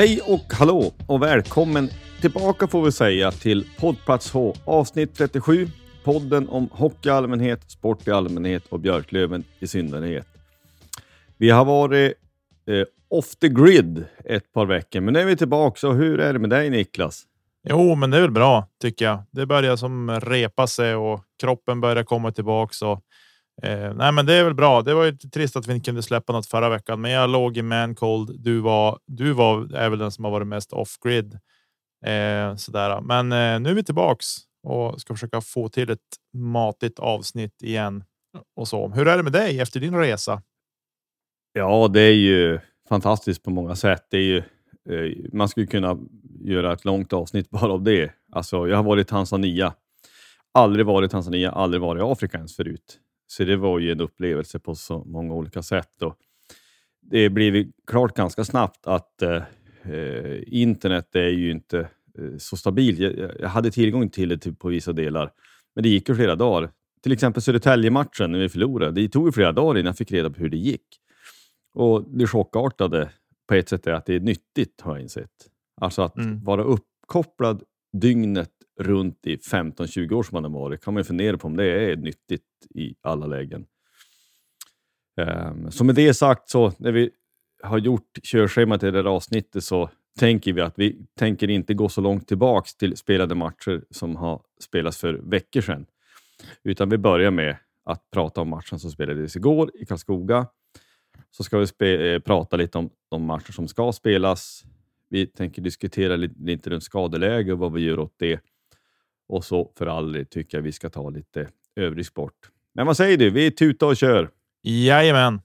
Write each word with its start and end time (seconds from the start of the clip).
Hej 0.00 0.20
och 0.20 0.52
hallå 0.52 0.92
och 1.06 1.22
välkommen 1.22 1.88
tillbaka 2.20 2.66
får 2.66 2.84
vi 2.84 2.92
säga 2.92 3.30
till 3.30 3.66
Poddplats 3.78 4.32
H 4.32 4.54
avsnitt 4.64 5.14
37. 5.14 5.68
Podden 6.04 6.48
om 6.48 6.68
hockey 6.72 7.08
i 7.08 7.12
allmänhet, 7.12 7.70
sport 7.70 8.08
i 8.08 8.10
allmänhet 8.10 8.66
och 8.68 8.80
Björklöven 8.80 9.44
i 9.58 9.66
synnerhet. 9.66 10.26
Vi 11.36 11.50
har 11.50 11.64
varit 11.64 12.14
eh, 12.66 12.84
off 13.10 13.36
the 13.36 13.48
grid 13.48 14.04
ett 14.24 14.52
par 14.52 14.66
veckor, 14.66 15.00
men 15.00 15.14
nu 15.14 15.20
är 15.20 15.24
vi 15.24 15.36
tillbaka. 15.36 15.78
Så 15.78 15.92
hur 15.92 16.20
är 16.20 16.32
det 16.32 16.38
med 16.38 16.50
dig 16.50 16.70
Niklas? 16.70 17.22
Jo, 17.68 17.94
men 17.94 18.10
det 18.10 18.16
är 18.16 18.20
väl 18.20 18.30
bra 18.30 18.68
tycker 18.82 19.04
jag. 19.04 19.22
Det 19.30 19.46
börjar 19.46 19.76
som 19.76 20.20
repa 20.20 20.66
sig 20.66 20.94
och 20.94 21.24
kroppen 21.40 21.80
börjar 21.80 22.04
komma 22.04 22.32
tillbaka. 22.32 22.86
Och, 22.86 23.04
eh, 23.62 23.94
nej, 23.94 24.12
men 24.12 24.26
det 24.26 24.34
är 24.34 24.44
väl 24.44 24.54
bra. 24.54 24.82
Det 24.82 24.94
var 24.94 25.04
ju 25.04 25.12
trist 25.12 25.56
att 25.56 25.66
vi 25.66 25.72
inte 25.72 25.84
kunde 25.84 26.02
släppa 26.02 26.32
något 26.32 26.46
förra 26.46 26.68
veckan, 26.68 27.00
men 27.00 27.10
jag 27.10 27.30
låg 27.30 27.56
i 27.56 27.62
man 27.62 27.94
cold. 27.94 28.40
Du 28.40 28.60
var, 28.60 28.98
du 29.06 29.32
var 29.32 29.74
är 29.74 29.90
väl 29.90 29.98
den 29.98 30.12
som 30.12 30.24
har 30.24 30.32
varit 30.32 30.46
mest 30.46 30.72
off 30.72 30.98
grid. 31.04 31.38
Eh, 32.06 32.56
sådär. 32.56 33.00
Men 33.00 33.32
eh, 33.32 33.60
nu 33.60 33.70
är 33.70 33.74
vi 33.74 33.84
tillbaks 33.84 34.26
och 34.62 35.00
ska 35.00 35.14
försöka 35.14 35.40
få 35.40 35.68
till 35.68 35.90
ett 35.90 35.98
matigt 36.34 36.98
avsnitt 36.98 37.62
igen. 37.62 38.04
Och 38.56 38.68
så. 38.68 38.88
Hur 38.88 39.08
är 39.08 39.16
det 39.16 39.22
med 39.22 39.32
dig 39.32 39.60
efter 39.60 39.80
din 39.80 39.94
resa? 39.94 40.42
Ja, 41.52 41.88
det 41.88 42.00
är 42.00 42.14
ju 42.14 42.60
fantastiskt 42.88 43.42
på 43.42 43.50
många 43.50 43.76
sätt. 43.76 44.06
Det 44.10 44.16
är 44.16 44.22
ju, 44.22 44.38
eh, 44.90 45.16
man 45.32 45.48
skulle 45.48 45.66
kunna 45.66 45.98
göra 46.40 46.72
ett 46.72 46.84
långt 46.84 47.12
avsnitt 47.12 47.50
bara 47.50 47.72
av 47.72 47.82
det. 47.82 48.12
Alltså, 48.32 48.68
jag 48.68 48.76
har 48.76 48.84
varit 48.84 49.06
i 49.06 49.10
Tanzania. 49.10 49.74
Aldrig 50.54 50.86
varit 50.86 51.10
i 51.10 51.12
Tanzania, 51.12 51.50
aldrig 51.50 51.80
varit 51.80 52.00
i 52.00 52.04
Afrika 52.04 52.36
ens 52.36 52.56
förut. 52.56 52.98
Så 53.30 53.44
det 53.44 53.56
var 53.56 53.78
ju 53.78 53.92
en 53.92 54.00
upplevelse 54.00 54.58
på 54.58 54.74
så 54.74 55.04
många 55.04 55.34
olika 55.34 55.62
sätt. 55.62 56.02
Och 56.02 56.16
det 57.00 57.28
blev 57.30 57.66
klart 57.86 58.16
ganska 58.16 58.44
snabbt 58.44 58.86
att 58.86 59.22
eh, 59.22 59.42
internet 60.46 61.16
är 61.16 61.28
ju 61.28 61.50
inte 61.50 61.78
eh, 62.18 62.36
så 62.38 62.56
stabilt. 62.56 62.98
Jag, 62.98 63.30
jag 63.40 63.48
hade 63.48 63.70
tillgång 63.70 64.08
till 64.08 64.28
det 64.28 64.38
typ 64.38 64.58
på 64.58 64.68
vissa 64.68 64.92
delar, 64.92 65.32
men 65.74 65.82
det 65.82 65.88
gick 65.88 66.08
ju 66.08 66.14
flera 66.14 66.36
dagar. 66.36 66.70
Till 67.02 67.12
exempel 67.12 67.42
Södertälje-matchen 67.42 68.32
när 68.32 68.38
vi 68.38 68.48
förlorade. 68.48 69.02
Det 69.02 69.08
tog 69.08 69.28
ju 69.28 69.32
flera 69.32 69.52
dagar 69.52 69.78
innan 69.80 69.86
jag 69.90 69.96
fick 69.98 70.12
reda 70.12 70.30
på 70.30 70.40
hur 70.40 70.48
det 70.50 70.56
gick. 70.56 70.86
Och 71.74 72.04
Det 72.18 72.26
chockartade 72.26 73.10
på 73.48 73.54
ett 73.54 73.68
sätt 73.68 73.86
är 73.86 73.92
att 73.92 74.06
det 74.06 74.14
är 74.14 74.20
nyttigt 74.20 74.80
har 74.80 74.92
jag 74.92 75.02
insett. 75.02 75.30
Alltså 75.80 76.02
att 76.02 76.16
Mm. 76.16 76.44
vara 76.44 76.62
uppkopplad 76.62 77.62
dygnet 77.92 78.50
runt 78.80 79.26
i 79.26 79.36
15-20 79.36 80.12
år 80.12 80.22
som 80.22 80.36
man 80.36 80.44
har 80.44 80.60
varit, 80.60 80.84
kan 80.84 80.94
man 80.94 81.00
ju 81.00 81.04
fundera 81.04 81.38
på 81.38 81.46
om 81.46 81.56
det 81.56 81.64
är 81.64 81.96
nyttigt 81.96 82.42
i 82.74 82.94
alla 83.02 83.26
lägen. 83.26 83.66
Um, 85.16 85.70
så 85.70 85.84
med 85.84 85.94
det 85.94 86.14
sagt, 86.14 86.48
så 86.48 86.72
när 86.78 86.92
vi 86.92 87.10
har 87.62 87.78
gjort 87.78 88.18
körschemat 88.22 88.82
i 88.82 88.90
det 88.90 88.98
här 88.98 89.04
avsnittet 89.04 89.64
så 89.64 89.90
tänker 90.18 90.52
vi 90.52 90.60
att 90.60 90.78
vi 90.78 91.06
tänker 91.18 91.50
inte 91.50 91.74
gå 91.74 91.88
så 91.88 92.00
långt 92.00 92.28
tillbaks 92.28 92.76
till 92.76 92.96
spelade 92.96 93.34
matcher 93.34 93.84
som 93.90 94.16
har 94.16 94.42
spelats 94.60 94.98
för 94.98 95.14
veckor 95.14 95.60
sedan. 95.60 95.86
Utan 96.62 96.88
vi 96.88 96.98
börjar 96.98 97.30
med 97.30 97.56
att 97.84 98.10
prata 98.10 98.40
om 98.40 98.48
matchen 98.48 98.78
som 98.78 98.90
spelades 98.90 99.36
igår 99.36 99.70
i 99.74 99.86
Karlskoga. 99.86 100.46
Så 101.30 101.44
ska 101.44 101.66
vi 101.78 102.12
eh, 102.12 102.18
prata 102.18 102.56
lite 102.56 102.78
om 102.78 102.90
de 103.10 103.24
matcher 103.24 103.52
som 103.52 103.68
ska 103.68 103.92
spelas. 103.92 104.64
Vi 105.08 105.26
tänker 105.26 105.62
diskutera 105.62 106.16
lite, 106.16 106.34
lite 106.38 106.70
runt 106.70 106.82
skadeläge 106.82 107.52
och 107.52 107.58
vad 107.58 107.72
vi 107.72 107.80
gör 107.80 107.98
åt 107.98 108.14
det. 108.16 108.40
Och 109.30 109.44
så 109.44 109.72
för 109.78 110.12
del 110.12 110.26
tycker 110.26 110.58
jag 110.58 110.62
vi 110.62 110.72
ska 110.72 110.90
ta 110.90 111.10
lite 111.10 111.48
övrig 111.76 112.06
sport. 112.06 112.34
Men 112.74 112.86
vad 112.86 112.96
säger 112.96 113.16
du? 113.16 113.30
Vi 113.30 113.50
tutar 113.50 113.86
och 113.86 113.96
kör. 113.96 114.30
Jajamän. 114.62 115.40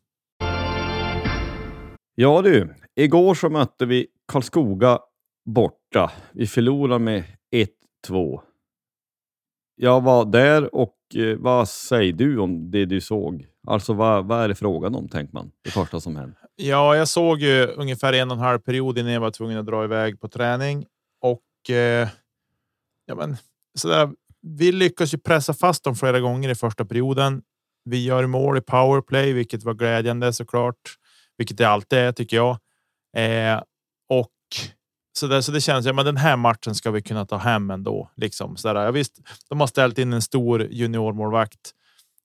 Ja 2.16 2.42
du, 2.42 2.76
igår 2.96 3.34
så 3.36 3.50
mötte 3.50 3.86
vi 3.86 4.08
Karlskoga 4.28 5.00
borta. 5.46 6.12
Vi 6.32 6.48
förlorade 6.48 7.00
med 7.00 7.24
1-2. 8.08 8.42
Jag 9.76 10.02
var 10.02 10.26
där 10.26 10.76
och 10.76 10.96
eh, 11.16 11.38
vad 11.38 11.70
säger 11.70 12.14
du 12.14 12.40
om 12.40 12.72
det 12.72 12.86
du 12.86 13.02
såg? 13.02 13.48
Alltså 13.68 13.94
vad, 13.94 14.26
vad 14.26 14.44
är 14.44 14.48
det 14.48 14.56
frågan 14.56 14.96
om, 14.96 15.10
tänker 15.10 15.34
man, 15.34 15.52
det 15.64 15.70
första 15.70 16.00
som 16.00 16.16
hände? 16.16 16.36
Ja, 16.56 16.96
jag 16.96 17.08
såg 17.08 17.40
ju 17.40 17.66
ungefär 17.66 18.14
en 18.14 18.32
och 18.32 18.38
en 18.38 18.44
halv 18.44 18.60
period 18.60 18.98
innan 18.98 19.12
jag 19.12 19.22
var 19.22 19.32
tvungen 19.32 19.58
att 19.58 19.66
dra 19.66 19.84
iväg 19.84 20.20
på 20.20 20.28
träning 20.28 20.86
och 21.22 21.70
eh, 21.76 22.10
ja, 23.06 23.16
men 23.16 23.38
så 23.80 23.88
där. 23.88 24.10
Vi 24.42 24.72
lyckas 24.72 25.14
ju 25.14 25.18
pressa 25.18 25.54
fast 25.54 25.84
dem 25.84 25.96
flera 25.96 26.20
gånger 26.20 26.50
i 26.50 26.56
första 26.56 26.86
perioden. 26.86 27.42
Vi 27.86 28.04
gör 28.04 28.26
mål 28.26 28.58
i 28.58 28.62
powerplay, 28.62 29.34
vilket 29.34 29.64
var 29.64 29.74
glädjande 29.74 30.34
såklart, 30.34 30.96
vilket 31.38 31.58
det 31.58 31.66
alltid 31.66 32.00
är 32.00 32.12
tycker 32.12 32.38
jag. 32.38 32.58
Eh, 33.18 33.62
och 34.10 34.32
så, 35.18 35.28
där, 35.28 35.42
så 35.42 35.52
det 35.52 35.62
känns. 35.62 35.86
Ja, 35.86 35.94
men 35.94 36.06
den 36.06 36.18
här 36.18 36.36
matchen 36.36 36.76
ska 36.76 36.92
vi 36.92 37.02
kunna 37.02 37.26
ta 37.26 37.38
hem 37.38 37.72
ändå. 37.72 38.12
Liksom 38.16 38.58
så 38.58 38.74
där. 38.74 38.86
Ja, 38.86 38.92
visst, 38.92 39.20
de 39.50 39.60
har 39.60 39.68
ställt 39.68 39.98
in 39.98 40.14
en 40.14 40.22
stor 40.22 40.68
juniormålvakt 40.72 41.74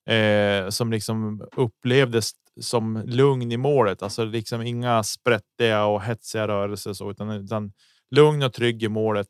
eh, 0.08 0.68
som 0.68 0.90
liksom 0.92 1.48
upplevdes 1.56 2.30
som 2.60 3.02
lugn 3.06 3.52
i 3.52 3.56
målet. 3.56 4.02
Alltså 4.02 4.24
liksom 4.24 4.62
inga 4.62 5.02
sprättiga 5.02 5.84
och 5.84 6.02
hetsiga 6.02 6.48
rörelser 6.48 6.92
så, 6.92 7.10
utan, 7.10 7.30
utan 7.30 7.72
lugn 8.10 8.42
och 8.42 8.52
trygg 8.52 8.82
i 8.82 8.88
målet. 8.88 9.28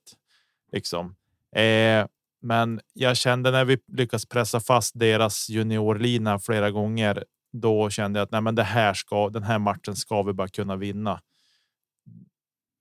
Liksom. 0.73 1.17
Eh, 1.57 2.07
men 2.43 2.81
jag 2.93 3.17
kände 3.17 3.51
när 3.51 3.65
vi 3.65 3.79
lyckas 3.93 4.27
pressa 4.27 4.61
fast 4.61 4.99
deras 4.99 5.49
juniorlina 5.49 6.39
flera 6.39 6.71
gånger 6.71 7.25
då 7.53 7.91
kände 7.91 8.19
jag 8.19 8.25
att 8.25 8.33
nej, 8.33 8.41
men 8.41 8.55
det 8.55 8.63
här 8.63 8.95
ska 8.95 9.29
den 9.29 9.43
här 9.43 9.59
matchen 9.59 9.97
ska 9.97 10.23
vi 10.23 10.33
bara 10.33 10.49
kunna 10.49 10.77
vinna. 10.77 11.21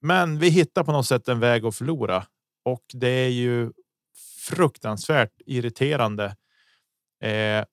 Men 0.02 0.40
vi 0.40 0.50
hittar 0.50 0.84
på 0.84 0.92
något 0.92 1.08
sätt 1.08 1.28
en 1.28 1.40
väg 1.40 1.66
att 1.66 1.76
förlora 1.76 2.26
och 2.66 2.84
det 2.94 3.08
är 3.08 3.30
ju 3.30 3.72
fruktansvärt 4.40 5.42
irriterande. 5.46 6.26
Eh, 7.24 7.66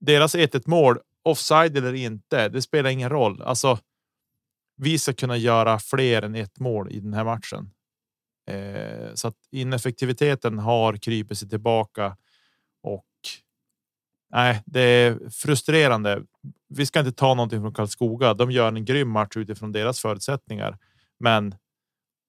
deras 0.00 0.34
1-1 0.34 0.62
mål 0.66 0.98
offside 1.22 1.76
eller 1.76 1.94
inte, 1.94 2.48
det 2.48 2.62
spelar 2.62 2.90
ingen 2.90 3.10
roll. 3.10 3.42
Alltså, 3.42 3.78
vi 4.76 4.98
ska 4.98 5.12
kunna 5.12 5.36
göra 5.36 5.78
fler 5.78 6.22
än 6.22 6.34
ett 6.34 6.58
mål 6.58 6.92
i 6.92 7.00
den 7.00 7.14
här 7.14 7.24
matchen. 7.24 7.70
Eh, 8.46 9.14
så 9.14 9.28
att 9.28 9.36
ineffektiviteten 9.50 10.58
har 10.58 10.96
krypit 10.96 11.38
sig 11.38 11.48
tillbaka 11.48 12.16
och 12.82 13.04
nej, 14.30 14.62
det 14.66 14.80
är 14.80 15.30
frustrerande. 15.30 16.22
Vi 16.68 16.86
ska 16.86 16.98
inte 16.98 17.12
ta 17.12 17.34
någonting 17.34 17.60
från 17.60 17.74
Karlskoga. 17.74 18.34
De 18.34 18.50
gör 18.50 18.68
en 18.68 18.84
grym 18.84 19.10
match 19.10 19.36
utifrån 19.36 19.72
deras 19.72 20.00
förutsättningar, 20.00 20.78
men 21.18 21.54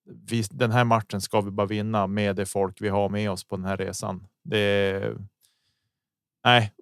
vi, 0.06 0.44
den 0.52 0.72
här 0.72 0.84
matchen 0.84 1.22
ska 1.22 1.42
vi 1.42 1.52
bara 1.52 1.68
vinna 1.68 2.08
med 2.08 2.36
det 2.36 2.46
folk 2.46 2.82
vi 2.82 2.90
har 2.90 3.10
med 3.10 3.32
oss 3.32 3.44
på 3.44 3.56
den 3.56 3.66
här 3.66 3.78
resan. 3.78 4.28
Det 4.44 4.58
är. 4.58 5.18
Nej, 6.44 6.74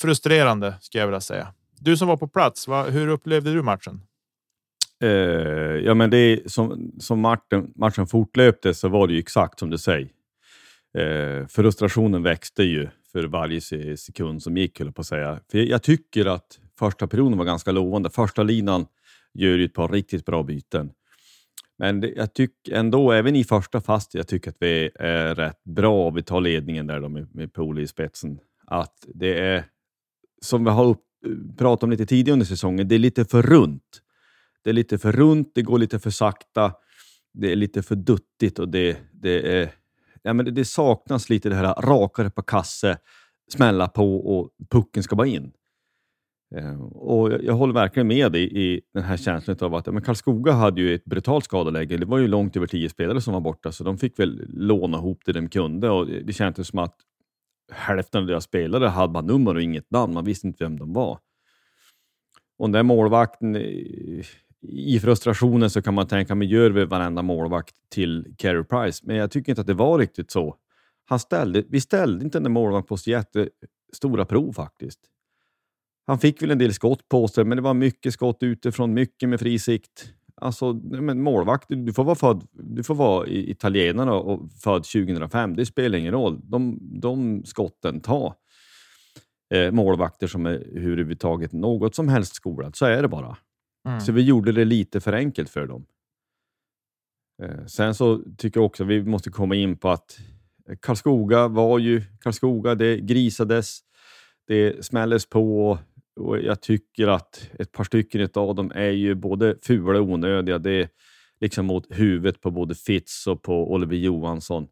frustrerande 0.00 0.74
skulle 0.80 1.02
jag 1.02 1.06
vilja 1.06 1.20
säga. 1.20 1.54
Du 1.78 1.96
som 1.96 2.08
var 2.08 2.16
på 2.16 2.28
plats, 2.28 2.68
va, 2.68 2.84
hur 2.84 3.08
upplevde 3.08 3.52
du 3.52 3.62
matchen? 3.62 4.02
Eh, 5.04 5.80
ja, 5.84 5.94
men 5.94 6.10
det 6.10 6.16
är, 6.16 6.48
som, 6.48 6.92
som 6.98 7.20
matchen, 7.20 7.72
matchen 7.76 8.06
fortlöpte 8.06 8.74
så 8.74 8.88
var 8.88 9.06
det 9.06 9.12
ju 9.12 9.18
exakt 9.18 9.58
som 9.58 9.70
du 9.70 9.78
säger. 9.78 10.08
Eh, 10.98 11.46
frustrationen 11.46 12.22
växte 12.22 12.62
ju 12.62 12.88
för 13.12 13.24
varje 13.24 13.60
sekund 13.96 14.42
som 14.42 14.56
gick, 14.56 14.78
höll 14.78 14.92
på 14.92 15.00
att 15.00 15.06
säga. 15.06 15.40
För 15.50 15.58
jag, 15.58 15.68
jag 15.68 15.82
tycker 15.82 16.26
att 16.26 16.60
första 16.78 17.06
perioden 17.06 17.38
var 17.38 17.44
ganska 17.44 17.72
lovande. 17.72 18.10
Första 18.10 18.42
linan 18.42 18.86
gör 19.34 19.56
ju 19.58 19.64
ett 19.64 19.74
par 19.74 19.88
riktigt 19.88 20.24
bra 20.24 20.42
byten. 20.42 20.90
Men 21.78 22.00
det, 22.00 22.08
jag 22.16 22.34
tycker 22.34 22.72
ändå, 22.72 23.12
även 23.12 23.36
i 23.36 23.44
första 23.44 23.80
fast, 23.80 24.14
jag 24.14 24.28
tycker 24.28 24.50
att 24.50 24.56
vi 24.60 24.90
är 24.94 25.34
rätt 25.34 25.64
bra. 25.64 26.10
Vi 26.10 26.22
tar 26.22 26.40
ledningen 26.40 26.86
där 26.86 27.00
då 27.00 27.08
med, 27.08 27.34
med 27.34 27.52
Poli 27.52 27.82
i 27.82 27.86
spetsen. 27.86 28.38
Att 28.66 29.06
det 29.14 29.38
är, 29.38 29.64
som 30.42 30.64
vi 30.64 30.70
har 30.70 30.84
upp, 30.84 31.02
pratat 31.58 31.82
om 31.82 31.90
lite 31.90 32.06
tidigare 32.06 32.32
under 32.32 32.46
säsongen, 32.46 32.88
det 32.88 32.94
är 32.94 32.98
lite 32.98 33.24
för 33.24 33.42
runt. 33.42 34.00
Det 34.64 34.70
är 34.70 34.74
lite 34.74 34.98
för 34.98 35.12
runt, 35.12 35.52
det 35.54 35.62
går 35.62 35.78
lite 35.78 35.98
för 35.98 36.10
sakta, 36.10 36.72
det 37.32 37.52
är 37.52 37.56
lite 37.56 37.82
för 37.82 37.96
duttigt 37.96 38.58
och 38.58 38.68
det, 38.68 38.98
det, 39.12 39.58
är, 39.58 39.70
ja, 40.22 40.32
men 40.32 40.54
det, 40.54 40.64
saknas 40.64 41.30
lite 41.30 41.48
det 41.48 41.54
här 41.54 41.74
rakare 41.74 42.30
på 42.30 42.42
kasse, 42.42 42.98
smälla 43.52 43.88
på 43.88 44.38
och 44.38 44.50
pucken 44.70 45.02
ska 45.02 45.16
bara 45.16 45.26
in. 45.26 45.52
Ehm, 46.56 46.82
och 46.82 47.32
jag, 47.32 47.44
jag, 47.44 47.54
håller 47.54 47.74
verkligen 47.74 48.06
med 48.06 48.32
dig 48.32 48.74
i 48.74 48.80
den 48.94 49.02
här 49.02 49.16
känslan 49.16 49.56
av 49.60 49.74
att 49.74 49.86
men 49.86 50.02
Karlskoga 50.02 50.52
hade 50.52 50.80
ju 50.80 50.94
ett 50.94 51.04
brutalt 51.04 51.44
skadeläge. 51.44 51.96
Det 51.96 52.06
var 52.06 52.18
ju 52.18 52.28
långt 52.28 52.56
över 52.56 52.66
tio 52.66 52.88
spelare 52.88 53.20
som 53.20 53.32
var 53.34 53.40
borta, 53.40 53.72
så 53.72 53.84
de 53.84 53.98
fick 53.98 54.18
väl 54.18 54.44
låna 54.48 54.98
ihop 54.98 55.22
det 55.24 55.32
de 55.32 55.48
kunde. 55.48 55.90
Och 55.90 56.06
det 56.06 56.32
kändes 56.32 56.68
som 56.68 56.78
att 56.78 56.96
hälften 57.72 58.20
av 58.20 58.26
deras 58.26 58.44
spelare 58.44 58.86
hade 58.86 59.12
bara 59.12 59.24
nummer 59.24 59.54
och 59.54 59.62
inget 59.62 59.90
namn. 59.90 60.14
Man 60.14 60.24
visste 60.24 60.46
inte 60.46 60.64
vem 60.64 60.78
de 60.78 60.92
var. 60.92 61.18
Och 62.58 62.66
den 62.68 62.72
där 62.72 62.82
målvakten, 62.82 63.56
eh, 63.56 64.24
i 64.68 65.00
frustrationen 65.00 65.70
så 65.70 65.82
kan 65.82 65.94
man 65.94 66.06
tänka, 66.06 66.34
men 66.34 66.48
gör 66.48 66.70
vi 66.70 66.84
varenda 66.84 67.22
målvakt 67.22 67.74
till 67.88 68.34
Carey 68.38 68.64
Price? 68.64 69.04
Men 69.06 69.16
jag 69.16 69.30
tycker 69.30 69.52
inte 69.52 69.60
att 69.60 69.66
det 69.66 69.74
var 69.74 69.98
riktigt 69.98 70.30
så. 70.30 70.56
Han 71.04 71.18
ställde, 71.18 71.64
vi 71.68 71.80
ställde 71.80 72.24
inte 72.24 72.38
den 72.38 72.42
där 72.42 72.50
målvakten 72.50 72.88
på 72.88 72.96
så 72.96 73.10
jättestora 73.10 74.24
prov 74.24 74.52
faktiskt. 74.52 75.00
Han 76.06 76.18
fick 76.18 76.42
väl 76.42 76.50
en 76.50 76.58
del 76.58 76.74
skott 76.74 77.08
på 77.08 77.28
sig, 77.28 77.44
men 77.44 77.56
det 77.56 77.62
var 77.62 77.74
mycket 77.74 78.12
skott 78.12 78.38
utifrån, 78.40 78.94
mycket 78.94 79.28
med 79.28 79.40
fri 79.40 79.58
sikt. 79.58 80.12
Alltså, 80.36 80.72
men 80.72 81.22
målvakt, 81.22 81.68
du 81.68 81.92
får 81.92 82.04
vara, 82.04 82.14
född, 82.14 82.46
du 82.52 82.82
får 82.82 82.94
vara 82.94 83.26
italienare 83.26 84.10
och 84.10 84.50
född 84.52 84.84
2005. 84.84 85.56
Det 85.56 85.66
spelar 85.66 85.98
ingen 85.98 86.12
roll. 86.12 86.40
De, 86.42 86.78
de 87.00 87.44
skotten 87.44 88.00
tar 88.00 88.34
eh, 89.54 89.70
målvakter 89.70 90.26
som 90.26 90.46
är 90.46 90.50
överhuvudtaget 90.50 91.52
något 91.52 91.94
som 91.94 92.08
helst 92.08 92.34
skolad. 92.34 92.76
Så 92.76 92.86
är 92.86 93.02
det 93.02 93.08
bara. 93.08 93.36
Mm. 93.88 94.00
Så 94.00 94.12
vi 94.12 94.22
gjorde 94.22 94.52
det 94.52 94.64
lite 94.64 95.00
för 95.00 95.12
enkelt 95.12 95.50
för 95.50 95.66
dem. 95.66 95.86
Eh, 97.42 97.66
sen 97.66 97.94
så 97.94 98.22
tycker 98.38 98.60
jag 98.60 98.66
också 98.66 98.82
att 98.82 98.88
vi 98.88 99.02
måste 99.02 99.30
komma 99.30 99.54
in 99.54 99.76
på 99.76 99.90
att 99.90 100.18
eh, 100.68 100.76
Karlskoga 100.82 101.48
var 101.48 101.78
ju 101.78 102.02
Karlskoga. 102.20 102.74
Det 102.74 103.00
grisades, 103.00 103.78
det 104.46 104.84
smälldes 104.84 105.26
på 105.28 105.78
och 106.20 106.40
jag 106.40 106.62
tycker 106.62 107.08
att 107.08 107.50
ett 107.58 107.72
par 107.72 107.84
stycken 107.84 108.28
av 108.34 108.54
dem 108.54 108.72
är 108.74 108.90
ju 108.90 109.14
både 109.14 109.56
fula 109.62 110.00
och 110.00 110.08
onödiga. 110.08 110.58
Det 110.58 110.70
är 110.70 110.88
liksom 111.40 111.66
mot 111.66 111.86
huvudet 111.90 112.40
på 112.40 112.50
både 112.50 112.74
Fitz 112.74 113.26
och 113.26 113.42
på 113.42 113.72
Oliver 113.72 113.96
Johansson. 113.96 114.66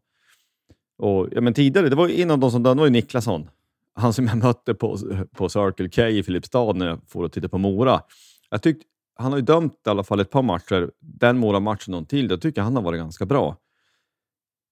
Och, 0.97 1.27
ja, 1.31 1.41
men 1.41 1.53
tidigare, 1.53 1.89
det 1.89 1.95
var 1.95 2.09
en 2.09 2.31
av 2.31 2.39
de 2.39 2.51
som 2.51 2.63
dömde 2.63 2.81
var 2.81 2.87
ju 2.87 2.91
Niklasson. 2.91 3.49
Han 3.95 4.13
som 4.13 4.27
jag 4.27 4.37
mötte 4.37 4.73
på, 4.73 4.97
på 5.31 5.49
Circle 5.49 5.89
K 5.89 6.07
i 6.07 6.23
Filipstad 6.23 6.73
när 6.73 6.87
jag 6.87 6.99
får 7.07 7.23
och 7.23 7.31
titta 7.31 7.49
på 7.49 7.57
Mora. 7.57 8.01
Jag 8.49 8.61
tyckte, 8.61 8.85
han 9.15 9.31
har 9.31 9.39
ju 9.39 9.45
dömt 9.45 9.73
i 9.85 9.89
alla 9.89 10.03
fall 10.03 10.19
ett 10.19 10.29
par 10.29 10.41
matcher. 10.41 10.91
Den 10.99 11.37
Mora-matchen 11.37 11.93
och 11.93 12.09
till, 12.09 12.27
då 12.27 12.37
tycker 12.37 12.61
jag 12.61 12.65
han 12.65 12.75
har 12.75 12.83
varit 12.83 12.99
ganska 12.99 13.25
bra. 13.25 13.57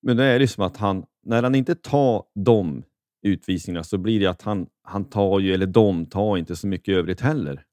Men 0.01 0.17
det 0.17 0.23
är 0.23 0.39
det 0.39 0.47
som 0.47 0.63
att 0.63 0.77
han, 0.77 1.05
när 1.23 1.43
han 1.43 1.55
inte 1.55 1.75
tar 1.75 2.23
de 2.35 2.83
utvisningarna 3.23 3.83
så 3.83 3.97
blir 3.97 4.19
det 4.19 4.27
att 4.27 4.41
han, 4.41 4.67
han 4.83 5.05
tar 5.05 5.39
ju, 5.39 5.53
eller 5.53 5.65
de 5.65 6.05
tar 6.05 6.37
inte 6.37 6.55
så 6.55 6.67
mycket 6.67 6.95
övrigt 6.97 7.21
heller. 7.21 7.63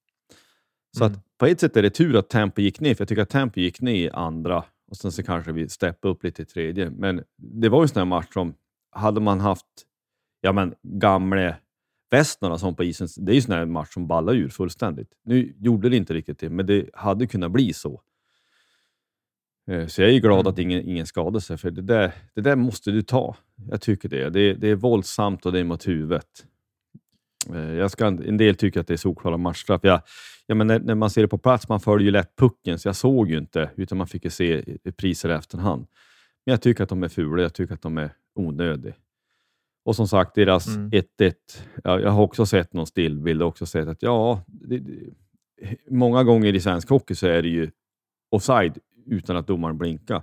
Så 0.96 1.04
mm. 1.04 1.16
att 1.16 1.38
på 1.38 1.46
ett 1.46 1.60
sätt 1.60 1.76
är 1.76 1.82
det 1.82 1.90
tur 1.90 2.16
att 2.16 2.28
tempo 2.28 2.60
gick 2.60 2.80
ner, 2.80 2.94
för 2.94 3.02
jag 3.02 3.08
tycker 3.08 3.22
att 3.22 3.28
tempo 3.28 3.60
gick 3.60 3.80
ner 3.80 3.94
i 3.94 4.10
andra 4.10 4.64
och 4.90 4.96
sen 4.96 5.12
så 5.12 5.22
kanske 5.22 5.52
vi 5.52 5.68
steppade 5.68 6.12
upp 6.12 6.24
lite 6.24 6.42
i 6.42 6.44
tredje. 6.44 6.90
Men 6.90 7.22
det 7.36 7.68
var 7.68 7.78
ju 7.78 7.82
en 7.82 7.88
sån 7.88 8.00
här 8.00 8.04
match 8.04 8.32
som, 8.32 8.54
hade 8.90 9.20
man 9.20 9.40
haft 9.40 9.66
ja 10.40 10.52
men, 10.52 10.74
gamle 10.82 11.56
Västnorna 12.10 12.58
som 12.58 12.74
på 12.74 12.84
isen, 12.84 13.08
det 13.16 13.32
är 13.32 13.34
ju 13.34 13.42
sån 13.42 13.54
här 13.54 13.64
match 13.64 13.92
som 13.92 14.06
ballar 14.06 14.34
ur 14.34 14.48
fullständigt. 14.48 15.08
Nu 15.24 15.54
gjorde 15.58 15.88
det 15.88 15.96
inte 15.96 16.14
riktigt 16.14 16.38
det, 16.38 16.50
men 16.50 16.66
det 16.66 16.90
hade 16.94 17.26
kunnat 17.26 17.50
bli 17.50 17.72
så. 17.72 18.02
Eh, 19.70 19.86
så 19.86 20.02
jag 20.02 20.10
är 20.10 20.18
glad 20.18 20.40
mm. 20.40 20.52
att 20.52 20.58
ingen, 20.58 20.88
ingen 20.88 21.06
skadade 21.06 21.40
sig, 21.40 21.58
för 21.58 21.70
det 21.70 21.82
där, 21.82 22.12
det 22.34 22.40
där 22.40 22.56
måste 22.56 22.90
du 22.90 23.02
ta. 23.02 23.36
Jag 23.70 23.80
tycker 23.80 24.08
det. 24.08 24.30
Det, 24.30 24.54
det 24.54 24.68
är 24.68 24.74
våldsamt 24.74 25.46
och 25.46 25.52
det 25.52 25.60
är 25.60 25.64
mot 25.64 25.88
huvudet. 25.88 26.46
Eh, 27.54 27.74
jag 27.74 27.90
ska, 27.90 28.06
en 28.06 28.36
del 28.36 28.54
tycker 28.54 28.80
att 28.80 28.86
det 28.86 28.94
är 28.94 28.98
solklara 28.98 29.36
matchstraff. 29.36 29.80
Jag, 29.84 30.00
ja, 30.46 30.54
men 30.54 30.66
när, 30.66 30.78
när, 30.78 30.94
man 30.94 31.10
ser 31.10 31.22
det 31.22 31.28
på 31.28 31.38
plats, 31.38 31.68
man 31.68 31.80
följer 31.80 32.04
ju 32.04 32.10
lätt 32.10 32.36
pucken, 32.36 32.78
så 32.78 32.88
jag 32.88 32.96
såg 32.96 33.30
ju 33.30 33.38
inte, 33.38 33.70
utan 33.76 33.98
man 33.98 34.06
fick 34.06 34.24
ju 34.24 34.30
se 34.30 34.78
priser 34.96 35.28
i 35.28 35.32
efterhand. 35.32 35.86
Men 36.46 36.52
jag 36.52 36.62
tycker 36.62 36.82
att 36.82 36.88
de 36.88 37.02
är 37.02 37.08
fula, 37.08 37.42
jag 37.42 37.54
tycker 37.54 37.74
att 37.74 37.82
de 37.82 37.98
är 37.98 38.10
onödiga. 38.34 38.94
Och 39.88 39.96
som 39.96 40.08
sagt, 40.08 40.34
deras 40.34 40.68
1-1. 40.68 41.02
Mm. 41.20 41.34
Ja, 41.84 42.00
jag 42.00 42.10
har 42.10 42.22
också 42.22 42.46
sett 42.46 42.72
någon 42.72 42.86
stillbild 42.86 43.42
och 43.42 43.48
också 43.48 43.66
sett 43.66 43.88
att 43.88 44.02
ja, 44.02 44.42
det, 44.46 44.78
det, 44.78 45.12
många 45.90 46.24
gånger 46.24 46.54
i 46.54 46.60
svensk 46.60 46.88
hockey 46.88 47.14
så 47.14 47.26
är 47.26 47.42
det 47.42 47.48
ju 47.48 47.70
offside 48.30 48.78
utan 49.06 49.36
att 49.36 49.46
domaren 49.46 49.78
blinkar. 49.78 50.22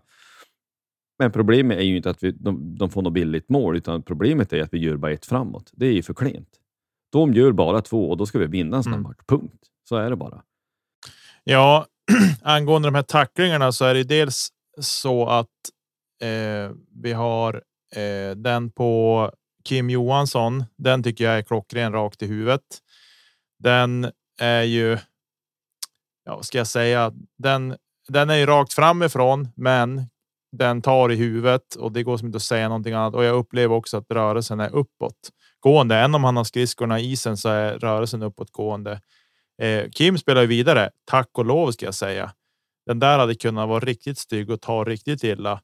Men 1.20 1.32
problemet 1.32 1.78
är 1.78 1.82
ju 1.82 1.98
inte 1.98 2.10
att 2.10 2.24
vi, 2.24 2.32
de, 2.32 2.78
de 2.78 2.90
får 2.90 3.02
något 3.02 3.14
billigt 3.14 3.50
mål, 3.50 3.78
utan 3.78 4.04
problemet 4.04 4.54
är 4.54 4.62
att 4.62 4.74
vi 4.74 4.78
gör 4.78 4.98
bara 4.98 5.12
ett 5.12 5.26
framåt. 5.26 5.72
Det 5.74 5.86
är 5.86 5.94
ju 5.94 6.04
för 6.04 6.14
klent. 6.14 6.50
De 7.12 7.34
gör 7.34 7.52
bara 7.52 7.82
två 7.82 8.10
och 8.10 8.18
då 8.18 8.26
ska 8.26 8.40
vi 8.40 8.48
vinna 8.48 8.78
en 8.78 8.84
sån 8.84 8.94
mm. 8.94 9.04
match. 9.04 9.20
Punkt. 9.28 9.64
Så 9.90 9.96
är 9.96 10.10
det 10.10 10.16
bara. 10.16 10.44
Ja, 11.44 11.86
angående 12.42 12.88
de 12.88 12.96
här 12.96 13.04
tacklingarna 13.04 13.72
så 13.72 13.86
är 13.86 13.94
det 13.94 14.04
dels 14.04 14.50
så 14.82 15.28
att 15.28 15.50
eh, 16.22 16.76
vi 17.04 17.14
har 17.14 17.62
eh, 17.96 18.36
den 18.36 18.72
på 18.72 19.32
Kim 19.66 19.90
Johansson. 19.90 20.64
Den 20.78 21.04
tycker 21.04 21.24
jag 21.24 21.38
är 21.38 21.42
klockren 21.42 21.94
rakt 21.94 22.22
i 22.22 22.28
huvudet. 22.28 22.62
Den 23.60 24.12
är 24.40 24.62
ju. 24.62 24.98
Ja, 26.26 26.36
vad 26.36 26.46
ska 26.46 26.58
jag 26.58 26.68
säga? 26.68 27.14
Den 27.38 27.76
den 28.08 28.30
är 28.30 28.36
ju 28.36 28.46
rakt 28.46 28.74
framifrån, 28.74 29.48
men 29.56 30.10
den 30.52 30.82
tar 30.82 31.12
i 31.12 31.16
huvudet 31.16 31.76
och 31.76 31.92
det 31.92 32.04
går 32.04 32.18
som 32.18 32.28
inte 32.28 32.36
att 32.36 32.42
säga 32.42 32.68
någonting 32.68 32.94
annat. 32.94 33.14
Och 33.14 33.24
jag 33.24 33.36
upplever 33.36 33.76
också 33.76 33.98
att 33.98 34.12
rörelsen 34.12 34.60
är 34.60 34.76
uppåt 34.76 35.30
gående. 35.60 35.96
Även 35.96 36.16
om 36.16 36.24
han 36.24 36.38
har 36.38 36.44
skridskorna 36.44 37.00
i 37.00 37.12
isen 37.12 37.38
så 37.38 37.50
är 37.50 37.80
rörelsen 37.80 38.24
uppåtgående. 38.24 39.02
Eh, 39.62 39.90
Kim 39.90 40.18
spelar 40.18 40.42
ju 40.42 40.48
vidare. 40.48 40.90
Tack 41.06 41.30
och 41.38 41.46
lov 41.46 41.72
ska 41.72 41.86
jag 41.86 41.96
säga. 41.96 42.32
Den 42.86 43.00
där 43.00 43.20
hade 43.20 43.36
kunnat 43.36 43.70
vara 43.70 43.80
riktigt 43.80 44.18
stygg 44.18 44.50
och 44.50 44.62
ta 44.62 44.84
riktigt 44.84 45.24
illa. 45.24 45.62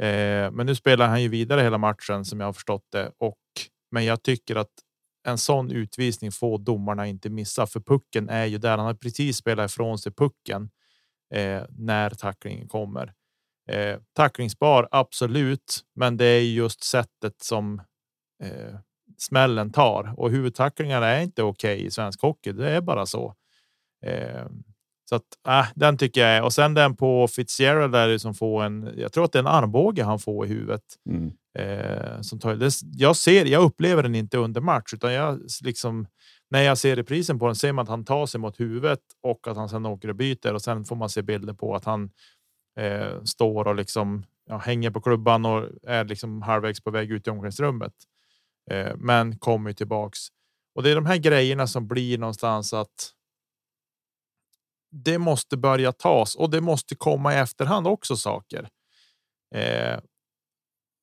Eh, 0.00 0.50
men 0.50 0.66
nu 0.66 0.74
spelar 0.74 1.08
han 1.08 1.22
ju 1.22 1.28
vidare 1.28 1.60
hela 1.60 1.78
matchen 1.78 2.24
som 2.24 2.40
jag 2.40 2.48
har 2.48 2.52
förstått 2.52 2.86
det. 2.92 3.12
Och, 3.18 3.38
men 3.90 4.04
jag 4.04 4.22
tycker 4.22 4.56
att 4.56 4.70
en 5.28 5.38
sån 5.38 5.70
utvisning 5.70 6.32
får 6.32 6.58
domarna 6.58 7.06
inte 7.06 7.30
missa, 7.30 7.66
för 7.66 7.80
pucken 7.80 8.28
är 8.28 8.44
ju 8.46 8.58
där. 8.58 8.76
Han 8.76 8.86
har 8.86 8.94
precis 8.94 9.36
spelat 9.36 9.70
ifrån 9.70 9.98
sig 9.98 10.12
pucken 10.12 10.70
eh, 11.34 11.62
när 11.68 12.10
tacklingen 12.10 12.68
kommer. 12.68 13.12
Eh, 13.70 13.98
tacklingsbar, 14.12 14.88
absolut, 14.90 15.80
men 15.94 16.16
det 16.16 16.24
är 16.24 16.40
just 16.42 16.84
sättet 16.84 17.42
som 17.42 17.82
eh, 18.42 18.78
smällen 19.18 19.72
tar 19.72 20.14
och 20.16 20.30
huvudtacklingar 20.30 21.02
är 21.02 21.20
inte 21.20 21.42
okej 21.42 21.84
i 21.84 21.90
svensk 21.90 22.22
hockey. 22.22 22.52
Det 22.52 22.70
är 22.70 22.80
bara 22.80 23.06
så. 23.06 23.34
Eh, 24.06 24.46
så 25.10 25.16
att 25.16 25.22
äh, 25.48 25.66
den 25.74 25.98
tycker 25.98 26.20
jag 26.20 26.30
är 26.30 26.42
och 26.42 26.52
sen 26.52 26.74
den 26.74 26.96
på 26.96 27.28
Fitzgerald 27.28 27.92
där 27.92 28.18
som 28.18 28.34
får 28.34 28.64
en. 28.64 28.94
Jag 28.96 29.12
tror 29.12 29.24
att 29.24 29.32
det 29.32 29.38
är 29.38 29.40
en 29.40 29.46
armbåge 29.46 30.04
han 30.04 30.18
får 30.18 30.46
i 30.46 30.48
huvudet 30.48 30.82
Mm. 31.08 31.32
eh, 31.58 32.20
som 32.20 32.38
tar. 32.38 32.54
Det, 32.54 32.72
jag 32.92 33.16
ser. 33.16 33.44
Jag 33.44 33.62
upplever 33.62 34.02
den 34.02 34.14
inte 34.14 34.38
under 34.38 34.60
match, 34.60 34.94
utan 34.94 35.12
jag 35.12 35.40
liksom 35.64 36.06
när 36.50 36.62
jag 36.62 36.78
ser 36.78 36.96
reprisen 36.96 37.38
på 37.38 37.46
den 37.46 37.54
ser 37.54 37.72
man 37.72 37.82
att 37.82 37.88
han 37.88 38.04
tar 38.04 38.26
sig 38.26 38.40
mot 38.40 38.60
huvudet 38.60 39.00
och 39.22 39.48
att 39.48 39.56
han 39.56 39.68
sen 39.68 39.86
åker 39.86 40.08
och 40.08 40.16
byter 40.16 40.54
och 40.54 40.62
sen 40.62 40.84
får 40.84 40.96
man 40.96 41.08
se 41.10 41.22
bilder 41.22 41.54
på 41.54 41.74
att 41.74 41.84
han 41.84 42.10
eh, 42.80 43.22
står 43.24 43.68
och 43.68 43.74
liksom 43.74 44.24
ja, 44.46 44.58
hänger 44.58 44.90
på 44.90 45.00
klubban 45.00 45.44
och 45.46 45.68
är 45.86 46.04
liksom 46.04 46.42
halvvägs 46.42 46.80
på 46.80 46.90
väg 46.90 47.10
ut 47.10 47.26
i 47.26 47.30
omklädningsrummet. 47.30 47.92
Eh, 48.70 48.96
men 48.96 49.38
kommer 49.38 49.72
tillbaks 49.72 50.18
och 50.74 50.82
det 50.82 50.90
är 50.90 50.94
de 50.94 51.06
här 51.06 51.16
grejerna 51.16 51.66
som 51.66 51.88
blir 51.88 52.18
någonstans 52.18 52.72
att. 52.72 53.12
Det 54.90 55.18
måste 55.18 55.56
börja 55.56 55.92
tas 55.92 56.34
och 56.34 56.50
det 56.50 56.60
måste 56.60 56.94
komma 56.96 57.34
i 57.34 57.36
efterhand 57.36 57.86
också 57.86 58.16
saker. 58.16 58.68
Eh, 59.54 59.96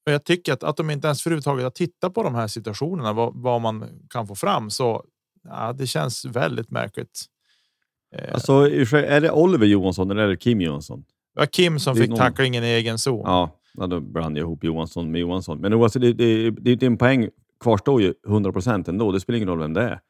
och 0.06 0.12
jag 0.14 0.24
tycker 0.24 0.54
att, 0.54 0.64
att 0.64 0.78
de 0.78 0.90
inte 0.90 1.08
ens 1.08 1.26
överhuvudtaget 1.28 1.64
har 1.64 1.70
tittat 1.72 2.14
på 2.14 2.24
de 2.24 2.36
här 2.36 2.48
situationerna, 2.48 3.14
vad, 3.14 3.34
vad 3.36 3.62
man 3.62 3.86
kan 4.10 4.28
få 4.28 4.36
fram. 4.36 4.70
Så 4.70 5.06
ja, 5.44 5.74
det 5.74 5.88
känns 5.88 6.26
väldigt 6.26 6.72
märkligt. 6.72 7.26
Eh, 8.16 8.34
Alltså, 8.34 8.54
är 8.54 9.22
det 9.22 9.32
Oliver 9.32 9.66
Johansson 9.66 10.12
eller 10.12 10.22
är 10.24 10.28
det 10.28 10.38
Kim 10.38 10.62
Johansson? 10.62 11.06
det 11.34 11.40
var 11.40 11.46
Kim 11.46 11.80
som 11.80 11.96
det 11.96 12.02
fick 12.02 12.10
någon- 12.10 12.20
tacklingen 12.20 12.64
i 12.64 12.68
egen 12.68 12.98
zon. 12.98 13.22
Ja, 13.26 13.52
då 13.88 14.00
blandar 14.00 14.40
jag 14.42 14.46
ihop 14.46 14.64
Johansson 14.64 15.12
med 15.12 15.22
Johansson. 15.22 15.62
Men 15.62 15.74
oavsett, 15.74 16.02
det, 16.02 16.14
det, 16.14 16.52
det, 16.52 16.76
din 16.76 16.98
poäng 16.98 17.30
kvarstår 17.60 18.02
ju 18.02 18.14
100 18.28 18.52
procent 18.52 18.88
ändå. 18.88 19.12
Det 19.12 19.20
spelar 19.20 19.38
ingen 19.38 19.50
roll 19.50 19.60
vem 19.60 19.74
det 19.74 19.82
är. 19.82 20.02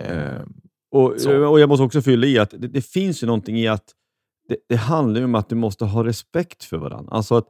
Eh, 0.00 0.42
Och, 0.90 1.14
Så. 1.20 1.46
och 1.46 1.60
jag 1.60 1.68
måste 1.68 1.82
också 1.82 2.02
fylla 2.02 2.26
i 2.26 2.38
att 2.38 2.50
det, 2.50 2.68
det 2.68 2.82
finns 2.82 3.22
ju 3.22 3.26
någonting 3.26 3.56
i 3.58 3.68
att 3.68 3.94
det, 4.48 4.56
det 4.68 4.76
handlar 4.76 5.22
om 5.22 5.34
att 5.34 5.48
du 5.48 5.54
måste 5.54 5.84
ha 5.84 6.04
respekt 6.04 6.64
för 6.64 6.76
varandra. 6.78 7.12
Alltså 7.12 7.34
att, 7.34 7.48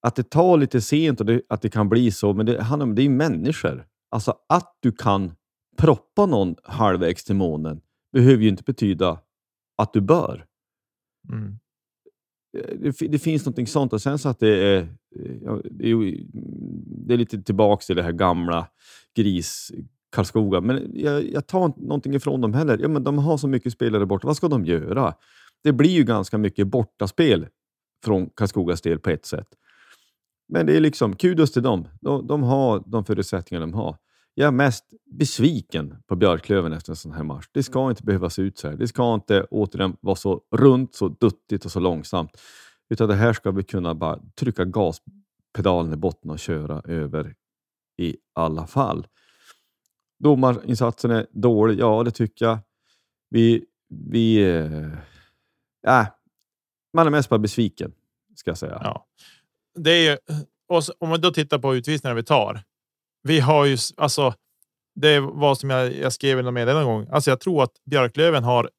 att 0.00 0.16
det 0.16 0.30
tar 0.30 0.56
lite 0.56 0.80
sent 0.80 1.20
och 1.20 1.26
det, 1.26 1.42
att 1.48 1.62
det 1.62 1.68
kan 1.68 1.88
bli 1.88 2.10
så, 2.10 2.32
men 2.34 2.46
det 2.46 2.62
handlar 2.62 2.86
om 2.86 2.94
det 2.94 3.02
är 3.02 3.08
människor. 3.08 3.86
Alltså 4.10 4.34
att 4.48 4.76
du 4.80 4.92
kan 4.92 5.32
proppa 5.76 6.26
någon 6.26 6.56
halvvägs 6.62 7.24
till 7.24 7.36
månen 7.36 7.80
behöver 8.12 8.42
ju 8.42 8.48
inte 8.48 8.62
betyda 8.62 9.20
att 9.78 9.92
du 9.92 10.00
bör. 10.00 10.46
mm. 11.32 11.58
det, 12.82 12.92
fi- 12.92 13.08
det 13.08 13.18
finns 13.18 13.44
någonting 13.44 13.66
sånt. 13.66 13.92
Och 13.92 14.02
sen 14.02 14.18
så 14.18 14.28
att 14.28 14.38
det 14.38 14.66
är, 14.66 14.88
ja, 15.42 15.60
det 15.70 15.90
är, 15.90 16.24
det 17.06 17.16
lite 17.16 17.42
tillbaks 17.42 17.86
till 17.86 17.96
det 17.96 18.02
här 18.02 18.12
gamla 18.12 18.68
gris 19.16 19.72
Karlskoga. 20.14 20.60
Men 20.60 20.90
jag, 20.94 21.30
jag 21.32 21.46
tar 21.46 21.64
inte 21.64 21.80
någonting 21.80 22.14
ifrån 22.14 22.40
dem 22.40 22.54
heller. 22.54 22.78
Ja, 22.82 22.88
men 22.88 23.04
de 23.04 23.18
har 23.18 23.36
så 23.36 23.48
mycket 23.48 23.72
spelare 23.72 24.06
borta. 24.06 24.26
Vad 24.26 24.36
ska 24.36 24.48
de 24.48 24.64
göra? 24.64 25.14
Det 25.64 25.72
blir 25.72 25.90
ju 25.90 26.04
ganska 26.04 26.38
mycket 26.38 26.66
bortaspel 26.66 27.46
från 28.04 28.30
Karlskogas 28.30 28.82
del 28.82 28.98
på 28.98 29.10
ett 29.10 29.26
sätt. 29.26 29.48
Men 30.48 30.66
det 30.66 30.76
är 30.76 30.80
liksom 30.80 31.16
kudos 31.16 31.52
till 31.52 31.62
dem. 31.62 31.88
De, 32.00 32.26
de 32.26 32.42
har 32.42 32.82
de 32.86 33.04
förutsättningar 33.04 33.60
de 33.60 33.74
har. 33.74 33.96
Jag 34.34 34.46
är 34.46 34.52
mest 34.52 34.84
besviken 35.18 35.96
på 36.06 36.16
Björklöven 36.16 36.72
efter 36.72 36.92
en 36.92 36.96
sån 36.96 37.12
här 37.12 37.24
match. 37.24 37.46
Det 37.52 37.62
ska 37.62 37.90
inte 37.90 38.02
behöva 38.02 38.30
se 38.30 38.42
ut 38.42 38.58
så 38.58 38.68
här. 38.68 38.76
Det 38.76 38.88
ska 38.88 39.14
inte 39.14 39.46
återigen 39.50 39.96
vara 40.00 40.16
så 40.16 40.40
runt, 40.50 40.94
så 40.94 41.08
duttigt 41.08 41.64
och 41.64 41.70
så 41.70 41.80
långsamt. 41.80 42.30
Utan 42.90 43.08
det 43.08 43.14
här 43.14 43.32
ska 43.32 43.50
vi 43.50 43.62
kunna 43.62 43.94
bara 43.94 44.20
trycka 44.40 44.64
gaspedalen 44.64 45.92
i 45.92 45.96
botten 45.96 46.30
och 46.30 46.38
köra 46.38 46.80
över 46.80 47.34
i 47.98 48.16
alla 48.34 48.66
fall. 48.66 49.06
Domarinsatsen 50.24 51.10
är 51.10 51.26
dålig, 51.30 51.78
ja 51.78 52.02
det 52.02 52.10
tycker 52.10 52.44
jag. 52.44 52.58
Vi... 53.30 53.64
vi 53.88 54.36
eh, 54.36 56.00
äh, 56.00 56.06
man 56.92 57.06
är 57.06 57.10
mest 57.10 57.28
bara 57.28 57.38
besviken, 57.38 57.92
ska 58.36 58.50
jag 58.50 58.58
säga. 58.58 58.80
Ja. 58.82 59.06
Det 59.74 59.90
är 59.90 60.10
ju, 60.10 60.16
så, 60.82 60.92
om 60.98 61.08
man 61.08 61.20
då 61.20 61.30
tittar 61.30 61.58
på 61.58 61.74
utvisningarna 61.74 62.16
vi 62.16 62.22
tar. 62.24 62.62
Vi 63.22 63.40
har 63.40 63.64
ju 63.64 63.76
alltså. 63.96 64.34
Det 64.94 65.20
var 65.20 65.54
som 65.54 65.70
jag, 65.70 65.94
jag 65.94 66.12
skrev 66.12 66.38
i 66.38 66.42
någon 66.42 66.54
meddelande 66.54 66.82
en 66.82 66.88
gång. 66.88 67.08
Alltså 67.10 67.30
jag 67.30 67.40
tror 67.40 67.62
att 67.62 67.72
Björklöven 67.90 68.44
har 68.44 68.70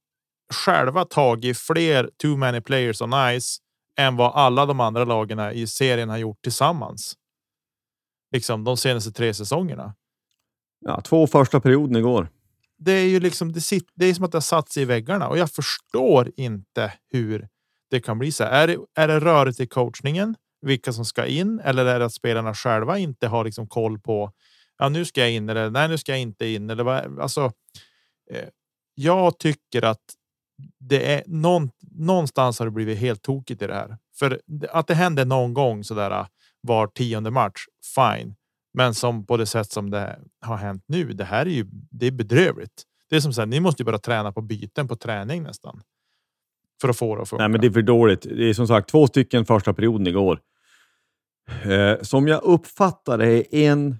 själva 0.54 1.06
tagit 1.06 1.58
fler 1.58 2.10
too 2.18 2.38
many 2.38 2.62
players 2.62 3.02
on 3.02 3.12
ice 3.40 3.58
än 4.00 4.16
vad 4.16 4.32
alla 4.34 4.66
de 4.66 4.80
andra 4.80 5.04
lagen 5.04 5.40
i 5.40 5.68
serien 5.68 6.10
har 6.10 6.18
gjort 6.18 6.42
tillsammans. 6.42 7.14
Liksom 8.32 8.64
de 8.64 8.78
senaste 8.78 9.12
tre 9.12 9.34
säsongerna. 9.34 9.94
Ja, 10.88 11.02
två 11.02 11.28
första 11.28 11.60
perioden 11.60 11.96
igår. 11.96 12.30
Det 12.78 12.92
är 12.92 13.08
ju 13.08 13.20
liksom 13.20 13.52
det, 13.52 13.62
sit, 13.62 13.88
det 13.96 14.06
är 14.06 14.14
som 14.14 14.26
att 14.26 14.32
det 14.32 14.36
har 14.36 14.42
satt 14.42 14.70
sig 14.70 14.84
i 14.84 14.86
väggarna 14.86 15.28
och 15.28 15.38
jag 15.38 15.52
förstår 15.52 16.32
inte 16.38 16.94
hur 17.12 17.48
det 17.90 18.00
kan 18.00 18.20
bli 18.20 18.32
så. 18.32 18.44
här. 18.44 18.52
Är 18.52 18.68
det, 18.68 18.78
är 18.96 19.08
det 19.08 19.20
rörigt 19.20 19.60
i 19.60 19.68
coachningen? 19.68 20.36
Vilka 20.62 20.94
som 20.94 21.06
ska 21.06 21.26
in 21.26 21.60
eller 21.60 21.86
är 21.86 22.00
det 22.00 22.06
att 22.06 22.14
spelarna 22.14 22.54
själva 22.54 22.98
inte 22.98 23.28
har 23.28 23.46
liksom 23.46 23.68
koll 23.68 24.00
på? 24.00 24.32
Ja, 24.78 24.90
nu 24.90 25.06
ska 25.06 25.22
jag 25.22 25.32
in 25.32 25.50
eller 25.50 25.70
nej, 25.70 25.88
nu 25.88 25.98
ska 25.98 26.12
jag 26.12 26.22
inte 26.22 26.48
in 26.48 26.70
eller 26.70 26.84
vad? 26.84 27.20
Alltså. 27.20 27.52
Eh, 28.32 28.50
jag 28.96 29.40
tycker 29.40 29.82
att 29.82 30.02
det 30.80 31.14
är 31.14 31.24
någon, 31.28 31.70
någonstans 31.92 32.60
har 32.60 32.66
det 32.66 32.72
blivit 32.72 33.00
helt 33.00 33.22
tokigt 33.22 33.62
i 33.62 33.68
det 33.68 33.74
här. 33.74 33.98
För 34.20 34.42
att 34.70 34.88
det 34.88 34.96
händer 34.96 35.26
någon 35.26 35.54
gång 35.54 35.84
så 35.84 35.94
där 35.94 36.28
var 36.62 36.88
tionde 36.88 37.32
match. 37.32 37.66
Fine, 37.96 38.36
men 38.76 38.94
som 38.94 39.26
på 39.26 39.38
det 39.38 39.46
sätt 39.46 39.72
som 39.72 39.90
det 39.90 40.20
har 40.42 40.58
hänt 40.58 40.84
nu. 40.88 41.14
Det 41.14 41.24
här 41.24 41.46
är 41.46 41.50
ju 41.50 41.66
det 41.72 42.08
är 42.08 42.12
bedrövligt. 42.12 42.84
Det 43.10 43.16
är 43.16 43.20
som 43.20 43.34
sagt, 43.34 43.50
ni 43.50 43.60
måste 43.60 43.82
ju 43.82 43.86
börja 43.86 44.00
träna 44.00 44.32
på 44.32 44.42
byten 44.42 44.88
på 44.88 44.96
träning 44.96 45.44
nästan. 45.44 45.82
För 46.82 46.90
att 46.90 46.98
få 46.98 47.16
det 47.16 47.22
att 47.22 47.30
funka. 47.30 47.42
Nej, 47.42 47.50
men 47.50 47.62
det 47.62 47.68
är 47.68 47.72
för 47.72 47.82
dåligt. 47.82 48.22
Det 48.22 48.50
är 48.50 48.54
som 48.54 48.68
sagt 48.68 48.90
två 48.90 49.08
stycken 49.08 49.46
första 49.46 49.74
perioden 49.74 50.08
igår. 50.08 50.40
Eh, 51.64 52.02
som 52.02 52.28
jag 52.28 52.44
uppfattar 52.44 53.18
det 53.18 53.56
är 53.56 53.72
en, 53.72 53.98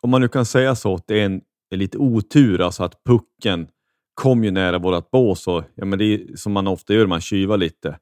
om 0.00 0.10
man 0.10 0.20
nu 0.20 0.28
kan 0.28 0.44
säga 0.44 0.74
så, 0.74 0.94
att 0.94 1.06
det 1.06 1.20
är 1.20 1.26
en 1.26 1.42
är 1.70 1.76
lite 1.76 1.98
otur. 1.98 2.60
Alltså 2.60 2.84
att 2.84 3.04
pucken 3.04 3.68
kom 4.14 4.44
ju 4.44 4.50
nära 4.50 4.78
vårat 4.78 5.10
bås. 5.10 5.46
Och, 5.46 5.64
ja, 5.74 5.84
men 5.84 5.98
det 5.98 6.04
är 6.04 6.36
som 6.36 6.52
man 6.52 6.66
ofta 6.66 6.94
gör, 6.94 7.06
man 7.06 7.20
tjuvar 7.20 7.56
lite. 7.56 7.98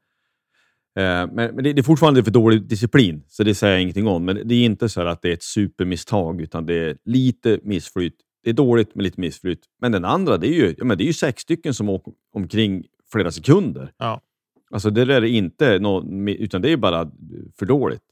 Eh, 0.99 1.02
men 1.02 1.54
men 1.54 1.56
det, 1.56 1.73
det 1.73 1.80
är 1.80 1.82
fortfarande 1.82 2.25
för 2.25 2.30
dålig 2.30 2.62
disciplin, 2.62 3.25
så 3.28 3.42
det 3.44 3.54
säger 3.54 3.75
jag 3.75 3.82
ingenting 3.82 4.06
om. 4.06 4.25
Men 4.25 4.49
det 4.49 4.54
är 4.54 4.64
inte 4.64 4.88
så 4.88 5.00
att 5.00 5.23
det 5.23 5.28
är 5.28 5.32
ett 5.32 5.42
supermisstag, 5.42 6.40
utan 6.40 6.66
det 6.66 6.75
är 6.75 6.97
lite 7.04 7.59
missflyt. 7.62 8.14
Det 8.44 8.50
är 8.50 8.54
dåligt 8.54 8.94
med 8.94 9.02
lite 9.02 9.20
missflyt. 9.20 9.61
Men 9.80 9.92
den 9.92 10.04
andra, 10.04 10.37
det 10.37 10.47
är 10.49 10.54
ju, 10.54 10.75
ja, 10.78 10.85
men 10.85 10.99
det 10.99 11.04
är 11.04 11.06
ju 11.06 11.12
sex 11.12 11.42
stycken 11.42 11.75
som 11.75 11.88
åker 11.88 12.12
omkring 12.35 12.85
flera 13.12 13.30
sekunder. 13.30 13.92
Ja. 13.99 14.20
Alltså 14.70 14.90
det 14.90 15.14
är 15.14 15.25
inte 15.25 15.78
något, 15.78 16.04
utan 16.38 16.62
det 16.62 16.73
är 16.73 16.76
bara 16.76 17.11
för 17.59 17.66
dåligt. 17.66 18.02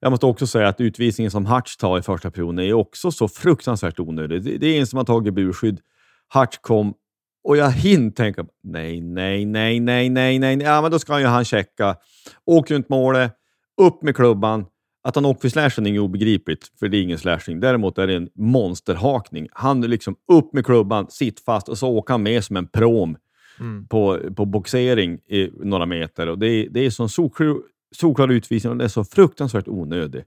Jag 0.00 0.10
måste 0.10 0.26
också 0.26 0.46
säga 0.46 0.68
att 0.68 0.80
utvisningen 0.80 1.30
som 1.30 1.46
Hartz 1.46 1.76
tar 1.76 1.98
i 1.98 2.02
första 2.02 2.30
perioden 2.30 2.58
är 2.58 2.72
också 2.72 3.10
så 3.10 3.28
fruktansvärt 3.28 4.00
onödig. 4.00 4.42
Det, 4.42 4.58
det 4.58 4.66
är 4.66 4.80
en 4.80 4.86
som 4.86 4.96
har 4.96 5.04
tagit 5.04 5.34
burskydd. 5.34 5.80
Hartz 6.28 6.58
kom 6.58 6.94
och 7.44 7.56
jag 7.56 7.70
hinner 7.70 8.10
tänka 8.10 8.46
nej, 8.62 9.00
nej, 9.00 9.46
nej, 9.46 9.80
nej, 9.80 10.08
nej, 10.08 10.38
nej. 10.38 10.58
Ja, 10.62 10.82
men 10.82 10.90
då 10.90 10.98
ska 10.98 11.20
ju 11.20 11.26
han 11.26 11.44
checka. 11.44 11.96
Åk 12.44 12.70
runt 12.70 12.88
målet, 12.88 13.32
upp 13.80 14.02
med 14.02 14.16
klubban. 14.16 14.66
Att 15.02 15.14
han 15.14 15.24
åker 15.24 15.40
för 15.40 15.48
slashing 15.48 15.96
är 15.96 15.98
obegripligt, 15.98 16.70
för 16.78 16.88
det 16.88 16.96
är 16.96 17.02
ingen 17.02 17.18
slashing. 17.18 17.60
Däremot 17.60 17.98
är 17.98 18.06
det 18.06 18.14
en 18.14 18.28
monsterhakning. 18.34 19.48
Han 19.52 19.84
är 19.84 19.88
liksom 19.88 20.16
upp 20.32 20.52
med 20.52 20.66
klubban, 20.66 21.06
sitt 21.10 21.40
fast 21.40 21.68
och 21.68 21.78
så 21.78 21.88
åker 21.88 22.14
han 22.14 22.22
med 22.22 22.44
som 22.44 22.56
en 22.56 22.66
prom 22.66 23.16
Mm. 23.60 23.86
på, 23.88 24.18
på 24.36 24.44
boxering 24.44 25.14
i 25.14 25.50
några 25.54 25.86
meter. 25.86 26.26
Och 26.26 26.38
det, 26.38 26.46
är, 26.48 26.68
det 26.70 26.80
är 26.80 26.90
sån 26.90 27.08
solklar, 27.94 28.30
utvisning 28.30 28.70
och 28.70 28.76
det 28.76 28.84
är 28.84 28.88
så 28.88 29.04
fruktansvärt 29.04 29.68
onödig. 29.68 30.24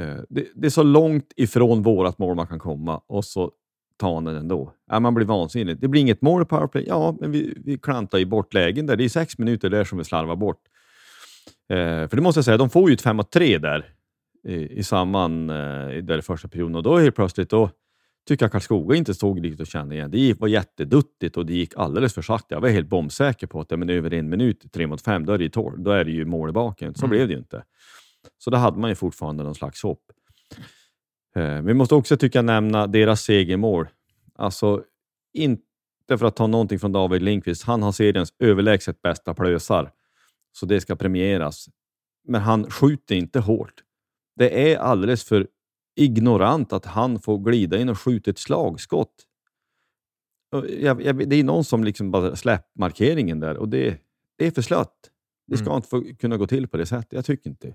Eh, 0.00 0.16
det, 0.28 0.46
det 0.54 0.66
är 0.66 0.70
så 0.70 0.82
långt 0.82 1.32
ifrån 1.36 1.82
vårat 1.82 2.18
mål 2.18 2.36
man 2.36 2.46
kan 2.46 2.58
komma 2.58 3.00
och 3.06 3.24
så 3.24 3.52
tar 3.96 4.14
han 4.14 4.24
den 4.24 4.36
ändå. 4.36 4.72
Ja, 4.90 5.00
man 5.00 5.14
blir 5.14 5.26
vansinnig. 5.26 5.80
Det 5.80 5.88
blir 5.88 6.00
inget 6.00 6.22
mål 6.22 6.42
i 6.42 6.44
powerplay. 6.44 6.84
Ja, 6.88 7.16
men 7.20 7.30
vi, 7.32 7.54
vi 7.64 7.78
klantar 7.78 8.18
ju 8.18 8.24
bort 8.24 8.54
lägen 8.54 8.86
där. 8.86 8.96
Det 8.96 9.04
är 9.04 9.08
sex 9.08 9.38
minuter 9.38 9.70
där 9.70 9.84
som 9.84 9.98
vi 9.98 10.04
slarvar 10.04 10.36
bort. 10.36 10.60
Eh, 11.68 11.76
för 12.08 12.16
det 12.16 12.22
måste 12.22 12.38
jag 12.38 12.44
säga, 12.44 12.56
de 12.56 12.70
får 12.70 12.90
ju 12.90 12.94
ett 12.94 13.02
5 13.02 13.20
3 13.32 13.58
där 13.58 13.86
i, 14.48 14.78
i 14.78 14.82
samman 14.82 15.50
eh, 15.50 15.90
i 15.96 16.00
där 16.00 16.18
i 16.18 16.22
första 16.22 16.48
perioden 16.48 16.74
och 16.76 16.82
då 16.82 16.98
helt 16.98 17.14
plötsligt 17.14 17.50
då 17.50 17.70
tycker 18.28 18.44
jag 18.44 18.52
Karlskoga 18.52 18.96
inte 18.96 19.14
såg 19.14 19.44
riktigt 19.44 19.60
att 19.60 19.68
känna 19.68 19.94
igen. 19.94 20.10
Det 20.10 20.18
gick- 20.18 20.40
var 20.40 20.48
jätteduttigt 20.48 21.36
och 21.36 21.46
det 21.46 21.54
gick 21.54 21.72
alldeles 21.76 22.14
för 22.14 22.22
sakta. 22.22 22.54
Jag 22.54 22.60
var 22.60 22.68
helt 22.68 22.88
bombsäker 22.88 23.46
på 23.46 23.60
att 23.60 23.70
ja, 23.70 23.76
men 23.76 23.90
över 23.90 24.14
en 24.14 24.28
minut, 24.28 24.72
tre 24.72 24.86
mot 24.86 25.02
fem, 25.02 25.26
då 25.26 25.32
är 25.32 25.38
det 25.38 25.44
ju, 25.44 25.50
tor- 25.50 25.76
då 25.78 25.90
är 25.90 26.04
det 26.04 26.10
ju 26.10 26.24
mål 26.24 26.48
i 26.48 26.52
baken. 26.52 26.94
Så 26.94 27.04
Mm. 27.06 27.10
blev 27.10 27.28
det 27.28 27.32
ju 27.32 27.38
inte. 27.38 27.62
Så 28.38 28.50
då 28.50 28.56
hade 28.56 28.78
man 28.78 28.90
ju 28.90 28.94
fortfarande 28.94 29.44
någon 29.44 29.54
slags 29.54 29.82
hopp. 29.82 30.02
Eh, 31.36 31.62
vi 31.62 31.74
måste 31.74 31.94
också 31.94 32.16
tycka 32.16 32.42
nämna 32.42 32.86
deras 32.86 33.22
segermål. 33.22 33.88
Alltså, 34.34 34.84
inte 35.32 35.62
för 36.18 36.24
att 36.24 36.36
ta 36.36 36.46
någonting 36.46 36.78
från 36.78 36.92
David 36.92 37.22
Lindqvist. 37.22 37.62
Han 37.62 37.82
har 37.82 37.92
seriens 37.92 38.32
överlägset 38.38 39.02
bästa 39.02 39.34
plösar, 39.34 39.92
så 40.52 40.66
det 40.66 40.80
ska 40.80 40.96
premieras. 40.96 41.68
Men 42.28 42.40
han 42.40 42.70
skjuter 42.70 43.14
inte 43.14 43.40
hårt. 43.40 43.82
Det 44.36 44.72
är 44.72 44.78
alldeles 44.78 45.24
för 45.24 45.46
ignorant 45.96 46.72
att 46.72 46.84
han 46.84 47.20
får 47.20 47.38
glida 47.38 47.78
in 47.78 47.88
och 47.88 48.00
skjuta 48.00 48.30
ett 48.30 48.38
slagskott. 48.38 49.14
Jag, 50.80 51.02
jag, 51.02 51.28
det 51.28 51.36
är 51.36 51.44
någon 51.44 51.64
som 51.64 51.84
liksom 51.84 52.10
bara 52.10 52.36
släppt 52.36 52.76
markeringen 52.78 53.40
där 53.40 53.56
och 53.56 53.68
det, 53.68 53.98
det 54.38 54.46
är 54.46 54.50
för 54.50 54.62
slött. 54.62 55.10
Det 55.46 55.56
ska 55.56 55.66
Mm. 55.66 55.76
inte 55.76 55.88
få 55.88 56.04
kunna 56.20 56.36
gå 56.36 56.46
till 56.46 56.68
på 56.68 56.76
det 56.76 56.86
sättet. 56.86 57.12
Jag 57.12 57.24
tycker 57.24 57.50
inte. 57.50 57.66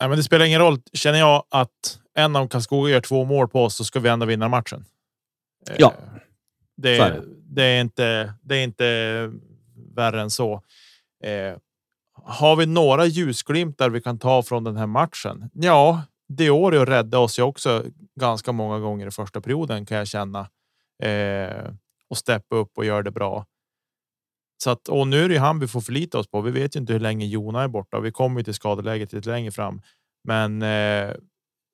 Nej, 0.00 0.08
men 0.08 0.16
det 0.18 0.22
spelar 0.22 0.44
ingen 0.46 0.60
roll. 0.60 0.78
Känner 0.92 1.18
jag 1.18 1.44
att 1.48 2.00
en 2.16 2.36
av 2.36 2.48
Karlskoga 2.48 2.90
gör 2.90 3.00
två 3.00 3.24
mål 3.24 3.48
på 3.48 3.64
oss 3.64 3.76
så 3.76 3.84
ska 3.84 4.00
vi 4.00 4.08
ändå 4.08 4.26
vinna 4.26 4.48
matchen. 4.48 4.84
Eh, 5.70 5.76
Ja. 5.78 5.94
det, 6.76 6.96
är 6.96 7.10
är, 7.10 7.14
det. 7.14 7.22
det. 7.48 7.62
är 7.64 7.80
inte. 7.80 8.34
Det 8.42 8.56
är 8.56 8.62
inte 8.62 9.32
värre 9.94 10.20
än 10.20 10.30
så. 10.30 10.62
Eh, 11.24 11.56
har 12.24 12.56
vi 12.56 12.66
några 12.66 13.06
ljusglimtar 13.06 13.90
vi 13.90 14.00
kan 14.00 14.18
ta 14.18 14.42
från 14.42 14.64
den 14.64 14.76
här 14.76 14.86
matchen? 14.86 15.50
Ja, 15.52 16.02
Diorio 16.28 16.84
räddade 16.84 17.18
oss 17.18 17.38
ju 17.38 17.42
också 17.42 17.84
ganska 18.20 18.52
många 18.52 18.78
gånger 18.78 19.06
i 19.06 19.10
första 19.10 19.40
perioden 19.40 19.86
kan 19.86 19.96
jag 19.96 20.06
känna 20.06 20.40
eh, 21.02 21.70
och 22.10 22.18
steppa 22.18 22.56
upp 22.56 22.70
och 22.78 22.84
göra 22.84 23.02
det 23.02 23.10
bra. 23.10 23.46
Så 24.64 24.70
att 24.70 24.88
och 24.88 25.08
nu 25.08 25.24
är 25.24 25.28
det 25.28 25.36
han 25.36 25.58
vi 25.60 25.68
får 25.68 25.80
förlita 25.80 26.18
oss 26.18 26.26
på. 26.30 26.40
Vi 26.40 26.50
vet 26.50 26.76
ju 26.76 26.80
inte 26.80 26.92
hur 26.92 27.00
länge 27.00 27.26
Jona 27.26 27.62
är 27.62 27.68
borta. 27.68 28.00
Vi 28.00 28.12
kommer 28.12 28.40
ju 28.40 28.44
till 28.44 28.54
skadeläget 28.54 29.12
lite 29.12 29.28
längre 29.30 29.50
fram, 29.50 29.82
men 30.24 30.62
eh, 30.62 31.10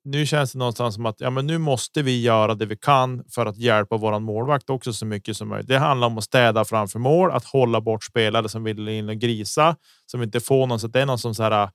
nu 0.03 0.25
känns 0.25 0.51
det 0.51 0.59
någonstans 0.59 0.95
som 0.95 1.05
att 1.05 1.21
ja, 1.21 1.29
men 1.29 1.47
nu 1.47 1.57
måste 1.57 2.01
vi 2.01 2.21
göra 2.21 2.55
det 2.55 2.65
vi 2.65 2.77
kan 2.77 3.23
för 3.29 3.45
att 3.45 3.57
hjälpa 3.57 3.97
våran 3.97 4.23
målvakt 4.23 4.69
också 4.69 4.93
så 4.93 5.05
mycket 5.05 5.37
som 5.37 5.47
möjligt. 5.47 5.67
Det 5.67 5.77
handlar 5.77 6.07
om 6.07 6.17
att 6.17 6.23
städa 6.23 6.65
framför 6.65 6.99
mål, 6.99 7.31
att 7.31 7.45
hålla 7.45 7.81
bort 7.81 8.03
spelare 8.03 8.49
som 8.49 8.63
vill 8.63 8.87
in 8.87 9.09
och 9.09 9.15
grisa, 9.15 9.75
som 10.05 10.23
inte 10.23 10.39
får 10.39 10.67
någon. 10.67 10.79
Så 10.79 10.87
att 10.87 10.93
det 10.93 11.01
är 11.01 11.05
någon 11.05 11.19
som 11.19 11.35
så 11.35 11.43
här. 11.43 11.69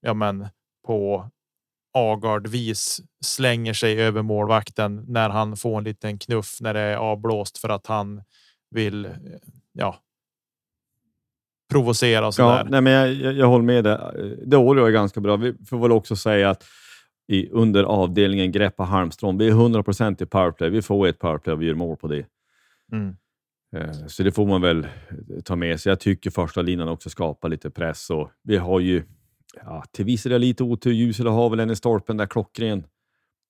Ja, 0.00 0.14
men 0.14 0.48
på 0.86 1.30
Agard 1.92 2.46
vis 2.46 3.00
slänger 3.24 3.72
sig 3.74 4.02
över 4.02 4.22
målvakten 4.22 5.04
när 5.08 5.28
han 5.30 5.56
får 5.56 5.78
en 5.78 5.84
liten 5.84 6.18
knuff 6.18 6.56
när 6.60 6.74
det 6.74 6.80
är 6.80 6.96
avblåst 6.96 7.58
för 7.58 7.68
att 7.68 7.86
han 7.86 8.22
vill. 8.70 9.08
Ja. 9.72 9.96
Provocera 11.72 12.26
och 12.26 12.34
så 12.34 12.42
Ja, 12.42 12.48
där. 12.48 12.64
nej, 12.64 12.80
men 12.80 12.92
jag, 12.92 13.12
jag, 13.12 13.32
jag 13.32 13.46
håller 13.46 13.64
med 13.64 13.84
dig. 13.84 13.98
Det 14.46 14.56
året 14.56 14.86
är 14.86 14.90
ganska 14.90 15.20
bra. 15.20 15.36
Vi 15.36 15.54
får 15.66 15.78
väl 15.78 15.92
också 15.92 16.16
säga 16.16 16.50
att 16.50 16.64
i, 17.30 17.48
under 17.50 17.84
avdelningen 17.84 18.52
Greppa 18.52 18.82
Halmström, 18.82 19.38
vi 19.38 19.48
är 19.48 19.52
100% 19.52 20.22
i 20.22 20.26
powerplay. 20.26 20.70
Vi 20.70 20.82
får 20.82 21.06
ett 21.06 21.18
powerplay 21.18 21.54
och 21.54 21.62
vi 21.62 21.66
gör 21.66 21.74
mål 21.74 21.96
på 21.96 22.08
det. 22.08 22.26
Mm. 22.92 23.16
Eh, 23.76 24.06
Så 24.06 24.22
det 24.22 24.32
får 24.32 24.46
man 24.46 24.62
väl 24.62 24.84
eh, 24.84 25.40
ta 25.44 25.56
med 25.56 25.80
sig. 25.80 25.90
Jag 25.90 26.00
tycker 26.00 26.30
första 26.30 26.62
linan 26.62 26.88
också 26.88 27.10
skapar 27.10 27.48
lite 27.48 27.70
press. 27.70 28.10
Och 28.10 28.30
vi 28.42 28.56
har 28.56 28.80
ju 28.80 29.02
ja, 29.56 29.84
till 29.92 30.04
viss 30.04 30.22
del 30.22 30.40
lite 30.40 30.64
otur. 30.64 30.92
Jusela 30.92 31.30
har 31.30 31.50
väl 31.50 31.60
en 31.60 31.70
i 31.70 31.76
stolpen 31.76 32.16
där 32.16 32.26
klockren 32.26 32.84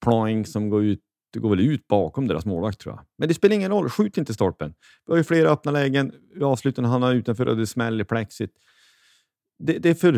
ploing 0.05 0.47
som 0.47 0.71
går 0.71 0.85
ut. 0.85 1.01
Det 1.33 1.39
går 1.39 1.51
väl 1.51 1.61
ut 1.61 1.89
bakom 1.89 2.27
deras 2.27 2.47
målvakt 2.47 2.81
tror 2.81 2.95
jag. 2.95 3.05
Men 3.19 3.29
det 3.29 3.35
spelar 3.35 3.57
ingen 3.57 3.71
roll. 3.71 3.89
Skjut 3.89 4.19
inte 4.19 4.35
stolpen. 4.35 4.75
Vi 5.07 5.13
har 5.13 5.19
ju 5.19 5.25
flera 5.25 5.51
öppna 5.51 5.73
lägen. 5.73 6.13
Han 6.77 7.03
har 7.03 7.15
utanför 7.15 7.49
och 7.49 7.57
det 7.57 7.67
smäller 7.67 8.05
i 8.05 8.07
plexit. 8.07 8.51
Det, 9.59 9.79
det, 9.79 9.91
är 9.91 9.95
för, 9.95 10.13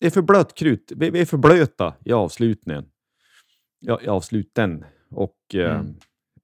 det 0.00 0.06
är 0.06 0.10
för 0.10 0.22
blött 0.22 0.54
krut. 0.54 0.92
Vi, 0.96 1.10
vi 1.10 1.20
är 1.20 1.24
för 1.24 1.36
blöta 1.36 1.94
i 2.04 2.12
avslutningen. 2.12 2.84
Ja, 3.86 4.00
avsluten. 4.08 4.84
Och 5.10 5.36
eh, 5.54 5.80
Mm. 5.80 5.94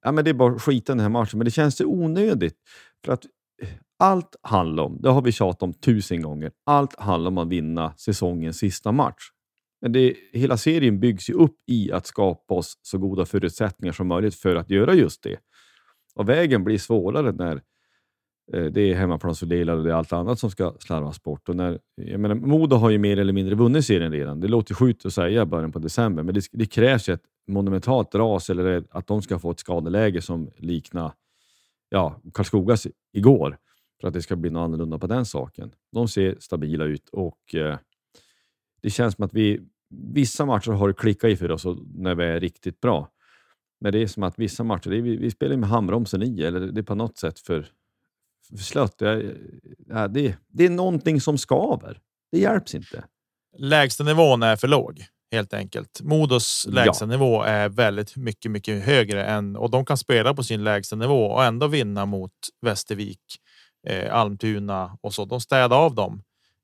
ja, 0.01 0.11
men 0.11 0.23
det 0.23 0.29
är 0.29 0.33
bara 0.33 0.59
skiten 0.59 0.97
den 0.97 1.03
här 1.03 1.09
matchen. 1.09 1.37
Men 1.37 1.45
det 1.45 1.51
känns 1.51 1.77
så 1.77 1.85
onödigt. 1.85 2.55
För 3.05 3.13
att 3.13 3.25
allt 3.99 4.35
handlar 4.41 4.83
om, 4.83 5.01
det 5.01 5.09
har 5.09 5.21
vi 5.21 5.31
tjatat 5.31 5.63
om 5.63 5.73
tusen 5.73 6.21
gånger, 6.21 6.51
allt 6.65 6.99
handlar 6.99 7.31
om 7.31 7.37
att 7.37 7.47
vinna 7.47 7.93
säsongens 7.97 8.57
sista 8.57 8.91
match. 8.91 9.23
Men 9.81 9.91
det, 9.91 10.15
hela 10.33 10.57
serien 10.57 10.99
byggs 10.99 11.29
ju 11.29 11.33
upp 11.33 11.55
i 11.67 11.91
att 11.91 12.05
skapa 12.07 12.53
oss 12.53 12.79
så 12.81 12.97
goda 12.97 13.25
förutsättningar 13.25 13.93
som 13.93 14.07
möjligt 14.07 14.35
för 14.35 14.55
att 14.55 14.69
göra 14.69 14.93
just 14.93 15.23
det. 15.23 15.37
Och 16.15 16.29
vägen 16.29 16.63
blir 16.63 16.77
svårare 16.77 17.31
när 17.31 17.61
eh, 18.53 18.65
det 18.65 18.81
är 18.81 18.95
hemmaplansfördelare 18.95 19.77
och 19.77 19.83
det 19.83 19.89
är 19.91 19.93
allt 19.95 20.13
annat 20.13 20.39
som 20.39 20.51
ska 20.51 20.75
slarvas 20.79 21.23
bort. 21.23 21.49
Och 21.49 21.55
när, 21.55 21.79
jag 21.95 22.19
menar, 22.19 22.35
Modo 22.35 22.75
har 22.75 22.89
ju 22.89 22.97
mer 22.97 23.19
eller 23.19 23.33
mindre 23.33 23.55
vunnit 23.55 23.85
serien 23.85 24.11
redan. 24.11 24.39
Det 24.39 24.47
låter 24.47 24.75
sjukt 24.75 25.05
att 25.05 25.13
säga 25.13 25.41
i 25.41 25.45
början 25.45 25.71
på 25.71 25.79
december, 25.79 26.23
men 26.23 26.35
det, 26.35 26.41
det 26.51 26.65
krävs 26.65 27.09
ett 27.09 27.23
monumentalt 27.51 28.15
ras 28.15 28.49
eller 28.49 28.83
att 28.89 29.07
de 29.07 29.21
ska 29.21 29.39
få 29.39 29.51
ett 29.51 29.59
skadeläge 29.59 30.21
som 30.21 30.51
liknar 30.57 31.13
ja, 31.89 32.21
Karlskogas 32.33 32.87
igår 33.13 33.57
för 34.01 34.07
att 34.07 34.13
det 34.13 34.21
ska 34.21 34.35
bli 34.35 34.49
något 34.49 34.61
annorlunda 34.61 34.99
på 34.99 35.07
den 35.07 35.25
saken. 35.25 35.71
De 35.91 36.07
ser 36.07 36.35
stabila 36.39 36.85
ut 36.85 37.09
och 37.09 37.55
eh, 37.55 37.77
det 38.81 38.89
känns 38.89 39.15
som 39.15 39.25
att 39.25 39.33
vi 39.33 39.61
vissa 39.91 40.45
matcher 40.45 40.71
har 40.71 40.87
det 40.87 40.93
klickat 40.93 41.29
i 41.29 41.35
för 41.35 41.51
oss 41.51 41.65
när 41.95 42.15
vi 42.15 42.23
är 42.23 42.39
riktigt 42.39 42.81
bra. 42.81 43.09
Men 43.79 43.91
det 43.91 43.99
är 43.99 44.07
som 44.07 44.23
att 44.23 44.39
vissa 44.39 44.63
matcher, 44.63 44.89
det 44.89 44.97
är, 44.97 45.01
vi, 45.01 45.17
vi 45.17 45.31
spelar 45.31 45.57
med 45.57 45.69
handbromsen 45.69 46.23
i 46.23 46.41
eller 46.41 46.59
det 46.59 46.81
är 46.81 46.83
på 46.83 46.95
något 46.95 47.17
sätt 47.17 47.39
för, 47.39 47.67
för 48.49 48.57
slött. 48.57 48.97
Det, 48.97 49.35
ja, 49.87 50.07
det, 50.07 50.37
det 50.47 50.65
är 50.65 50.69
någonting 50.69 51.21
som 51.21 51.37
skaver. 51.37 51.99
Det 52.31 52.39
hjälps 52.39 52.75
inte. 52.75 53.03
lägstanivån 53.57 54.43
är 54.43 54.55
för 54.55 54.67
låg 54.67 55.05
helt 55.31 55.53
enkelt. 55.53 56.01
Modos 56.03 56.65
Ja. 56.69 56.73
lägstanivå 56.73 57.43
är 57.43 57.69
väldigt 57.69 58.15
mycket, 58.15 58.51
mycket 58.51 58.83
högre 58.83 59.25
än 59.25 59.55
och 59.55 59.69
de 59.69 59.85
kan 59.85 59.97
spela 59.97 60.33
på 60.33 60.43
sin 60.43 60.63
lägstanivå 60.63 61.25
och 61.25 61.43
ändå 61.43 61.67
vinna 61.67 62.05
mot 62.05 62.31
Västervik, 62.61 63.21
eh, 63.87 64.15
Almtuna 64.15 64.97
och 65.01 65.13
så. 65.13 65.25
De 65.25 65.41
städar 65.41 65.77
av 65.77 65.95
dem. 65.95 66.23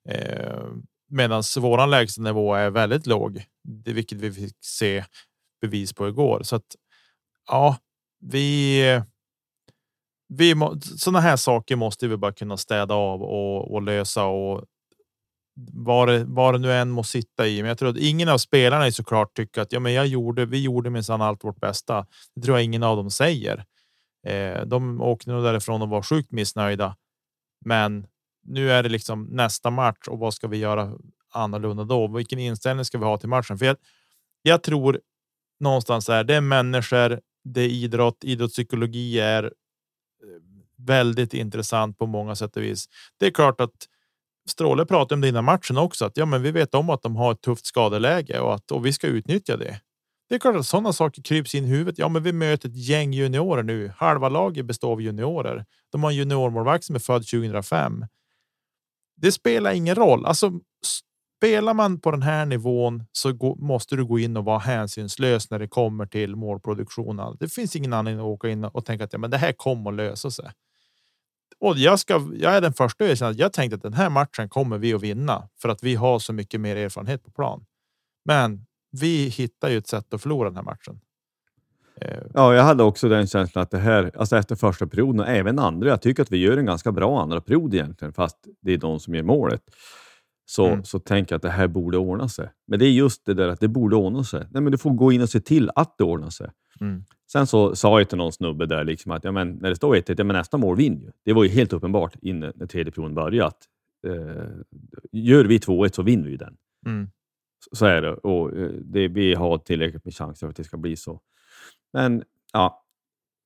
Eh, 0.09 0.63
Medan 1.09 1.43
våran 1.59 1.89
lägstanivå 1.89 2.53
är 2.53 2.69
väldigt 2.69 3.07
låg, 3.07 3.43
det, 3.63 3.93
vilket 3.93 4.17
vi 4.17 4.31
fick 4.31 4.55
se 4.61 5.03
bevis 5.61 5.93
på 5.93 6.07
igår. 6.07 6.43
Så 6.43 6.55
att 6.55 6.75
ja, 7.47 7.77
vi. 8.19 9.01
Vi 10.29 10.55
sådana 10.81 11.19
här 11.19 11.35
saker 11.35 11.75
måste 11.75 12.07
vi 12.07 12.17
bara 12.17 12.33
kunna 12.33 12.57
städa 12.57 12.95
av 12.95 13.21
och, 13.23 13.73
och 13.73 13.81
lösa 13.81 14.25
och 14.25 14.63
var 15.73 16.07
det, 16.07 16.23
var 16.23 16.53
det 16.53 16.59
nu 16.59 16.73
än 16.73 16.89
må 16.89 17.03
sitta 17.03 17.47
i. 17.47 17.61
Men 17.61 17.69
jag 17.69 17.77
tror 17.77 17.89
att 17.89 17.97
ingen 17.97 18.29
av 18.29 18.37
spelarna 18.37 18.85
är 18.85 18.91
såklart 18.91 19.35
tycker 19.35 19.61
att 19.61 19.71
ja, 19.71 19.79
men 19.79 19.93
jag 19.93 20.07
gjorde. 20.07 20.45
Vi 20.45 20.61
gjorde 20.61 20.89
minsann 20.89 21.21
allt 21.21 21.43
vårt 21.43 21.59
bästa. 21.59 22.05
Det 22.35 22.41
tror 22.41 22.57
jag 22.57 22.63
ingen 22.63 22.83
av 22.83 22.97
dem 22.97 23.11
säger. 23.11 23.65
Eh, 24.27 24.61
de 24.65 25.01
åkte 25.01 25.31
nog 25.31 25.43
därifrån 25.43 25.81
och 25.81 25.89
var 25.89 26.01
sjukt 26.01 26.31
missnöjda. 26.31 26.95
Men 27.65 28.07
nu 28.45 28.71
är 28.71 28.83
det 28.83 28.89
liksom 28.89 29.23
nästa 29.23 29.69
match 29.69 30.07
och 30.07 30.19
vad 30.19 30.33
ska 30.33 30.47
vi 30.47 30.57
göra 30.57 30.93
annorlunda 31.33 31.83
då? 31.83 32.07
Vilken 32.07 32.39
inställning 32.39 32.85
ska 32.85 32.97
vi 32.97 33.05
ha 33.05 33.17
till 33.17 33.29
matchen? 33.29 33.57
För 33.57 33.65
jag, 33.65 33.77
jag 34.41 34.63
tror 34.63 35.01
någonstans 35.59 36.09
är 36.09 36.23
det 36.23 36.41
människor. 36.41 37.21
Det 37.43 37.61
är 37.61 37.69
idrott. 37.69 38.23
Idrottspsykologi 38.23 39.19
är 39.19 39.43
eh, 39.43 39.49
väldigt 40.77 41.33
intressant 41.33 41.97
på 41.97 42.05
många 42.05 42.35
sätt 42.35 42.57
och 42.57 42.63
vis. 42.63 42.89
Det 43.19 43.25
är 43.25 43.31
klart 43.31 43.61
att 43.61 43.87
Stråle 44.47 44.85
pratade 44.85 45.13
om 45.13 45.21
det 45.21 45.27
innan 45.27 45.45
matchen 45.45 45.77
också, 45.77 46.05
att 46.05 46.17
ja, 46.17 46.25
men 46.25 46.41
vi 46.41 46.51
vet 46.51 46.75
om 46.75 46.89
att 46.89 47.01
de 47.01 47.15
har 47.15 47.31
ett 47.31 47.41
tufft 47.41 47.65
skadeläge 47.65 48.39
och 48.39 48.53
att 48.55 48.71
och 48.71 48.85
vi 48.85 48.93
ska 48.93 49.07
utnyttja 49.07 49.57
det. 49.57 49.81
Det 50.29 50.35
är 50.35 50.39
klart 50.39 50.55
att 50.55 50.65
sådana 50.65 50.93
saker 50.93 51.21
kryps 51.21 51.55
in 51.55 51.65
i 51.65 51.67
huvudet. 51.67 51.99
Ja, 51.99 52.09
men 52.09 52.23
vi 52.23 52.33
möter 52.33 52.69
ett 52.69 52.77
gäng 52.77 53.13
juniorer 53.13 53.63
nu. 53.63 53.91
Halva 53.97 54.29
laget 54.29 54.65
består 54.65 54.91
av 54.91 55.01
juniorer. 55.01 55.65
De 55.91 56.03
har 56.03 56.11
en 56.11 56.17
juniormålvakt 56.17 56.83
som 56.83 56.95
är 56.95 56.99
född 56.99 57.27
2005. 57.27 58.05
Det 59.21 59.31
spelar 59.31 59.71
ingen 59.71 59.95
roll. 59.95 60.25
Alltså, 60.25 60.51
spelar 61.37 61.73
man 61.73 61.99
på 61.99 62.11
den 62.11 62.21
här 62.21 62.45
nivån 62.45 63.03
så 63.11 63.33
gå, 63.33 63.55
måste 63.55 63.95
du 63.95 64.05
gå 64.05 64.19
in 64.19 64.37
och 64.37 64.45
vara 64.45 64.59
hänsynslös 64.59 65.51
när 65.51 65.59
det 65.59 65.67
kommer 65.67 66.05
till 66.05 66.35
målproduktionen. 66.35 67.37
Det 67.39 67.53
finns 67.53 67.75
ingen 67.75 67.93
anledning 67.93 68.25
att 68.25 68.29
åka 68.29 68.49
in 68.49 68.63
och 68.63 68.85
tänka 68.85 69.03
att 69.03 69.13
ja, 69.13 69.19
men 69.19 69.31
det 69.31 69.37
här 69.37 69.51
kommer 69.51 69.89
att 69.89 69.95
lösa 69.95 70.31
sig. 70.31 70.51
Och 71.59 71.77
jag 71.77 71.99
ska. 71.99 72.27
Jag 72.33 72.55
är 72.55 72.61
den 72.61 72.73
första 72.73 73.03
att 73.03 73.09
erkänna 73.09 73.31
att 73.31 73.37
jag 73.37 73.53
tänkte 73.53 73.75
att 73.75 73.81
den 73.81 73.93
här 73.93 74.09
matchen 74.09 74.49
kommer 74.49 74.77
vi 74.77 74.93
att 74.93 75.01
vinna 75.03 75.49
för 75.61 75.69
att 75.69 75.83
vi 75.83 75.95
har 75.95 76.19
så 76.19 76.33
mycket 76.33 76.61
mer 76.61 76.75
erfarenhet 76.75 77.23
på 77.23 77.31
plan. 77.31 77.65
Men 78.25 78.65
vi 79.01 79.27
hittar 79.27 79.69
ju 79.69 79.77
ett 79.77 79.87
sätt 79.87 80.13
att 80.13 80.21
förlora 80.21 80.49
den 80.49 80.55
här 80.55 80.63
matchen. 80.63 80.99
Eh, 82.01 82.23
Ja, 82.33 82.55
jag 82.55 82.63
hade 82.63 82.83
också 82.83 83.09
den 83.09 83.27
känslan 83.27 83.61
att 83.63 83.71
det 83.71 83.77
här, 83.77 84.11
alltså 84.17 84.37
efter 84.37 84.55
första 84.55 84.87
perioden 84.87 85.19
och 85.19 85.27
även 85.27 85.59
andra, 85.59 85.89
jag 85.89 86.01
tycker 86.01 86.23
att 86.23 86.31
vi 86.31 86.37
gör 86.37 86.57
en 86.57 86.65
ganska 86.65 86.91
bra 86.91 87.21
andra 87.21 87.41
period 87.41 87.73
egentligen, 87.73 88.13
fast 88.13 88.37
det 88.61 88.73
är 88.73 88.77
de 88.77 88.99
som 88.99 89.15
gör 89.15 89.23
målet. 89.23 89.61
Så, 90.49 90.67
Mm. 90.67 90.83
så 90.83 90.99
tänker 90.99 91.33
jag 91.33 91.37
att 91.37 91.41
det 91.43 91.49
här 91.49 91.67
borde 91.67 91.97
ordna 91.97 92.29
sig. 92.29 92.49
Men 92.67 92.79
det 92.79 92.85
är 92.85 92.91
just 92.91 93.25
det 93.25 93.33
där 93.33 93.47
att 93.47 93.59
det 93.59 93.67
borde 93.67 93.95
ordna 93.95 94.23
sig. 94.23 94.47
Nej, 94.51 94.61
men 94.61 94.71
du 94.71 94.77
får 94.77 94.91
gå 94.91 95.11
in 95.11 95.21
och 95.21 95.29
se 95.29 95.39
till 95.39 95.71
att 95.75 95.97
det 95.97 96.03
ordnar 96.03 96.29
sig. 96.29 96.49
Mm. 96.81 97.03
Sen 97.31 97.47
så 97.47 97.75
sa 97.75 97.99
jag 97.99 98.09
till 98.09 98.17
någon 98.17 98.31
snubbe 98.31 98.65
där 98.65 98.83
liksom 98.83 99.11
att 99.11 99.23
ja, 99.23 99.31
men, 99.31 99.51
när 99.51 99.69
det 99.69 99.75
står 99.75 99.95
1-1, 99.95 100.15
ja, 100.17 100.23
men 100.23 100.35
nästa 100.35 100.57
mål 100.57 100.77
vinner 100.77 101.01
ju. 101.01 101.11
Det 101.23 101.33
var 101.33 101.43
ju 101.43 101.49
helt 101.49 101.73
uppenbart 101.73 102.15
innan 102.21 102.53
när 102.55 102.65
tredje 102.65 102.91
perioden 102.91 103.15
började 103.15 103.47
att 103.47 103.67
eh, 104.07 104.49
gör 105.11 105.45
vi 105.45 105.57
2-1 105.57 105.95
så 105.95 106.03
vinner 106.03 106.29
vi 106.29 106.37
den. 106.37 106.57
Mm. 106.85 107.09
Så, 107.63 107.75
så 107.75 107.85
är 107.85 108.01
det 108.01 108.13
och 108.13 108.57
eh, 108.57 108.69
det, 108.69 109.07
vi 109.07 109.33
har 109.33 109.57
tillräckligt 109.57 110.05
med 110.05 110.15
chanser 110.15 110.47
för 110.47 110.49
att 110.49 110.55
det 110.55 110.63
ska 110.63 110.77
bli 110.77 110.95
så. 110.95 111.21
Men 111.93 112.23
ja, 112.53 112.83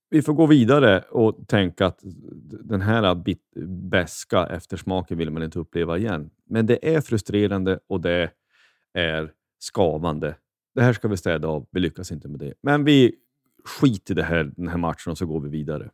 vi 0.10 0.22
får 0.22 0.34
gå 0.34 0.46
vidare 0.46 1.00
och 1.00 1.48
tänka 1.48 1.86
att 1.86 2.00
den 2.63 2.82
här 2.82 3.15
bit, 3.15 3.52
beska 3.89 4.48
eftersmaken 4.48 5.17
vill 5.17 5.32
man 5.32 5.44
inte 5.44 5.60
uppleva 5.60 5.98
igen. 5.98 6.30
Men 6.46 6.65
det 6.65 6.96
är 6.96 7.02
frustrerande 7.02 7.80
och 7.88 8.02
det 8.02 8.32
är 8.94 9.32
skavande 9.74 10.36
det 10.76 10.82
här 10.82 10.94
ska 10.94 11.08
vi 11.08 11.17
städa 11.17 11.48
av. 11.48 11.67
Vi 11.72 11.80
lyckas 11.80 12.12
inte 12.12 12.28
med 12.28 12.39
det. 12.39 12.54
Men 12.62 12.84
vi 12.84 13.15
Skit 13.65 14.12
i 14.12 14.13
det 14.13 14.24
här, 14.24 14.52
den 14.56 14.67
här 14.67 14.78
matchen 14.78 15.12
och 15.12 15.17
så 15.17 15.26
går 15.26 15.39
vi 15.39 15.50
vidare. 15.50 15.89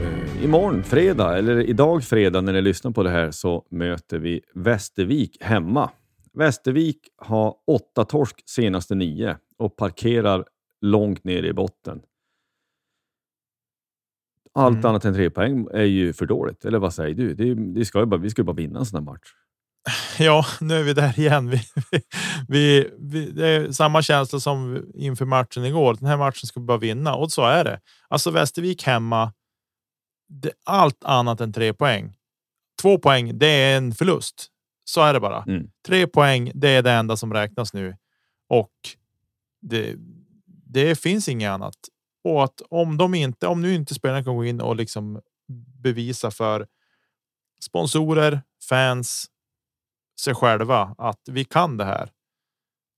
Eh, 0.00 0.44
imorgon, 0.44 0.82
fredag, 0.82 1.38
eller 1.38 1.60
idag 1.60 2.04
fredag 2.04 2.40
när 2.40 2.52
ni 2.52 2.62
lyssnar 2.62 2.90
på 2.90 3.02
det 3.02 3.10
här, 3.10 3.30
så 3.30 3.66
möter 3.70 4.18
vi 4.18 4.40
Västervik 4.54 5.36
hemma. 5.40 5.90
Västervik 6.32 6.98
har 7.16 7.54
åtta 7.66 8.04
torsk 8.04 8.42
senaste 8.46 8.94
nio 8.94 9.36
och 9.58 9.76
parkerar 9.76 10.44
långt 10.80 11.24
ner 11.24 11.42
i 11.42 11.52
botten. 11.52 12.00
Allt 14.54 14.74
Mm. 14.76 14.86
annat 14.86 15.04
än 15.04 15.14
tre 15.14 15.30
poäng 15.30 15.66
är 15.72 15.84
ju 15.84 16.12
för 16.12 16.26
dåligt. 16.26 16.64
Eller 16.64 16.78
vad 16.78 16.94
säger 16.94 17.14
du? 17.14 17.34
Det, 17.34 17.54
det 17.54 17.84
ska 17.84 17.98
ju 18.00 18.06
bara, 18.06 18.20
vi 18.20 18.30
ska 18.30 18.42
ju 18.42 18.46
bara 18.46 18.56
vinna 18.56 18.78
en 18.78 18.86
sån 18.86 18.96
här 19.06 19.12
match. 19.12 19.28
Ja, 20.18 20.46
nu 20.60 20.74
är 20.74 20.82
vi 20.82 20.92
där 20.92 21.18
igen. 21.18 21.48
Vi, 21.50 21.60
vi, 22.48 22.90
vi, 22.98 23.30
det 23.30 23.46
är 23.46 23.72
samma 23.72 24.02
känsla 24.02 24.40
som 24.40 24.84
inför 24.94 25.24
matchen 25.24 25.64
igår. 25.64 25.94
Den 26.00 26.08
här 26.08 26.16
matchen 26.16 26.46
ska 26.46 26.60
vi 26.60 26.66
bara 26.66 26.78
vinna 26.78 27.14
och 27.14 27.32
så 27.32 27.42
är 27.42 27.64
det. 27.64 27.80
Alltså 28.08 28.30
Västervik 28.30 28.82
hemma. 28.82 29.32
Det, 30.28 30.50
allt 30.64 31.04
annat 31.04 31.40
än 31.40 31.52
tre 31.52 31.72
poäng. 31.72 32.14
Två 32.82 32.98
poäng, 32.98 33.38
det 33.38 33.46
är 33.46 33.76
en 33.76 33.92
förlust. 33.92 34.46
Så 34.84 35.00
är 35.02 35.12
det 35.12 35.20
bara. 35.20 35.42
Mm. 35.42 35.70
Tre 35.86 36.06
poäng, 36.06 36.52
det 36.54 36.68
är 36.68 36.82
det 36.82 36.92
enda 36.92 37.16
som 37.16 37.32
räknas 37.32 37.74
nu 37.74 37.96
och 38.48 38.70
det, 39.62 39.94
det 40.46 40.98
finns 41.00 41.28
inget 41.28 41.50
annat. 41.50 41.74
Och 42.24 42.44
att 42.44 42.62
om 42.70 42.96
de 42.96 43.14
inte, 43.14 43.46
om 43.46 43.62
nu 43.62 43.74
inte 43.74 43.94
spelarna 43.94 44.24
kan 44.24 44.36
gå 44.36 44.44
in 44.44 44.60
och 44.60 44.76
liksom 44.76 45.20
bevisa 45.82 46.30
för 46.30 46.66
sponsorer, 47.62 48.42
fans, 48.68 49.26
sig 50.20 50.34
själva 50.34 50.94
att 50.98 51.20
vi 51.30 51.44
kan 51.44 51.76
det 51.76 51.84
här. 51.84 52.10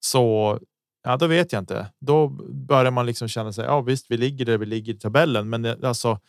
Så 0.01 0.59
ja, 1.03 1.17
då 1.17 1.27
vet 1.27 1.53
jag 1.53 1.63
inte. 1.63 1.93
Då 2.01 2.29
börjar 2.69 2.91
man 2.91 3.07
liksom 3.07 3.29
känna 3.29 3.53
sig. 3.53 3.65
Ja, 3.65 3.81
visst, 3.81 4.11
vi 4.11 4.17
ligger 4.17 4.45
där 4.45 4.59
vi 4.59 4.67
ligger 4.67 4.95
i 4.95 4.99
tabellen, 4.99 5.51
men 5.51 5.63
det, 5.63 5.85
alltså 5.85 6.21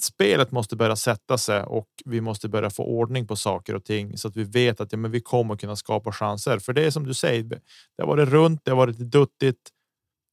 spelet 0.00 0.50
måste 0.50 0.76
börja 0.76 0.96
sätta 0.96 1.38
sig 1.38 1.62
och 1.62 1.88
vi 2.04 2.20
måste 2.20 2.48
börja 2.48 2.70
få 2.70 2.84
ordning 2.84 3.26
på 3.26 3.36
saker 3.36 3.74
och 3.74 3.84
ting 3.84 4.18
så 4.18 4.28
att 4.28 4.36
vi 4.36 4.44
vet 4.44 4.80
att 4.80 4.92
ja, 4.92 4.98
men 4.98 5.10
vi 5.10 5.20
kommer 5.20 5.56
kunna 5.56 5.76
skapa 5.76 6.12
chanser. 6.12 6.58
För 6.58 6.72
det 6.72 6.84
är 6.84 6.90
som 6.90 7.06
du 7.06 7.14
säger, 7.14 7.42
det 7.42 7.60
har 8.02 8.06
varit 8.06 8.28
runt, 8.28 8.60
det 8.64 8.70
har 8.70 8.76
varit 8.76 8.98
duttigt 8.98 9.70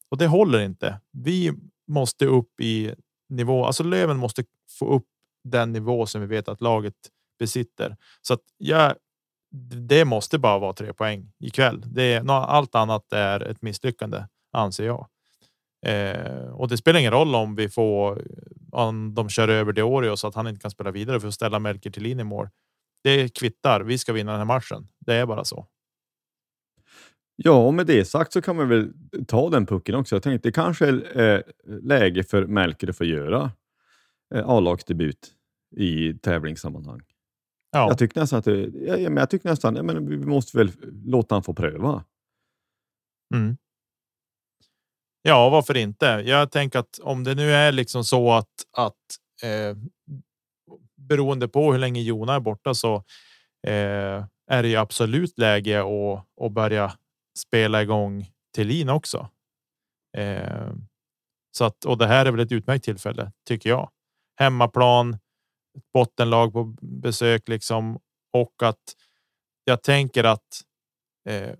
och 0.10 0.18
det 0.18 0.28
håller 0.28 0.60
inte. 0.60 1.02
Vi 1.12 1.54
måste 1.88 2.26
upp 2.26 2.62
i 2.62 2.94
nivå. 3.30 3.66
Alltså 3.66 3.84
Löven 3.84 4.18
måste 4.18 4.44
få 4.80 4.94
upp 4.94 5.06
den 5.44 5.72
nivå 5.72 6.06
som 6.06 6.22
vi 6.22 6.28
vet 6.28 6.48
att 6.48 6.62
laget 6.62 6.96
besitter 7.40 7.98
så 8.22 8.34
att 8.34 8.42
jag. 8.58 8.96
Det 9.88 10.06
måste 10.06 10.40
bara 10.40 10.60
vara 10.60 10.74
tre 10.74 10.94
poäng 10.94 11.32
ikväll. 11.40 11.84
Det 11.86 12.14
är 12.14 12.32
allt 12.32 12.76
annat 12.76 13.14
är 13.14 13.40
ett 13.40 13.62
misslyckande 13.62 14.24
anser 14.52 14.86
jag. 14.86 15.08
Eh, 15.86 16.50
och 16.50 16.68
det 16.68 16.78
spelar 16.78 17.00
ingen 17.00 17.12
roll 17.12 17.36
om 17.36 17.56
vi 17.56 17.70
får 17.70 18.22
om 18.72 19.14
de 19.14 19.30
kör 19.30 19.48
över 19.48 19.74
Deorio 19.74 20.16
så 20.16 20.28
att 20.28 20.36
han 20.36 20.48
inte 20.48 20.62
kan 20.62 20.72
spela 20.72 20.92
vidare 20.92 21.20
för 21.20 21.28
att 21.28 21.34
ställa 21.34 21.60
Melker 21.60 21.90
till 21.90 22.06
in 22.06 22.20
i 22.20 22.24
mål. 22.24 22.50
Det 23.04 23.34
kvittar. 23.36 23.82
Vi 23.82 23.98
ska 23.98 24.14
vinna 24.14 24.32
den 24.32 24.40
här 24.40 24.46
matchen. 24.46 24.88
Det 25.00 25.14
är 25.14 25.26
bara 25.26 25.46
så. 25.46 25.68
Ja, 27.40 27.66
och 27.68 27.74
med 27.74 27.88
det 27.88 28.06
sagt 28.06 28.34
så 28.34 28.42
kan 28.42 28.56
man 28.56 28.70
väl 28.70 28.94
ta 29.28 29.50
den 29.50 29.66
pucken 29.66 29.96
också. 29.96 30.16
Jag 30.16 30.24
tänkte 30.24 30.48
det 30.48 30.54
kanske 30.54 30.88
är 30.88 31.22
eh, 31.22 31.42
läge 31.82 32.24
för 32.24 32.46
Melker 32.46 32.90
att 32.90 32.98
få 32.98 33.06
göra 33.06 33.52
eh, 34.36 34.50
A-lagsdebut 34.50 35.34
i 35.76 36.14
tävlingssammanhang. 36.14 37.02
Ja, 37.72 37.88
Jag 37.90 37.98
tycker 37.98 38.20
nästan 38.20 38.40
att 38.40 38.46
det, 38.46 38.62
ja, 38.62 38.98
ja, 38.98 39.10
men 39.10 39.18
jag 39.18 39.30
tycker 39.30 39.50
nästan, 39.50 39.76
ja, 39.76 39.84
men 39.84 40.10
vi 40.10 40.18
måste 40.18 40.58
väl 40.58 40.72
låta 41.06 41.36
han 41.36 41.44
få 41.44 41.54
pröva. 41.54 42.04
Mm. 43.34 43.58
Ja, 45.22 45.50
varför 45.50 45.78
inte? 45.78 46.06
Jag 46.06 46.52
tänker 46.52 46.80
att 46.80 47.00
om 47.02 47.24
det 47.24 47.36
nu 47.36 47.52
är 47.52 47.72
liksom 47.72 48.04
så 48.04 48.32
att 48.32 48.50
att 48.78 48.94
eh, 49.44 49.78
beroende 50.96 51.48
på 51.48 51.72
hur 51.72 51.80
länge 51.80 52.02
Jona 52.02 52.34
är 52.36 52.40
borta 52.40 52.74
så 52.74 52.96
eh, 53.68 54.26
är 54.48 54.64
det 54.64 54.68
ju 54.68 54.76
absolut 54.76 55.38
läge 55.38 55.80
att, 55.80 56.46
att 56.46 56.52
börja 56.52 56.92
spela 57.38 57.82
igång 57.82 58.26
Thelin 58.56 58.90
också. 58.90 59.30
Eh, 60.18 60.72
så 61.58 61.66
att 61.66 61.86
och 61.86 61.98
det 61.98 62.08
här 62.08 62.26
är 62.26 62.32
väl 62.32 62.40
ett 62.40 62.52
utmärkt 62.52 62.86
tillfälle 62.86 63.32
tycker 63.48 63.70
jag. 63.70 63.90
Hemmaplan, 64.40 65.18
bottenlag 65.94 66.54
på 66.54 66.76
besök 66.82 67.48
liksom 67.48 68.00
och 68.34 68.64
att 68.64 68.96
jag 69.64 69.84
tänker 69.84 70.24
att 70.24 70.62
eh, 71.30 71.54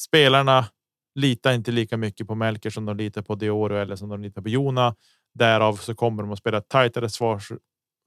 spelarna 0.00 0.66
litar 1.14 1.52
inte 1.52 1.72
lika 1.72 1.96
mycket 1.96 2.26
på 2.26 2.34
Melker 2.34 2.70
som 2.70 2.86
de 2.86 2.96
litar 2.96 3.22
på 3.22 3.34
Dioro 3.34 3.76
eller 3.76 3.96
som 3.96 4.08
de 4.08 4.22
litar 4.22 4.42
på 4.42 4.48
Jona. 4.48 4.94
Därav 5.34 5.76
så 5.76 5.94
kommer 5.94 6.22
de 6.22 6.32
att 6.32 6.38
spela 6.38 6.58
ett 6.58 6.68
tajtare 6.68 7.10
svars, 7.10 7.52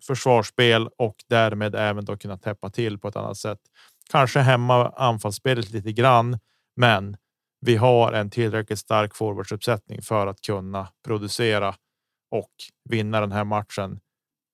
försvarsspel 0.08 0.90
och 0.98 1.16
därmed 1.30 1.76
även 1.76 2.06
då 2.06 2.18
kunna 2.18 2.38
täppa 2.38 2.70
till 2.70 3.00
på 3.00 3.08
ett 3.08 3.16
annat 3.16 3.38
sätt. 3.38 3.60
Kanske 4.12 4.40
hämma 4.40 4.90
anfallsspelet 4.90 5.72
lite 5.72 5.92
grann, 5.92 6.40
men 6.78 7.18
vi 7.62 7.76
har 7.76 8.14
en 8.14 8.30
tillräckligt 8.30 8.80
stark 8.80 9.16
forwardsuppsättning 9.16 10.02
för 10.02 10.28
att 10.28 10.42
kunna 10.42 10.88
producera 11.06 11.76
och 12.32 12.52
vinna 12.90 13.20
den 13.22 13.32
här 13.32 13.44
matchen. 13.44 14.00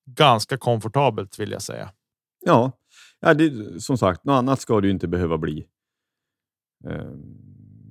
Ganska 0.06 0.58
komfortabelt 0.58 1.40
vill 1.40 1.52
jag 1.52 1.62
säga. 1.62 1.90
Ja, 2.46 2.72
ja 3.20 3.34
det, 3.34 3.82
som 3.84 3.98
sagt, 3.98 4.24
något 4.26 4.34
annat 4.34 4.62
ska 4.62 4.82
det 4.82 4.88
ju 4.88 4.94
inte 4.94 5.08
behöva 5.08 5.38
bli. 5.38 5.68
Eh, 6.90 7.06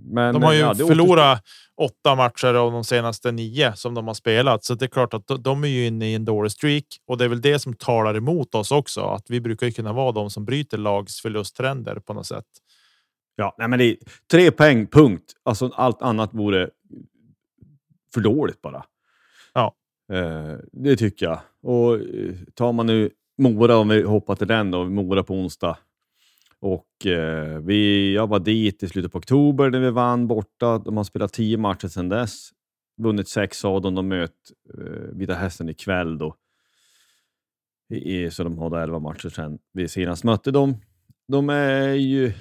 Men, 0.04 0.34
De 0.34 0.42
har 0.42 0.52
ju 0.52 0.58
ja, 0.58 0.74
förlorat 0.74 1.42
åtta 1.76 2.14
matcher 2.14 2.54
av 2.54 2.72
de 2.72 2.84
senaste 2.84 3.32
nio 3.32 3.76
som 3.76 3.94
de 3.94 4.06
har 4.06 4.14
spelat, 4.14 4.64
så 4.64 4.74
det 4.74 4.84
är 4.84 4.88
klart 4.88 5.14
att 5.14 5.44
de- 5.44 5.64
är 5.64 5.68
ju 5.68 5.86
inne 5.86 6.10
i 6.10 6.14
en 6.14 6.24
dålig 6.24 6.52
streak 6.52 6.84
och 7.06 7.18
det 7.18 7.24
är 7.24 7.28
väl 7.28 7.40
det 7.40 7.58
som 7.58 7.74
talar 7.74 8.14
emot 8.16 8.54
oss 8.54 8.70
också. 8.72 9.00
Att 9.00 9.30
vi 9.30 9.40
brukar 9.40 9.70
kunna 9.70 9.92
vara 9.92 10.12
de 10.12 10.30
som 10.30 10.44
bryter 10.44 10.78
lags 10.78 11.20
förlusttrender 11.20 11.98
på 12.00 12.14
något 12.14 12.26
sätt. 12.26 12.44
Ja, 13.36 13.54
nej, 13.58 13.68
men 13.68 13.78
det 13.78 13.84
är 13.84 13.96
tre 14.30 14.50
poäng, 14.50 14.86
punkt. 14.86 15.32
Alltså, 15.42 15.70
allt 15.74 16.02
annat 16.02 16.34
vore 16.34 16.70
för 18.14 18.20
dåligt 18.20 18.62
bara. 18.62 18.84
Ja. 19.52 19.74
Eh, 20.12 20.56
det 20.72 20.96
tycker 20.96 21.26
jag. 21.26 21.40
Och 21.62 21.94
eh, 21.94 22.34
tar 22.54 22.72
man 22.72 22.86
nu 22.86 23.10
Mora, 23.38 23.76
om 23.76 23.88
vi 23.88 24.02
hoppar 24.02 24.34
till 24.34 24.46
den 24.46 24.70
då, 24.70 24.84
Mora 24.84 25.22
på 25.22 25.34
onsdag. 25.34 25.78
Och 26.60 27.06
eh, 27.06 27.58
vi, 27.58 28.12
jag 28.14 28.26
var 28.26 28.38
dit 28.38 28.82
i 28.82 28.88
slutet 28.88 29.12
på 29.12 29.18
oktober 29.18 29.70
när 29.70 29.80
vi 29.80 29.90
vann 29.90 30.26
borta. 30.26 30.78
De 30.78 30.96
har 30.96 31.04
spelat 31.04 31.32
tio 31.32 31.56
matcher 31.56 31.88
sedan 31.88 32.08
dess. 32.08 32.50
Vunnit 32.96 33.28
sex 33.28 33.64
av 33.64 33.80
dem. 33.80 33.94
De 33.94 34.08
möter 34.08 34.34
eh, 34.78 35.16
Vita 35.16 35.34
Hästen 35.34 35.68
ikväll 35.68 36.18
då. 36.18 36.36
I, 37.94 38.30
så 38.30 38.44
de 38.44 38.58
har 38.58 38.70
då 38.70 38.76
elva 38.76 38.98
matcher 38.98 39.28
sedan 39.28 39.58
vi 39.72 39.88
senast 39.88 40.24
mötte 40.24 40.50
dem. 40.50 40.76
De 41.28 41.48
är 41.48 41.92
ju 41.92 42.32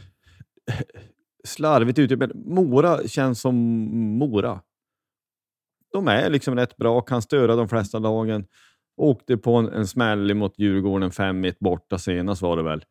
slarvigt 1.44 2.00
uttryckt, 2.00 2.20
men 2.20 2.32
Mora 2.56 3.08
känns 3.08 3.42
som 3.42 3.56
Mora. 4.18 4.62
De 5.92 6.08
är 6.08 6.30
liksom 6.30 6.56
rätt 6.56 6.78
bra, 6.78 7.02
kan 7.02 7.22
störa 7.22 7.56
de 7.56 7.70
flesta 7.70 8.00
lagen. 8.00 8.46
Åkte 8.98 9.38
på 9.38 9.56
en, 9.56 9.70
en 9.70 9.88
smäll 9.88 10.34
mot 10.34 10.60
Djurgården 10.60 11.10
5-1 11.10 11.56
borta 11.60 11.98
senast 11.98 12.42
var 12.42 12.58
det 12.58 12.64
väl. 12.64 12.86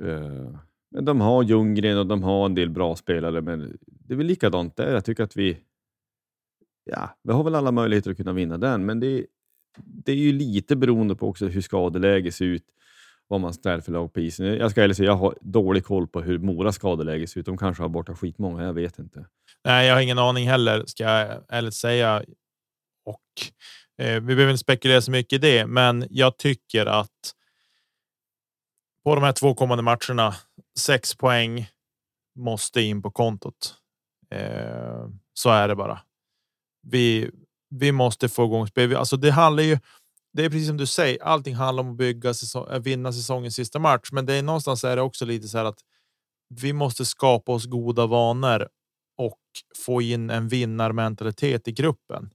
Eh, 0.00 0.60
men 0.90 1.04
de 1.04 1.20
har 1.20 1.42
Ljunggren 1.42 1.98
och 1.98 2.06
de 2.06 2.22
har 2.22 2.46
en 2.46 2.54
del 2.54 2.70
bra 2.70 2.96
spelare, 2.96 3.40
men 3.40 3.78
det 3.86 4.14
är 4.14 4.16
väl 4.16 4.26
likadant 4.26 4.76
där. 4.76 4.92
Jag 4.92 5.04
tycker 5.04 5.24
att 5.24 5.36
vi, 5.36 5.58
ja, 6.84 7.18
vi 7.22 7.32
har 7.32 7.44
väl 7.44 7.54
alla 7.54 7.72
möjligheter 7.72 8.10
att 8.10 8.16
kunna 8.16 8.32
vinna 8.32 8.58
den, 8.58 8.86
men 8.86 9.00
det, 9.00 9.26
det 9.76 10.12
är 10.12 10.16
ju 10.16 10.32
lite 10.32 10.76
beroende 10.76 11.16
på 11.16 11.28
också 11.28 11.46
hur 11.46 11.60
skadeläget 11.60 12.34
ser 12.34 12.44
ut, 12.44 12.64
vad 13.32 13.40
man 13.40 13.54
ställer 13.54 13.80
för 13.80 13.92
lag 13.92 14.12
på 14.12 14.20
isen. 14.20 14.46
Jag 14.46 14.70
ska 14.70 14.82
ärligt 14.82 14.96
säga, 14.96 15.06
jag 15.06 15.16
har 15.16 15.34
dålig 15.40 15.84
koll 15.84 16.08
på 16.08 16.20
hur 16.20 16.38
Mora 16.38 16.72
skadeläge 16.72 17.26
ser 17.26 17.40
ut. 17.40 17.46
De 17.46 17.58
kanske 17.58 17.82
har 17.82 17.88
borta 17.88 18.14
skitmånga, 18.14 18.64
jag 18.64 18.72
vet 18.72 18.98
inte. 18.98 19.26
Nej, 19.64 19.86
jag 19.86 19.94
har 19.94 20.00
ingen 20.00 20.18
aning 20.18 20.48
heller, 20.48 20.84
ska 20.86 21.04
jag 21.04 21.44
ärligt 21.48 21.74
säga. 21.74 22.24
Och 23.04 23.20
eh, 24.04 24.14
vi 24.14 24.20
behöver 24.20 24.50
inte 24.50 24.58
spekulera 24.58 25.00
så 25.00 25.10
mycket 25.10 25.32
i 25.32 25.38
det, 25.38 25.66
men 25.66 26.06
jag 26.10 26.36
tycker 26.36 26.86
att 26.86 27.32
på 29.04 29.14
de 29.14 29.24
här 29.24 29.32
två 29.32 29.54
kommande 29.54 29.82
matcherna, 29.82 30.34
sex 30.78 31.14
poäng 31.14 31.68
måste 32.38 32.80
in 32.80 33.02
på 33.02 33.10
kontot. 33.10 33.74
Eh, 34.30 35.08
så 35.34 35.50
är 35.50 35.68
det 35.68 35.76
bara. 35.76 36.00
Vi, 36.82 37.30
vi 37.70 37.92
måste 37.92 38.28
få 38.28 38.44
igång 38.44 38.66
spel. 38.66 38.96
Alltså 38.96 39.16
det 39.16 39.30
handlar 39.30 39.62
ju. 39.62 39.78
Det 40.32 40.44
är 40.44 40.50
precis 40.50 40.68
som 40.68 40.76
du 40.76 40.86
säger. 40.86 41.22
Allting 41.22 41.54
handlar 41.54 41.82
om 41.84 41.90
att 41.90 41.96
bygga 41.96 42.34
säsong, 42.34 42.66
äh, 42.72 42.78
vinna 42.80 43.12
säsongens 43.12 43.54
sista 43.54 43.78
match, 43.78 44.08
men 44.12 44.26
det 44.26 44.34
är 44.34 44.42
någonstans 44.42 44.84
är 44.84 44.96
det 44.96 45.02
också 45.02 45.24
lite 45.24 45.48
så 45.48 45.58
här 45.58 45.64
att 45.64 45.78
vi 46.60 46.72
måste 46.72 47.04
skapa 47.04 47.52
oss 47.52 47.66
goda 47.66 48.06
vanor 48.06 48.68
och 49.18 49.38
få 49.86 50.02
in 50.02 50.30
en 50.30 50.48
vinnarmentalitet 50.48 51.68
i 51.68 51.72
gruppen. 51.72 52.30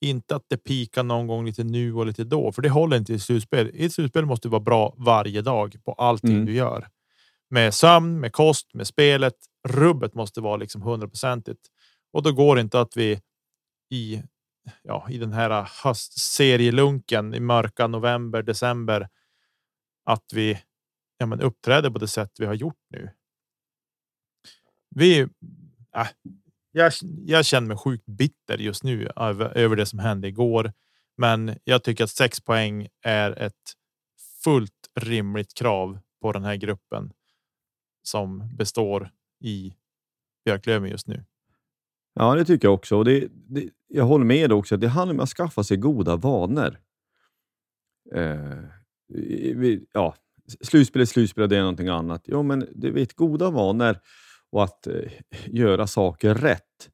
inte 0.00 0.36
att 0.36 0.44
det 0.48 0.56
pikar 0.56 1.02
någon 1.02 1.26
gång 1.26 1.46
lite 1.46 1.64
nu 1.64 1.94
och 1.94 2.06
lite 2.06 2.24
då, 2.24 2.52
för 2.52 2.62
det 2.62 2.68
håller 2.68 2.96
inte 2.96 3.12
i 3.14 3.18
slutspel. 3.18 3.70
I 3.74 3.84
ett 3.84 3.92
slutspel 3.92 4.26
måste 4.26 4.48
du 4.48 4.50
vara 4.50 4.60
bra 4.60 4.94
varje 4.98 5.42
dag 5.42 5.76
på 5.84 5.92
allting 5.92 6.30
Mm. 6.30 6.46
du 6.46 6.54
gör. 6.54 6.88
Med 7.50 7.74
sömn, 7.74 8.20
med 8.20 8.32
kost, 8.32 8.74
med 8.74 8.86
spelet. 8.86 9.34
Rubbet 9.68 10.14
måste 10.14 10.40
vara 10.40 10.56
liksom 10.56 10.82
hundraprocentigt 10.82 11.60
och 12.12 12.22
då 12.22 12.32
går 12.32 12.54
det 12.56 12.60
inte 12.62 12.80
att 12.80 12.96
vi 12.96 13.20
i 13.90 14.22
ja, 14.82 15.06
i 15.10 15.18
den 15.18 15.32
här 15.32 15.50
äh, 15.50 15.68
höstserielunken 15.84 17.34
i 17.34 17.40
mörka 17.40 17.86
november, 17.86 18.42
december. 18.42 19.08
Att 20.04 20.32
vi 20.34 20.58
ja, 21.18 21.26
men 21.26 21.40
uppträder 21.40 21.90
på 21.90 21.98
det 21.98 22.08
sätt 22.08 22.32
vi 22.38 22.46
har 22.46 22.54
gjort 22.54 22.80
nu. 22.90 23.10
Vi. 24.90 25.20
Äh, 25.96 26.08
jag, 26.72 26.92
jag 27.26 27.44
känner 27.44 27.68
mig 27.68 27.76
sjukt 27.76 28.06
bitter 28.06 28.58
just 28.58 28.84
nu 28.84 29.10
över, 29.16 29.56
över 29.58 29.76
det 29.76 29.86
som 29.86 29.98
hände 29.98 30.28
igår, 30.28 30.72
men 31.16 31.58
jag 31.64 31.84
tycker 31.84 32.04
att 32.04 32.10
sex 32.10 32.40
poäng 32.40 32.88
är 33.02 33.30
ett 33.38 33.74
fullt 34.44 34.88
rimligt 35.00 35.54
krav 35.54 35.98
på 36.20 36.32
den 36.32 36.44
här 36.44 36.56
gruppen 36.56 37.12
som 38.02 38.56
består 38.56 39.10
i 39.40 39.74
Björklöven 40.44 40.90
just 40.90 41.06
nu. 41.06 41.24
Ja, 42.14 42.34
det 42.34 42.44
tycker 42.44 42.68
jag 42.68 42.74
också. 42.74 42.96
Och 42.96 43.04
det, 43.04 43.28
det, 43.32 43.70
jag 43.88 44.04
håller 44.04 44.24
med 44.24 44.52
också. 44.52 44.76
Det 44.76 44.88
handlar 44.88 45.14
om 45.14 45.20
att 45.20 45.28
skaffa 45.28 45.64
sig 45.64 45.76
goda 45.76 46.16
vanor. 46.16 46.78
Eh, 48.14 48.58
vi, 49.54 49.86
ja, 49.92 50.14
slutspel 50.60 51.02
är 51.02 51.06
slutspel 51.06 51.42
och 51.42 51.48
det 51.48 51.56
är 51.56 51.60
någonting 51.60 51.88
annat. 51.88 52.22
Jo, 52.24 52.42
men 52.42 52.68
du 52.74 52.90
vet, 52.90 53.14
goda 53.14 53.50
vanor 53.50 53.98
och 54.50 54.64
att 54.64 54.86
eh, 54.86 55.12
göra 55.46 55.86
saker 55.86 56.34
rätt 56.34 56.90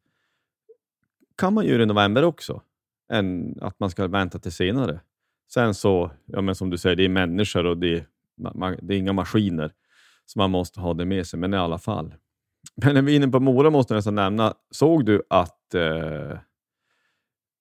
kan 1.37 1.55
man 1.55 1.67
göra 1.67 1.83
i 1.83 1.87
november 1.87 2.25
också, 2.25 2.63
än 3.13 3.59
att 3.61 3.81
man 3.81 3.91
ska 3.91 4.07
vänta 4.07 4.39
till 4.39 4.53
senare. 4.53 5.01
Sen 5.53 5.75
så, 5.75 6.11
ja, 6.25 6.41
men 6.41 6.55
som 6.55 6.71
du 6.71 6.79
säger, 6.79 6.97
det 6.97 7.05
är 7.05 7.09
människor 7.09 7.67
och 7.67 7.79
det 7.79 7.95
är, 7.95 8.07
man, 8.55 8.77
det 8.83 8.95
är 8.95 8.99
inga 8.99 9.13
maskiner, 9.13 9.73
så 10.27 10.39
man 10.39 10.51
måste 10.51 10.81
ha 10.81 10.95
det 10.95 11.05
med 11.05 11.27
sig, 11.27 11.39
men 11.39 11.55
i 11.55 11.57
alla 11.57 11.79
fall. 11.79 12.15
Men 12.83 12.95
när 12.95 13.03
vi 13.03 13.13
är 13.13 13.17
inne 13.17 13.29
på 13.29 13.41
Mora 13.41 13.71
måste 13.71 13.95
jag 13.95 13.99
nästan 13.99 14.15
nämna, 14.15 14.55
såg 14.71 15.05
du 15.05 15.23
att 15.31 15.75
eh, 15.75 16.39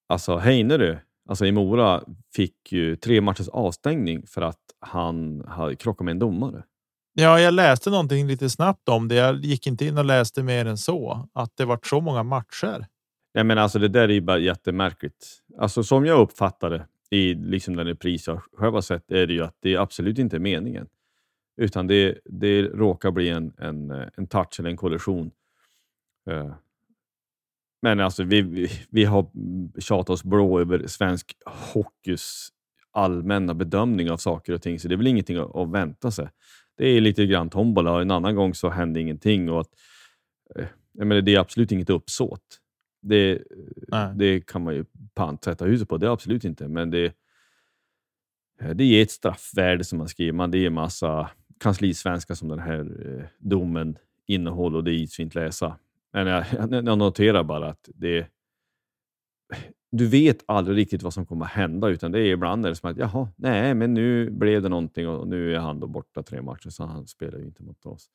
alltså 0.08 0.38
Heinerö, 0.38 0.98
alltså 1.30 1.46
i 1.46 1.52
Mora, 1.52 2.04
fick 2.36 2.72
ju 2.72 2.96
tre 2.96 3.22
matchers 3.22 3.48
avstängning 3.48 4.28
för 4.28 4.42
att 4.42 4.60
han 4.80 5.44
hade 5.48 5.76
krockat 5.76 6.06
med 6.06 6.12
en 6.12 6.20
domare. 6.20 6.64
Ja, 7.14 7.40
jag 7.40 7.54
läste 7.54 7.90
någonting 7.90 8.28
lite 8.28 8.50
snabbt 8.50 8.90
om 8.90 9.08
det. 9.08 9.16
Jag 9.16 9.46
gick 9.46 9.68
inte 9.68 9.86
in 9.86 9.98
och 9.98 10.06
läste 10.06 10.44
mer 10.44 10.66
än 10.66 10.78
så 10.78 11.30
att 11.34 11.58
det 11.58 11.66
var 11.66 11.80
så 11.84 12.02
många 12.02 12.24
matcher. 12.24 12.88
Nej, 13.34 13.44
men 13.44 13.58
alltså 13.58 13.80
det 13.80 13.88
där 13.88 14.02
är 14.02 14.14
ju 14.14 14.22
bara 14.22 14.38
jättemärkligt. 14.38 15.28
Alltså 15.58 15.84
som 15.84 16.06
jag 16.06 16.20
uppfattar 16.20 16.70
det 16.70 16.88
i 17.10 17.34
liksom 17.34 17.76
den 17.76 17.88
repris 17.88 18.28
jag 18.28 18.42
själv 18.58 18.74
har 18.74 18.82
sett 18.82 19.12
är 19.12 19.28
det 19.28 19.34
ju 19.34 19.44
att 19.44 19.58
det 19.60 19.76
absolut 19.78 20.20
inte 20.20 20.36
är 20.36 20.40
meningen. 20.40 20.88
Utan 21.58 21.88
det, 21.88 22.20
det 22.26 22.62
råkar 22.62 23.12
bli 23.12 23.30
en, 23.30 23.54
en, 23.58 23.92
en 23.92 24.28
touch 24.28 24.60
eller 24.60 24.70
en 24.70 24.78
kollision. 24.78 25.32
Eh, 27.84 27.90
Men 27.90 28.00
alltså 28.00 28.24
vi, 28.24 28.70
vi, 28.90 29.06
har 29.06 29.28
tjatat 29.82 30.10
oss 30.10 30.24
blå 30.24 30.60
över 30.60 30.88
svensk 30.88 31.34
hockeys 31.74 32.50
allmänna 32.92 33.54
bedömning 33.54 34.12
av 34.12 34.18
saker 34.18 34.54
och 34.54 34.62
ting, 34.62 34.80
så 34.80 34.88
det 34.88 34.96
är 34.96 34.98
väl 34.98 35.08
ingenting 35.08 35.38
att, 35.38 35.56
att 35.56 35.72
vänta 35.72 36.12
sig. 36.12 36.30
Det 36.78 36.88
är 36.88 37.02
lite 37.02 37.26
grann 37.26 37.50
tombola 37.50 37.92
och 37.92 38.02
en 38.02 38.12
annan 38.12 38.36
gång 38.36 38.54
så 38.54 38.70
hände 38.70 39.00
ingenting. 39.00 39.50
Och 39.50 39.62
att, 39.62 39.70
eh, 40.56 40.66
jag 40.94 41.08
menar, 41.08 41.22
det 41.22 41.36
är 41.36 41.40
absolut 41.40 41.72
inget 41.72 41.90
uppsåt. 41.90 42.60
Det, 43.02 43.42
Nej. 43.88 44.14
det 44.16 44.48
kan 44.48 44.64
man 44.64 44.76
ju 44.76 44.86
pant 45.14 45.44
sätta 45.44 45.66
huset 45.66 45.90
på, 45.90 45.98
det 45.98 46.08
är 46.08 46.12
absolut 46.12 46.44
inte. 46.44 46.68
Men 46.68 46.90
det, 46.90 47.14
det 48.74 48.86
ger 48.86 49.04
ett 49.04 49.12
straffvärde 49.12 49.84
som 49.84 49.98
man 49.98 50.08
skriver. 50.08 50.32
Man, 50.32 50.52
det 50.52 50.66
är 50.66 50.70
massa 50.70 51.30
kanslisvenska 51.60 52.36
som 52.36 52.48
den 52.48 52.60
här 52.60 52.80
eh, 52.80 53.26
domen 53.40 53.98
innehåller 54.28 54.78
och 54.78 54.84
det 54.84 54.92
är 54.92 54.96
isfint 54.96 55.36
läsa. 55.36 55.78
Men 56.14 56.28
jag, 56.28 56.46
jag 56.86 56.98
noterar 56.98 57.44
bara 57.44 57.70
att 57.70 57.90
det 57.96 58.28
du 59.92 60.08
vet 60.08 60.38
aldrig 60.48 60.78
riktigt 60.78 61.04
vad 61.04 61.14
som 61.14 61.26
kommer 61.26 61.46
att 61.46 61.52
hända, 61.52 61.88
utan 61.88 62.12
det 62.12 62.20
är 62.20 62.26
ibland 62.26 62.66
är 62.66 62.70
det 62.70 62.76
som 62.76 62.92
att 62.92 62.98
jaha, 62.98 63.28
nej, 63.36 63.74
men 63.74 63.94
nu 63.94 64.30
blev 64.30 64.62
det 64.62 64.70
någonting 64.70 65.08
och 65.08 65.28
nu 65.28 65.56
är 65.56 65.60
han 65.60 65.80
då 65.80 65.88
borta 65.88 66.24
tre 66.24 66.42
matcher, 66.42 66.70
så 66.70 66.86
han 66.86 67.08
spelar 67.08 67.40
ju 67.40 67.46
inte 67.46 67.64
mot 67.64 67.86
oss. 67.86 68.06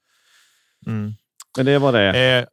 Mm. 0.87 1.13
Men 1.57 1.67
det 1.67 1.79
var 1.79 1.93
det. 1.93 2.39
Eh, 2.39 2.47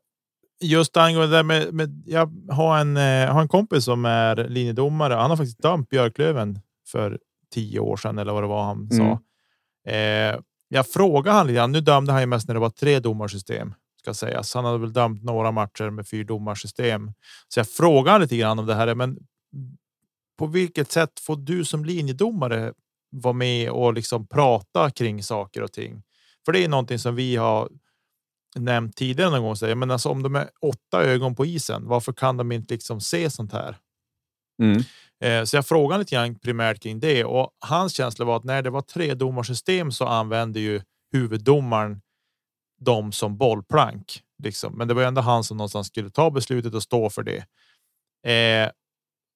just 0.62 0.98
angående 0.98 1.38
det 1.38 1.44
med, 1.44 1.74
med 1.74 2.04
jag 2.06 2.34
har 2.50 2.78
en, 2.78 2.98
eh, 2.98 3.34
har 3.34 3.42
en 3.42 3.48
kompis 3.48 3.86
som 3.86 4.06
är 4.06 4.36
linjedomare. 4.36 5.14
Han 5.14 5.30
har 5.30 5.38
faktiskt 5.38 5.62
dömt 5.62 5.90
Björklöven 5.90 6.60
för 6.88 7.20
tio 7.54 7.80
år 7.80 7.98
sedan 7.98 8.18
eller 8.18 8.34
vad 8.34 8.44
det 8.44 8.48
var 8.48 8.64
han 8.64 8.90
Mm. 8.92 8.98
sa. 8.98 9.20
Eh, 9.92 10.40
jag 10.68 10.88
frågade 10.88 11.38
han 11.38 11.48
lite. 11.48 11.68
Nu 11.68 11.82
dömde 11.82 12.12
han 12.12 12.22
ju 12.22 12.28
mest 12.28 12.48
när 12.48 12.56
det 12.56 12.62
var 12.62 12.70
tre 12.70 13.00
domarsystem 13.00 13.74
ska 14.06 14.14
sägas. 14.14 14.54
Han 14.54 14.66
hade 14.66 14.78
väl 14.78 14.94
dömt 14.94 15.24
några 15.24 15.52
matcher 15.52 15.90
med 15.90 16.08
fyra 16.08 16.28
domarsystem. 16.28 17.14
Så 17.48 17.60
jag 17.60 17.70
frågade 17.70 18.12
han 18.12 18.22
lite 18.22 18.38
grann 18.38 18.60
om 18.60 18.66
det 18.66 18.76
här. 18.76 18.96
Men 18.96 19.18
på 20.38 20.48
vilket 20.48 20.92
sätt 20.92 21.20
får 21.20 21.36
du 21.36 21.66
som 21.66 21.86
linjedomare 21.86 22.74
vara 23.12 23.34
med 23.34 23.70
och 23.70 23.94
liksom 23.94 24.28
prata 24.28 24.92
kring 24.92 25.24
saker 25.24 25.62
och 25.62 25.72
ting? 25.72 26.04
För 26.46 26.52
det 26.52 26.64
är 26.64 26.70
någonting 26.70 27.00
som 27.00 27.16
vi 27.16 27.36
har 27.36 27.70
nämnt 28.56 28.96
tidigare 28.96 29.30
någon 29.30 29.44
gång. 29.44 29.56
Säger, 29.56 29.76
men 29.76 29.92
alltså 29.92 30.10
om 30.10 30.24
de 30.24 30.36
är 30.36 30.50
åtta 30.62 31.04
ögon 31.04 31.36
på 31.36 31.46
isen, 31.46 31.88
varför 31.88 32.14
kan 32.14 32.38
de 32.38 32.52
inte 32.52 32.74
liksom 32.74 33.02
se 33.02 33.30
sånt 33.30 33.54
här? 33.54 33.78
Mm. 34.62 34.84
Eh, 35.24 35.44
så 35.44 35.56
jag 35.56 35.68
frågade 35.68 36.00
lite 36.00 36.16
grann 36.16 36.40
primärt 36.40 36.84
kring 36.84 37.00
det 37.00 37.24
och 37.24 37.50
hans 37.60 37.94
känsla 37.94 38.26
var 38.26 38.38
att 38.38 38.44
när 38.44 38.62
det 38.62 38.70
var 38.70 38.82
tre 38.82 39.14
domarsystem 39.14 39.92
så 39.92 40.06
använde 40.06 40.60
ju 40.60 40.82
huvuddomaren 41.12 42.02
dem 42.78 43.12
som 43.12 43.38
bollplank. 43.38 44.22
Liksom. 44.44 44.78
Men 44.78 44.88
det 44.88 44.94
var 44.94 45.04
ändå 45.04 45.22
han 45.22 45.44
som 45.44 45.58
någonstans 45.58 45.88
skulle 45.88 46.10
ta 46.10 46.32
beslutet 46.32 46.74
och 46.74 46.84
stå 46.84 47.10
för 47.10 47.24
det. 47.24 47.46
Eh, 48.32 48.72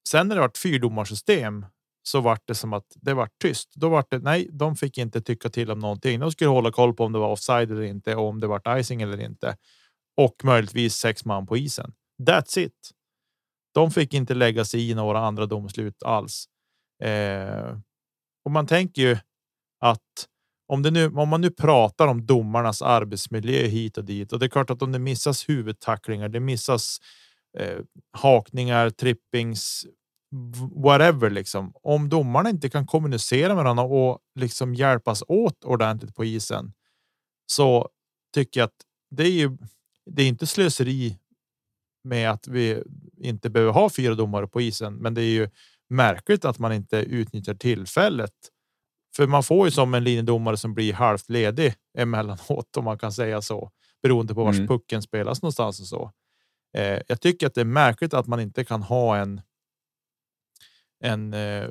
sen 0.08 0.28
när 0.28 0.34
det 0.34 0.40
var 0.40 0.50
fyrdomarsystem 0.62 1.66
så 2.02 2.20
vart 2.20 2.46
det 2.46 2.54
som 2.54 2.72
att 2.72 2.86
det 2.94 3.14
var 3.14 3.28
tyst. 3.42 3.72
Då 3.74 3.88
var 3.88 4.04
det 4.10 4.18
nej, 4.18 4.48
de 4.52 4.76
fick 4.76 4.98
inte 4.98 5.20
tycka 5.20 5.48
till 5.48 5.70
om 5.70 5.78
någonting. 5.78 6.20
De 6.20 6.32
skulle 6.32 6.50
hålla 6.50 6.72
koll 6.72 6.94
på 6.94 7.04
om 7.04 7.12
det 7.12 7.18
var 7.18 7.28
offside 7.28 7.70
eller 7.70 7.82
inte 7.82 8.16
och 8.16 8.28
om 8.28 8.40
det 8.40 8.46
var 8.46 8.78
icing 8.78 9.02
eller 9.02 9.20
inte. 9.20 9.56
Och 10.16 10.44
möjligtvis 10.44 10.94
sex 10.94 11.24
man 11.24 11.46
på 11.46 11.56
isen. 11.56 11.92
That's 12.22 12.58
it. 12.58 12.90
De 13.74 13.90
fick 13.90 14.14
inte 14.14 14.34
lägga 14.34 14.64
sig 14.64 14.90
i 14.90 14.94
några 14.94 15.18
andra 15.18 15.46
domslut 15.46 16.02
alls. 16.02 16.44
Eh, 17.02 17.78
och 18.44 18.50
man 18.50 18.66
tänker 18.66 19.02
ju 19.02 19.18
att 19.80 20.28
om, 20.70 20.82
det 20.82 20.90
nu, 20.90 21.06
om 21.06 21.28
man 21.28 21.40
nu 21.40 21.50
pratar 21.50 22.06
om 22.06 22.26
domarnas 22.26 22.82
arbetsmiljö 22.82 23.66
hit 23.66 23.98
och 23.98 24.04
dit 24.04 24.32
och 24.32 24.38
det 24.38 24.46
är 24.46 24.50
klart 24.50 24.70
att 24.70 24.82
om 24.82 24.92
det 24.92 24.98
missas 24.98 25.48
huvudtacklingar, 25.48 26.28
det 26.28 26.40
missas 26.40 26.98
eh, 27.58 27.78
hakningar, 28.12 28.90
trippings, 28.90 29.86
whatever 30.74 31.30
liksom. 31.30 31.72
Om 31.82 32.08
domarna 32.08 32.50
inte 32.50 32.70
kan 32.70 32.86
kommunicera 32.86 33.54
med 33.54 33.64
varandra 33.64 33.84
och 33.84 34.18
liksom 34.34 34.74
hjälpas 34.74 35.22
åt 35.28 35.64
ordentligt 35.64 36.14
på 36.14 36.24
isen 36.24 36.72
så 37.46 37.88
tycker 38.34 38.60
jag 38.60 38.66
att 38.66 38.82
det 39.10 39.22
är 39.22 39.32
ju. 39.32 39.58
Det 40.10 40.22
är 40.22 40.28
inte 40.28 40.46
slöseri 40.46 41.18
med 42.04 42.30
att 42.30 42.48
vi 42.48 42.82
inte 43.18 43.50
behöver 43.50 43.72
ha 43.72 43.90
fyra 43.90 44.14
domare 44.14 44.46
på 44.46 44.60
isen, 44.60 44.94
men 44.94 45.14
det 45.14 45.22
är 45.22 45.32
ju 45.32 45.48
märkligt 45.88 46.44
att 46.44 46.58
man 46.58 46.72
inte 46.72 46.96
utnyttjar 46.96 47.54
tillfället. 47.54 48.34
För 49.16 49.26
man 49.26 49.42
får 49.42 49.66
ju 49.66 49.70
som 49.70 49.94
en 49.94 50.04
linjedomare 50.04 50.56
som 50.56 50.74
blir 50.74 50.92
halvt 50.92 51.28
ledig 51.30 51.74
emellanåt 51.98 52.76
om 52.76 52.84
man 52.84 52.98
kan 52.98 53.12
säga 53.12 53.42
så, 53.42 53.70
beroende 54.02 54.34
på 54.34 54.44
vars 54.44 54.56
Mm. 54.56 54.68
pucken 54.68 55.02
spelas 55.02 55.42
någonstans 55.42 55.80
och 55.80 55.86
så. 55.86 56.12
Eh, 56.76 56.98
jag 57.08 57.20
tycker 57.20 57.46
att 57.46 57.54
det 57.54 57.60
är 57.60 57.64
märkligt 57.64 58.14
att 58.14 58.26
man 58.26 58.40
inte 58.40 58.64
kan 58.64 58.82
ha 58.82 59.16
en. 59.16 59.40
En, 61.04 61.34
eh, 61.34 61.68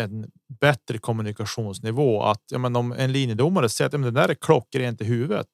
en 0.00 0.30
bättre 0.60 0.98
kommunikationsnivå 0.98 2.22
att 2.22 2.42
ja, 2.50 2.58
men 2.58 2.76
om 2.76 2.92
en 2.92 3.12
linjedomare 3.12 3.68
säger 3.68 3.86
att 3.86 3.92
ja, 3.92 3.98
men 3.98 4.14
det 4.14 4.20
där 4.20 4.28
är 4.28 4.34
klockrent 4.34 5.00
i 5.00 5.04
huvudet. 5.04 5.46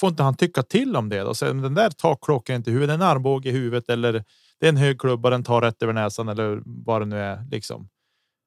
Får 0.00 0.08
inte 0.10 0.22
han 0.22 0.36
tycka 0.36 0.62
till 0.62 0.96
om 0.96 1.08
det? 1.08 1.34
Så, 1.34 1.44
men 1.44 1.62
den 1.62 1.74
där 1.74 1.90
tar 1.90 2.18
klockrent 2.22 2.68
i 2.68 2.70
huvudet, 2.70 2.94
en 2.94 3.02
armbåge 3.02 3.48
i 3.48 3.52
huvudet 3.52 3.88
eller 3.88 4.12
det 4.60 4.66
är 4.66 4.68
en 4.68 4.76
hög 4.76 5.00
klubba, 5.00 5.30
den 5.30 5.44
tar 5.44 5.60
rätt 5.60 5.82
över 5.82 5.92
näsan 5.92 6.28
eller 6.28 6.62
vad 6.64 7.00
det 7.02 7.06
nu 7.06 7.18
är 7.18 7.44
liksom. 7.50 7.88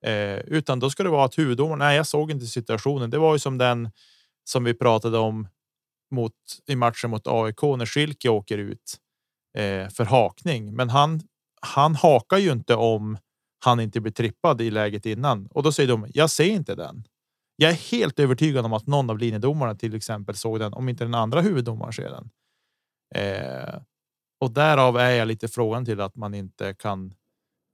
Eh, 0.05 0.39
utan 0.39 0.79
då 0.79 0.89
ska 0.89 1.03
det 1.03 1.09
vara 1.09 1.25
att 1.25 1.37
huvuddomaren. 1.37 1.79
Nej, 1.79 1.97
jag 1.97 2.07
såg 2.07 2.31
inte 2.31 2.45
situationen. 2.45 3.09
Det 3.09 3.17
var 3.17 3.33
ju 3.33 3.39
som 3.39 3.57
den 3.57 3.91
som 4.49 4.63
vi 4.63 4.73
pratade 4.73 5.17
om 5.17 5.47
mot 6.11 6.33
i 6.67 6.75
matchen 6.75 7.09
mot 7.09 7.27
AIK 7.27 7.61
när 7.61 7.85
Schilke 7.85 8.29
åker 8.29 8.57
ut 8.57 8.97
eh, 9.57 9.89
för 9.89 10.05
hakning. 10.05 10.75
Men 10.75 10.89
han, 10.89 11.21
han 11.61 11.95
hakar 11.95 12.37
ju 12.37 12.51
inte 12.51 12.75
om 12.75 13.17
han 13.65 13.79
inte 13.79 14.01
blir 14.01 14.11
trippad 14.11 14.61
i 14.61 14.71
läget 14.71 15.05
innan 15.05 15.47
och 15.47 15.63
då 15.63 15.71
säger 15.71 15.89
de 15.89 16.07
jag 16.13 16.29
ser 16.29 16.49
inte 16.49 16.75
den. 16.75 17.03
Jag 17.55 17.71
är 17.71 17.91
helt 17.91 18.19
övertygad 18.19 18.65
om 18.65 18.73
att 18.73 18.87
någon 18.87 19.09
av 19.09 19.17
linjedomarna 19.17 19.75
till 19.75 19.95
exempel 19.95 20.35
såg 20.35 20.59
den 20.59 20.73
om 20.73 20.89
inte 20.89 21.03
den 21.03 21.15
andra 21.15 21.41
huvuddomaren 21.41 21.93
ser 21.93 22.09
den. 22.09 22.29
Eh, 23.15 23.81
och 24.39 24.51
därav 24.51 24.97
är 24.97 25.09
jag 25.09 25.27
lite 25.27 25.47
frågan 25.47 25.85
till 25.85 26.01
att 26.01 26.15
man 26.15 26.33
inte 26.33 26.73
kan 26.73 27.13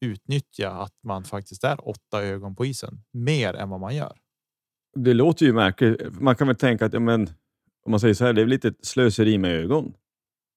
utnyttja 0.01 0.71
att 0.71 0.93
man 1.03 1.23
faktiskt 1.23 1.63
är 1.63 1.87
åtta 1.87 2.23
ögon 2.23 2.55
på 2.55 2.65
isen 2.65 3.03
mer 3.11 3.53
än 3.53 3.69
vad 3.69 3.79
man 3.79 3.95
gör. 3.95 4.13
Det 4.95 5.13
låter 5.13 5.45
ju 5.45 5.53
märkligt. 5.53 6.19
Man 6.19 6.35
kan 6.35 6.47
väl 6.47 6.55
tänka 6.55 6.85
att 6.85 6.93
ja, 6.93 6.99
men, 6.99 7.21
om 7.85 7.91
man 7.91 7.99
säger 7.99 8.13
så 8.13 8.25
här, 8.25 8.33
det 8.33 8.41
är 8.41 8.45
lite 8.45 8.73
slöseri 8.81 9.37
med 9.37 9.51
ögon. 9.51 9.93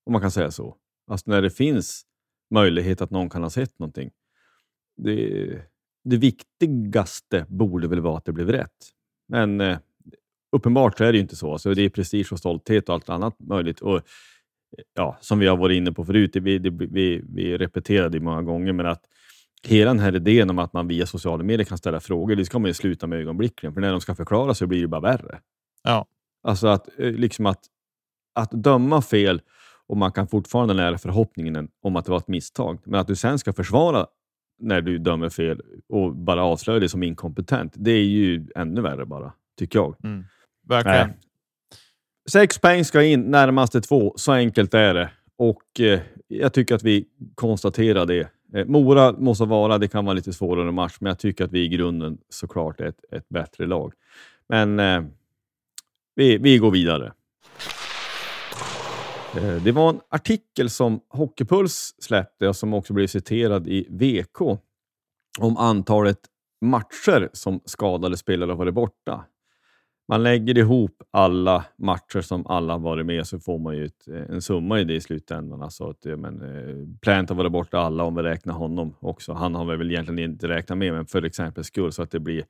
Om 0.07 0.13
man 0.13 0.21
kan 0.21 0.31
säga 0.31 0.51
så. 0.51 0.77
Alltså 1.11 1.31
när 1.31 1.43
det 1.43 1.51
finns 1.51 2.03
möjlighet 2.51 3.01
att 3.01 3.11
någon 3.11 3.31
kan 3.31 3.43
ha 3.43 3.51
sett 3.51 3.79
någonting. 3.79 4.11
Det, 4.97 5.63
det 6.05 6.17
viktigaste 6.17 7.47
borde 7.49 7.89
väl 7.89 8.01
vara 8.01 8.17
att 8.17 8.25
det 8.25 8.33
blev 8.33 8.51
rätt. 8.51 8.91
Men 9.29 9.61
eh, 9.61 9.79
uppenbart 10.57 10.99
så 10.99 11.05
är 11.05 11.13
det 11.13 11.19
ju 11.19 11.23
inte 11.23 11.37
så. 11.37 11.53
Alltså, 11.53 11.75
det 11.75 11.83
är 11.83 11.89
prestige 11.89 12.33
och 12.33 12.39
stolthet 12.39 12.89
och 12.89 12.95
allt 12.95 13.09
annat 13.09 13.35
möjligt. 13.39 13.81
Och, 13.81 14.01
ja, 14.95 15.19
som 15.21 15.39
vi 15.39 15.47
har 15.47 15.57
varit 15.57 15.77
inne 15.77 15.93
på 15.93 16.05
förut, 16.05 16.37
vi, 16.37 16.59
det, 16.59 16.71
vi, 16.71 17.23
vi 17.29 17.59
repeterade 17.59 18.19
det 18.19 18.25
många 18.25 18.43
gånger, 18.43 18.73
men 18.73 18.87
att 18.87 19.05
hela 19.67 19.91
den 19.91 20.01
här 20.01 20.17
idén 20.17 20.51
om 20.51 20.59
att 20.59 20.73
man 20.73 20.89
via 20.89 21.07
sociala 21.07 21.45
medier 21.45 21.65
kan 21.65 21.79
ställa 21.79 22.01
frågor, 22.01 22.37
det 22.37 22.45
ska 22.45 22.59
man 22.59 22.69
ju 22.69 22.75
sluta 22.75 23.07
med 23.07 23.19
ögonblickligen. 23.19 23.75
För 23.75 23.81
när 23.81 23.91
de 23.91 24.01
ska 24.01 24.15
förklara 24.15 24.55
så 24.55 24.67
blir 24.67 24.81
det 24.81 24.89
bara 24.89 25.01
värre. 25.01 25.41
Ja. 25.83 26.07
Alltså 26.43 26.67
att, 26.67 26.89
eh, 26.99 27.13
liksom 27.13 27.47
att, 27.47 27.61
att 28.35 28.51
döma 28.51 29.03
fel 29.03 29.43
och 29.87 29.97
man 29.97 30.13
kan 30.13 30.29
fortfarande 30.29 30.75
nära 30.75 30.99
förhoppningen 30.99 31.69
om 31.83 31.97
att 31.97 32.05
det 32.05 32.11
var 32.11 32.19
ett 32.19 32.29
misstag. 32.29 32.79
Men 32.85 33.01
att 33.01 33.07
du 33.07 33.17
sen 33.17 33.39
ska 33.39 33.53
försvara 33.53 34.07
när 34.59 34.81
du 34.81 34.99
dömer 34.99 35.29
fel 35.29 35.61
och 35.89 36.17
bara 36.17 36.45
avslöja 36.45 36.81
dig 36.81 36.89
som 36.89 37.03
inkompetent, 37.03 37.73
det 37.77 37.91
är 37.91 38.05
ju 38.05 38.47
ännu 38.57 38.81
värre 38.81 39.07
bara, 39.07 39.33
tycker 39.59 39.79
jag. 39.79 39.97
Mm. 40.05 40.25
Verkligen. 40.69 41.09
Nej. 41.09 41.17
Sex 42.31 42.59
poäng 42.59 42.85
ska 42.85 43.03
in, 43.03 43.21
närmaste 43.21 43.81
två. 43.81 44.15
Så 44.17 44.33
enkelt 44.33 44.75
är 44.75 44.95
det. 44.95 45.11
Och 45.39 45.81
eh, 45.81 46.01
Jag 46.29 46.53
tycker 46.53 46.75
att 46.75 46.83
vi 46.83 47.05
konstaterar 47.35 48.07
det. 48.07 48.29
Eh, 48.55 48.67
Mora 48.67 49.13
måste 49.13 49.45
vara, 49.45 49.79
det 49.79 49.89
kan 49.89 50.05
vara 50.05 50.15
lite 50.15 50.33
svårare 50.33 50.73
match, 50.73 50.97
men 51.01 51.11
jag 51.11 51.19
tycker 51.19 51.45
att 51.45 51.53
vi 51.53 51.61
i 51.65 51.69
grunden 51.69 52.19
såklart 52.29 52.81
är 52.81 52.87
ett, 52.87 53.05
ett 53.13 53.29
bättre 53.29 53.67
lag. 53.67 53.93
Men 54.49 54.81
eh, 54.81 55.03
vi, 56.15 56.39
vi 56.39 56.59
går 56.59 56.71
vidare. 56.71 57.13
Eh, 59.37 59.63
Det 59.63 59.73
var 59.73 59.91
en 59.91 60.01
artikel 60.09 60.71
som 60.71 61.01
Hockeypuls 61.09 61.95
släppte 61.99 62.49
och 62.49 62.57
som 62.57 62.75
också 62.75 62.93
blev 62.93 63.07
citerad 63.07 63.69
i 63.69 63.87
VK 63.91 64.41
om 65.41 65.57
antalet 65.57 66.19
matcher 66.61 67.31
som 67.33 67.61
skadade 67.65 68.17
spelare 68.17 68.51
har 68.51 68.57
varit 68.57 68.75
borta. 68.75 69.25
Man 70.09 70.23
lägger 70.23 70.59
ihop 70.59 71.03
alla 71.11 71.65
matcher 71.79 72.21
som 72.21 72.47
alla 72.47 72.79
varit 72.79 73.07
med 73.07 73.27
så 73.27 73.41
får 73.41 73.59
man 73.59 73.77
ju 73.77 73.85
ett, 73.85 74.09
eh, 74.09 74.23
en 74.31 74.43
summa 74.43 74.81
i 74.81 74.85
det 74.85 74.95
i 74.95 75.01
slutändan. 75.01 75.63
Alltså 75.63 75.89
att, 75.91 76.05
men, 76.05 76.43
eh, 76.43 76.99
Plant 77.03 77.29
har 77.29 77.37
varit 77.37 77.53
borta 77.53 77.79
alla 77.79 78.05
om 78.05 78.15
vi 78.15 78.23
räknar 78.23 78.55
honom 78.55 78.95
också. 79.01 79.33
Han 79.33 79.55
har 79.55 79.65
vi 79.65 79.77
väl 79.77 79.91
egentligen 79.91 80.31
inte 80.31 80.49
räknat 80.49 80.79
med, 80.79 80.93
men 80.93 81.07
för 81.07 81.23
exempel 81.23 81.65
skull 81.65 81.93
så 81.93 82.03
att 82.03 82.11
det 82.11 82.21
blir 82.21 82.45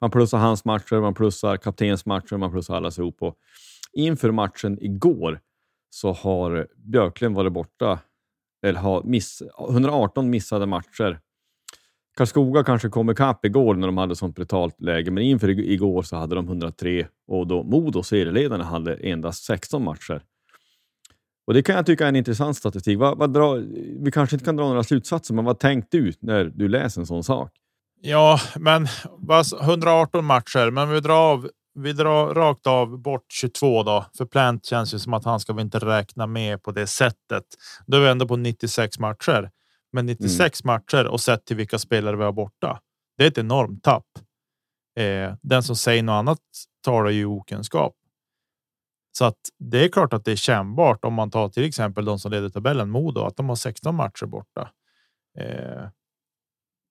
man 0.00 0.10
plussar 0.10 0.38
hans 0.38 0.64
matcher, 0.64 1.00
man 1.00 1.14
plussar 1.14 1.56
kaptens 1.56 2.06
matcher, 2.06 2.36
man 2.36 2.50
plussar 2.50 2.74
allas 2.76 2.98
ihop. 2.98 3.22
Och 3.22 3.36
inför 3.92 4.30
matchen 4.30 4.78
igår 4.80 5.40
så 5.90 6.12
har 6.12 6.68
Björklund 6.76 7.36
varit 7.36 7.52
borta, 7.52 7.98
eller 8.66 8.80
har 8.80 9.02
miss, 9.02 9.42
118 9.70 10.30
missade 10.30 10.66
matcher. 10.66 11.20
Karlskoga 12.16 12.64
kanske 12.64 12.88
kom 12.88 13.10
ikapp 13.10 13.44
igår 13.44 13.74
när 13.74 13.86
de 13.86 13.96
hade 13.96 14.16
sånt 14.16 14.36
brutalt 14.36 14.80
läge, 14.80 15.10
men 15.10 15.24
inför 15.24 15.48
igår 15.48 16.02
så 16.02 16.16
hade 16.16 16.34
de 16.34 16.48
103 16.48 17.06
och 17.28 17.46
då 17.46 17.62
Modo, 17.62 18.02
serieledarna, 18.02 18.64
hade 18.64 18.94
endast 18.94 19.44
16 19.44 19.84
matcher. 19.84 20.22
Och 21.46 21.54
Det 21.54 21.62
kan 21.62 21.76
jag 21.76 21.86
tycka 21.86 22.04
är 22.04 22.08
en 22.08 22.16
intressant 22.16 22.56
statistik. 22.56 22.98
Vad, 22.98 23.18
vad 23.18 23.32
dra, 23.32 23.54
vi 24.00 24.10
kanske 24.12 24.36
inte 24.36 24.44
kan 24.44 24.56
dra 24.56 24.68
några 24.68 24.82
slutsatser, 24.82 25.34
men 25.34 25.44
vad 25.44 25.58
tänkte 25.58 25.96
du 25.96 26.12
när 26.20 26.44
du 26.44 26.68
läser 26.68 27.00
en 27.00 27.06
sån 27.06 27.24
sak? 27.24 27.52
Ja, 28.02 28.40
men 28.56 28.86
118 29.62 30.24
matcher, 30.24 30.70
men 30.70 30.90
vi 30.90 31.00
drar 31.00 31.32
av. 31.32 31.48
Vi 31.74 31.92
drar 31.92 32.34
rakt 32.34 32.66
av 32.66 32.98
bort 32.98 33.26
22 33.32 33.82
då, 33.82 34.04
för 34.18 34.24
Plant 34.24 34.66
känns 34.66 34.94
ju 34.94 34.98
som 34.98 35.14
att 35.14 35.24
han 35.24 35.40
ska 35.40 35.52
vi 35.52 35.62
inte 35.62 35.78
räkna 35.78 36.26
med 36.26 36.62
på 36.62 36.72
det 36.72 36.86
sättet. 36.86 37.44
Då 37.86 37.96
är 37.96 38.00
vi 38.00 38.08
ändå 38.08 38.28
på 38.28 38.36
96 38.36 38.98
matcher, 38.98 39.50
men 39.92 40.06
96 40.06 40.64
matcher 40.64 41.06
och 41.06 41.20
sett 41.20 41.44
till 41.44 41.56
vilka 41.56 41.78
spelare 41.78 42.16
vi 42.16 42.24
har 42.24 42.32
borta. 42.32 42.80
Det 43.16 43.24
är 43.24 43.28
ett 43.28 43.38
enormt 43.38 43.84
tapp. 43.84 44.06
Eh, 44.96 45.34
den 45.42 45.62
som 45.62 45.76
säger 45.76 46.02
något 46.02 46.12
annat 46.12 46.40
talar 46.84 47.10
ju 47.10 47.26
okunskap. 47.26 47.94
Så 49.12 49.24
att 49.24 49.38
det 49.58 49.84
är 49.84 49.88
klart 49.88 50.12
att 50.12 50.24
det 50.24 50.32
är 50.32 50.36
kännbart 50.36 51.04
om 51.04 51.14
man 51.14 51.30
tar 51.30 51.48
till 51.48 51.64
exempel 51.64 52.04
de 52.04 52.18
som 52.18 52.32
leder 52.32 52.48
tabellen 52.48 52.90
Modo, 52.90 53.20
att 53.20 53.36
de 53.36 53.48
har 53.48 53.56
16 53.56 53.94
matcher 53.94 54.26
borta. 54.26 54.70
Eh, 55.38 55.88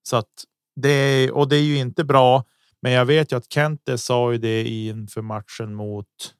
så 0.02 0.16
att 0.16 0.44
det 0.76 0.88
är, 0.88 1.32
och 1.32 1.48
det 1.48 1.56
är 1.56 1.62
ju 1.62 1.78
inte 1.78 2.04
bra. 2.04 2.44
Men 2.82 2.92
jag 2.92 3.04
vet 3.04 3.32
ju 3.32 3.36
att 3.36 3.52
Kente 3.52 3.98
sa 3.98 4.32
ju 4.32 4.38
det 4.38 4.68
inför 4.68 5.22
matchen 5.22 5.74
mot. 5.74 6.34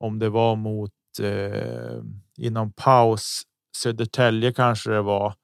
Om 0.00 0.18
det 0.18 0.28
var 0.28 0.56
mot 0.56 0.92
eh, 1.22 2.02
inom 2.36 2.72
paus 2.72 3.42
Södertälje 3.76 4.52
kanske 4.52 4.90
det 4.90 5.02
var 5.02 5.34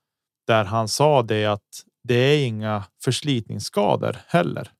där 0.48 0.64
han 0.64 0.88
sa 0.88 1.22
det 1.22 1.46
att 1.46 1.84
det 2.04 2.14
är 2.14 2.46
inga 2.46 2.84
förslitningsskador 3.04 4.16
heller. 4.26 4.70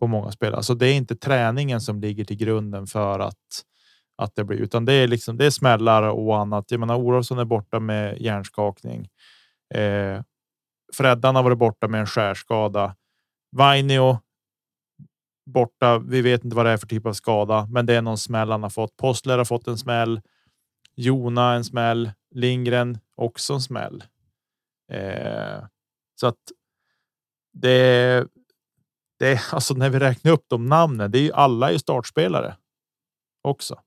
På 0.00 0.06
många 0.06 0.32
spelare, 0.32 0.62
så 0.62 0.74
det 0.74 0.86
är 0.86 0.94
inte 0.94 1.16
träningen 1.16 1.80
som 1.80 2.00
ligger 2.00 2.24
till 2.24 2.36
grunden 2.36 2.86
för 2.86 3.18
att 3.18 3.64
att 4.20 4.36
det 4.36 4.44
blir, 4.44 4.58
utan 4.58 4.84
det 4.84 4.92
är 4.92 5.08
liksom 5.08 5.36
det 5.36 5.46
är 5.46 5.50
smällar 5.50 6.02
och 6.02 6.38
annat. 6.38 6.70
Jag 6.70 6.80
menar, 6.80 6.96
Olofsson 6.96 7.38
är 7.38 7.44
borta 7.44 7.80
med 7.80 8.18
hjärnskakning. 8.20 9.08
Eh, 9.74 10.22
Freddan 10.92 11.36
har 11.36 11.42
varit 11.42 11.58
borta 11.58 11.88
med 11.88 12.00
en 12.00 12.06
skärskada. 12.06 12.96
Vainio 13.56 14.18
borta. 15.46 15.98
Vi 15.98 16.22
vet 16.22 16.44
inte 16.44 16.56
vad 16.56 16.66
det 16.66 16.70
är 16.70 16.76
för 16.76 16.86
typ 16.86 17.06
av 17.06 17.12
skada, 17.12 17.66
men 17.70 17.86
det 17.86 17.94
är 17.94 18.02
någon 18.02 18.18
smäll 18.18 18.50
han 18.50 18.62
har 18.62 18.70
fått. 18.70 18.96
Postler 18.96 19.38
har 19.38 19.44
fått 19.44 19.66
en 19.66 19.78
smäll. 19.78 20.20
Jona 20.96 21.54
en 21.54 21.64
smäll. 21.64 22.10
Lindgren 22.34 22.98
också 23.16 23.54
en 23.54 23.60
smäll. 23.60 24.04
Eh, 24.90 25.64
så 26.20 26.26
att 26.26 26.38
det. 27.52 28.26
Det 29.18 29.32
är 29.32 29.40
alltså 29.54 29.74
när 29.74 29.90
vi 29.90 29.98
räknar 29.98 30.32
upp 30.32 30.44
de 30.48 30.66
namnen. 30.66 31.10
Det 31.10 31.18
är 31.18 31.22
ju 31.22 31.32
alla 31.32 31.72
är 31.72 31.78
startspelare 31.78 32.56
också. 33.42 33.78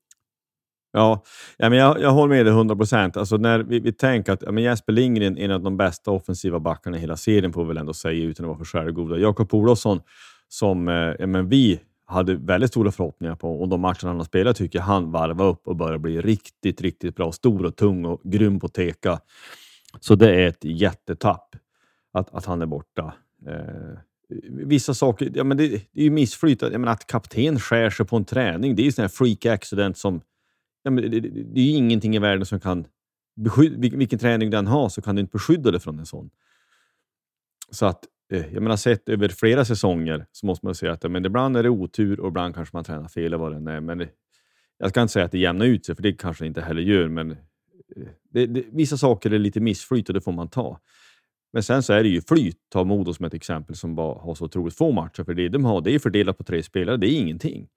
Ja, 0.91 1.23
ja 1.57 1.69
men 1.69 1.79
jag, 1.79 2.01
jag 2.01 2.11
håller 2.11 2.35
med 2.35 2.45
dig 2.45 2.53
100 2.53 2.75
procent. 2.75 3.17
Alltså 3.17 3.37
när 3.37 3.59
vi, 3.59 3.79
vi 3.79 3.93
tänker 3.93 4.33
att 4.33 4.41
ja, 4.41 4.51
men 4.51 4.63
Jesper 4.63 4.93
Lindgren 4.93 5.37
är 5.37 5.45
en 5.45 5.51
av 5.51 5.61
de 5.61 5.77
bästa 5.77 6.11
offensiva 6.11 6.59
backarna 6.59 6.97
i 6.97 6.99
hela 6.99 7.17
serien, 7.17 7.53
får 7.53 7.63
vi 7.63 7.67
väl 7.67 7.77
ändå 7.77 7.93
säga 7.93 8.23
utan 8.23 8.45
att 8.45 8.47
vara 8.47 8.57
för 8.57 8.65
självgoda. 8.65 9.17
Jakob 9.17 9.53
Olofsson, 9.53 10.01
som 10.47 10.87
eh, 10.87 11.13
ja, 11.19 11.27
men 11.27 11.49
vi 11.49 11.79
hade 12.05 12.35
väldigt 12.35 12.69
stora 12.69 12.91
förhoppningar 12.91 13.35
på 13.35 13.61
och 13.61 13.69
de 13.69 13.81
matcherna 13.81 14.07
han 14.07 14.17
har 14.17 14.23
spelat 14.23 14.55
tycker 14.55 14.79
jag 14.79 14.85
han 14.85 15.11
varvar 15.11 15.45
upp 15.45 15.67
och 15.67 15.75
börjar 15.75 15.97
bli 15.97 16.21
riktigt, 16.21 16.81
riktigt 16.81 17.15
bra. 17.15 17.31
Stor 17.31 17.65
och 17.65 17.75
tung 17.75 18.05
och 18.05 18.21
grym 18.23 18.59
på 18.59 18.67
teka. 18.67 19.19
Så 19.99 20.15
det 20.15 20.35
är 20.35 20.47
ett 20.47 20.63
jättetapp 20.63 21.55
att, 22.13 22.35
att 22.35 22.45
han 22.45 22.61
är 22.61 22.65
borta. 22.65 23.13
Eh, 23.47 23.97
vissa 24.49 24.93
saker, 24.93 25.31
ja, 25.35 25.43
men 25.43 25.57
det, 25.57 25.67
det 25.67 26.01
är 26.01 26.03
ju 26.03 26.09
missflyt. 26.09 26.61
Jag 26.61 26.71
menar, 26.71 26.91
att 26.91 27.07
kapten 27.07 27.59
skär 27.59 27.89
sig 27.89 28.05
på 28.05 28.15
en 28.15 28.25
träning, 28.25 28.75
det 28.75 28.81
är 28.81 28.85
ju 28.85 28.91
sån 28.91 29.03
här 29.03 29.09
freak 29.09 29.45
accident 29.45 29.97
som 29.97 30.21
ja, 30.83 30.91
men 30.91 31.11
det, 31.11 31.19
det, 31.19 31.29
det 31.29 31.59
är 31.59 31.65
ju 31.65 31.71
ingenting 31.71 32.15
i 32.15 32.19
världen 32.19 32.45
som 32.45 32.59
kan 32.59 32.85
beskydda, 33.35 33.97
vilken 33.97 34.19
träning 34.19 34.49
den 34.49 34.67
har 34.67 34.89
så 34.89 35.01
kan 35.01 35.15
du 35.15 35.21
inte 35.21 35.31
beskydda 35.31 35.71
dig 35.71 35.79
från 35.79 35.99
en 35.99 36.05
sån. 36.05 36.29
Så 37.71 37.85
att, 37.85 38.05
eh, 38.31 38.53
jag 38.53 38.63
menar 38.63 38.75
sett 38.75 39.09
över 39.09 39.29
flera 39.29 39.65
säsonger 39.65 40.25
så 40.31 40.45
måste 40.45 40.65
man 40.65 40.75
säga 40.75 40.91
att 40.91 41.03
ja, 41.03 41.09
men 41.09 41.25
ibland 41.25 41.57
är 41.57 41.63
det 41.63 41.69
otur 41.69 42.19
och 42.19 42.27
ibland 42.27 42.55
kanske 42.55 42.77
man 42.77 42.83
tränar 42.83 43.07
fel 43.07 43.23
eller 43.23 43.37
vad 43.37 43.65
det 43.65 43.71
är. 43.71 43.81
Men 43.81 43.97
det, 43.97 44.09
jag 44.77 44.89
ska 44.89 45.01
inte 45.01 45.13
säga 45.13 45.25
att 45.25 45.31
det 45.31 45.39
jämnar 45.39 45.65
ut 45.65 45.85
sig, 45.85 45.95
för 45.95 46.03
det 46.03 46.13
kanske 46.13 46.43
det 46.43 46.47
inte 46.47 46.61
heller 46.61 46.81
gör, 46.81 47.07
men 47.07 47.37
det, 48.29 48.45
det, 48.45 48.63
vissa 48.71 48.97
saker 48.97 49.31
är 49.31 49.39
lite 49.39 49.59
missflyt 49.59 50.09
och 50.09 50.13
det 50.13 50.21
får 50.21 50.31
man 50.31 50.47
ta. 50.47 50.79
Men 51.53 51.63
sen 51.63 51.83
så 51.83 51.93
är 51.93 52.03
det 52.03 52.09
ju 52.09 52.21
flyt. 52.21 52.57
Ta 52.69 52.83
Modo 52.83 53.13
som 53.13 53.25
ett 53.25 53.33
exempel 53.33 53.75
som 53.75 53.95
bara 53.95 54.19
har 54.19 54.35
så 54.35 54.45
otroligt 54.45 54.77
få 54.77 54.91
matcher. 54.91 55.23
För 55.23 55.33
det 55.33 55.49
de 55.49 55.65
har, 55.65 55.81
det 55.81 55.95
är 55.95 55.99
fördelat 55.99 56.37
på 56.37 56.43
tre 56.43 56.63
spelare. 56.63 56.97
Det 56.97 57.07
är 57.07 57.19
ingenting. 57.19 57.67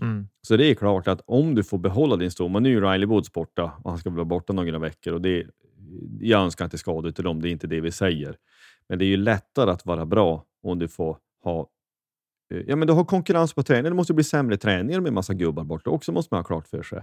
Mm. 0.00 0.28
Så 0.42 0.56
det 0.56 0.66
är 0.66 0.74
klart 0.74 1.08
att 1.08 1.20
om 1.26 1.54
du 1.54 1.64
får 1.64 1.78
behålla 1.78 2.16
din 2.16 2.30
stomme, 2.30 2.60
nu 2.60 2.76
är 2.76 2.92
Riley 2.92 3.06
Woods 3.06 3.32
borta 3.32 3.72
och 3.82 3.90
han 3.90 3.98
ska 3.98 4.10
vara 4.10 4.24
borta 4.24 4.52
några 4.52 4.78
veckor 4.78 5.12
och 5.12 5.20
det, 5.20 5.46
jag 6.20 6.40
önskar 6.40 6.64
inte 6.64 6.78
skada 6.78 7.12
till 7.12 7.24
dem, 7.24 7.42
det 7.42 7.48
är 7.48 7.50
inte 7.50 7.66
det 7.66 7.80
vi 7.80 7.92
säger. 7.92 8.36
Men 8.88 8.98
det 8.98 9.04
är 9.04 9.06
ju 9.06 9.16
lättare 9.16 9.70
att 9.70 9.86
vara 9.86 10.06
bra 10.06 10.44
om 10.62 10.78
du 10.78 10.88
får 10.88 11.18
ha 11.44 11.70
eh, 12.54 12.60
Ja, 12.66 12.76
men 12.76 12.88
du 12.88 12.94
har 12.94 13.04
konkurrens 13.04 13.54
på 13.54 13.62
träning. 13.62 13.84
Det 13.84 13.96
måste 13.96 14.14
bli 14.14 14.24
sämre 14.24 14.56
träningar 14.56 15.00
med 15.00 15.12
massa 15.12 15.34
gubbar 15.34 15.64
borta 15.64 15.90
också, 15.90 16.12
måste 16.12 16.34
man 16.34 16.38
ha 16.38 16.44
klart 16.44 16.68
för 16.68 16.82
sig. 16.82 17.02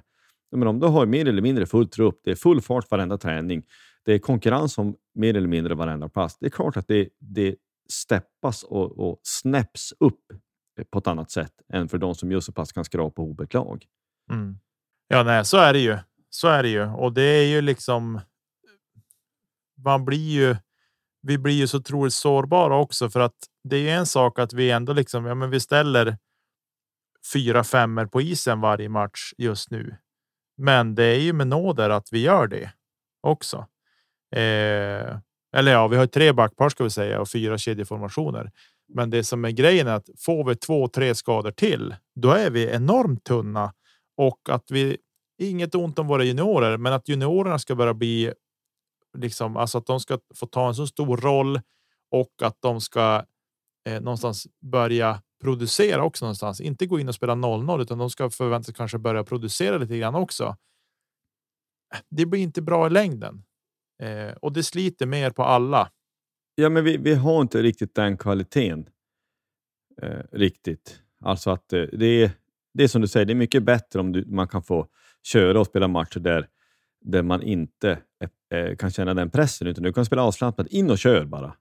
Men 0.58 0.68
om 0.68 0.80
du 0.80 0.88
har 0.88 1.06
mer 1.06 1.28
eller 1.28 1.42
mindre 1.42 1.66
full 1.66 1.90
trupp, 1.90 2.20
det 2.24 2.32
är 2.32 2.36
full 2.36 2.62
fart 2.62 2.92
varenda 2.92 3.18
träning, 3.18 3.64
det 4.06 4.14
är 4.14 4.20
konkurrens 4.20 4.78
om 4.78 4.96
mer 5.16 5.38
eller 5.38 5.48
mindre 5.48 5.76
varenda 5.76 6.10
pass. 6.10 6.38
Det 6.40 6.46
är 6.46 6.50
klart 6.50 6.78
att 6.78 6.88
det, 6.88 7.10
det 7.20 7.56
steppas 7.90 8.64
och, 8.64 9.00
och 9.00 9.20
snäpps 9.24 9.94
upp 10.00 10.20
på 10.92 11.00
ett 11.00 11.08
annat 11.08 11.32
sätt 11.32 11.54
än 11.74 11.90
för 11.90 11.98
de 11.98 12.16
som 12.16 12.32
just 12.32 12.46
så 12.46 12.52
pass 12.52 12.72
kan 12.72 12.86
skrapa 12.86 13.22
ihop 13.22 13.40
ett 13.40 13.54
lag. 13.54 13.86
Mm. 14.32 14.58
Ja, 15.08 15.24
nej, 15.24 15.46
så 15.46 15.58
är 15.58 15.74
det 15.74 15.80
ju. 15.80 15.98
Så 16.30 16.48
är 16.48 16.64
det 16.64 16.70
ju 16.70 16.86
och 16.86 17.14
det 17.14 17.22
är 17.22 17.46
ju 17.46 17.62
liksom. 17.62 18.22
Man 19.84 20.06
blir 20.06 20.32
ju. 20.32 20.56
vi 21.22 21.38
blir 21.38 21.54
ju 21.54 21.68
så 21.68 21.78
otroligt 21.78 22.14
sårbara 22.14 22.78
också 22.78 23.10
för 23.10 23.20
att 23.20 23.36
det 23.64 23.90
är 23.90 23.98
en 23.98 24.06
sak 24.06 24.40
att 24.40 24.54
vi 24.54 24.72
ändå 24.72 24.94
liksom, 24.94 25.26
ja, 25.26 25.36
men 25.36 25.50
vi 25.50 25.60
ställer 25.60 26.18
fyra 27.34 27.64
femmer 27.64 28.06
på 28.06 28.22
isen 28.22 28.62
varje 28.62 28.90
match 28.90 29.34
just 29.38 29.72
nu. 29.72 29.98
Men 30.64 30.96
det 30.96 31.04
är 31.04 31.20
ju 31.20 31.34
med 31.34 31.48
nåder 31.48 31.90
att 31.90 32.08
vi 32.12 32.22
gör 32.22 32.48
det 32.48 32.72
också. 33.22 33.58
Eh, 34.36 35.18
eller 35.56 35.72
ja, 35.72 35.88
vi 35.88 35.98
har 35.98 36.08
tre 36.08 36.32
backpar 36.32 36.70
ska 36.70 36.84
vi 36.84 36.90
säga 36.90 37.22
och 37.22 37.30
fyra 37.30 37.58
kedjeformationer. 37.58 38.52
Men 38.94 39.10
det 39.10 39.24
som 39.24 39.46
är 39.46 39.52
grejen 39.52 39.88
är 39.88 39.94
att 39.94 40.10
får 40.20 40.46
vi 40.46 40.56
två, 40.56 40.88
tre 40.88 41.16
skador 41.16 41.52
till, 41.52 41.96
då 42.16 42.32
är 42.32 42.50
vi 42.50 42.70
enormt 42.70 43.24
tunna 43.24 43.74
och 44.18 44.40
att 44.50 44.72
vi 44.72 44.98
inget 45.38 45.76
ont 45.76 46.00
om 46.00 46.08
våra 46.08 46.24
juniorer, 46.24 46.78
men 46.78 46.94
att 46.94 47.10
juniorerna 47.10 47.60
ska 47.60 47.76
börja 47.76 47.94
bli 47.94 48.34
liksom 49.18 49.58
alltså 49.58 49.78
att 49.78 49.86
de 49.86 50.00
ska 50.00 50.20
få 50.36 50.46
ta 50.46 50.68
en 50.68 50.76
så 50.76 50.88
stor 50.88 51.18
roll 51.18 51.62
och 52.12 52.32
att 52.42 52.58
de 52.60 52.82
ska 52.82 53.26
eh, 53.90 54.02
någonstans 54.02 54.48
börja 54.62 55.22
producera 55.44 56.04
också 56.04 56.26
någonstans. 56.26 56.62
Inte 56.62 56.86
gå 56.86 57.00
in 57.00 57.08
och 57.08 57.16
spela 57.16 57.36
0-0 57.36 57.82
utan 57.82 57.98
de 57.98 58.10
ska 58.10 58.30
förväntas 58.30 58.76
kanske 58.76 58.98
börja 58.98 59.24
producera 59.24 59.78
lite 59.78 59.98
grann 59.98 60.16
också. 60.16 60.56
Det 62.10 62.26
blir 62.26 62.42
inte 62.42 62.62
bra 62.62 62.88
i 62.88 62.90
längden 62.90 63.44
eh, 64.02 64.34
och 64.42 64.54
det 64.54 64.64
sliter 64.64 65.06
mer 65.06 65.32
på 65.32 65.44
alla. 65.44 65.90
Ja, 66.56 66.70
men 66.70 66.84
vi, 66.84 66.98
vi 66.98 67.14
har 67.14 67.42
inte 67.42 67.62
riktigt 67.62 67.96
den 67.96 68.18
kvaliteten. 68.18 68.90
Eh, 70.02 70.20
riktigt. 70.32 71.00
Alltså 71.22 71.52
att 71.52 71.74
eh, 71.74 71.82
det 71.82 72.06
är, 72.06 72.32
det 72.74 72.84
är 72.84 72.88
som 72.88 73.02
du 73.02 73.08
säger, 73.08 73.26
det 73.26 73.34
är 73.34 73.36
mycket 73.36 73.64
bättre 73.64 74.00
om 74.00 74.12
du, 74.12 74.26
man 74.26 74.48
kan 74.48 74.64
få 74.64 74.88
köra 75.24 75.60
och 75.60 75.68
spela 75.68 75.88
matcher 75.88 76.20
där, 76.20 76.48
där 77.02 77.24
man 77.24 77.42
inte 77.42 78.00
eh, 78.52 78.60
eh 78.60 78.76
kan 78.76 78.92
känna 78.92 79.14
den 79.14 79.30
pressen, 79.30 79.68
utan 79.68 79.84
du 79.84 79.94
kan 79.94 80.06
spela 80.06 80.24
avslappnat. 80.24 80.68
In 80.68 80.92
och 80.92 80.98
kör 80.98 81.26
bara. 81.26 81.56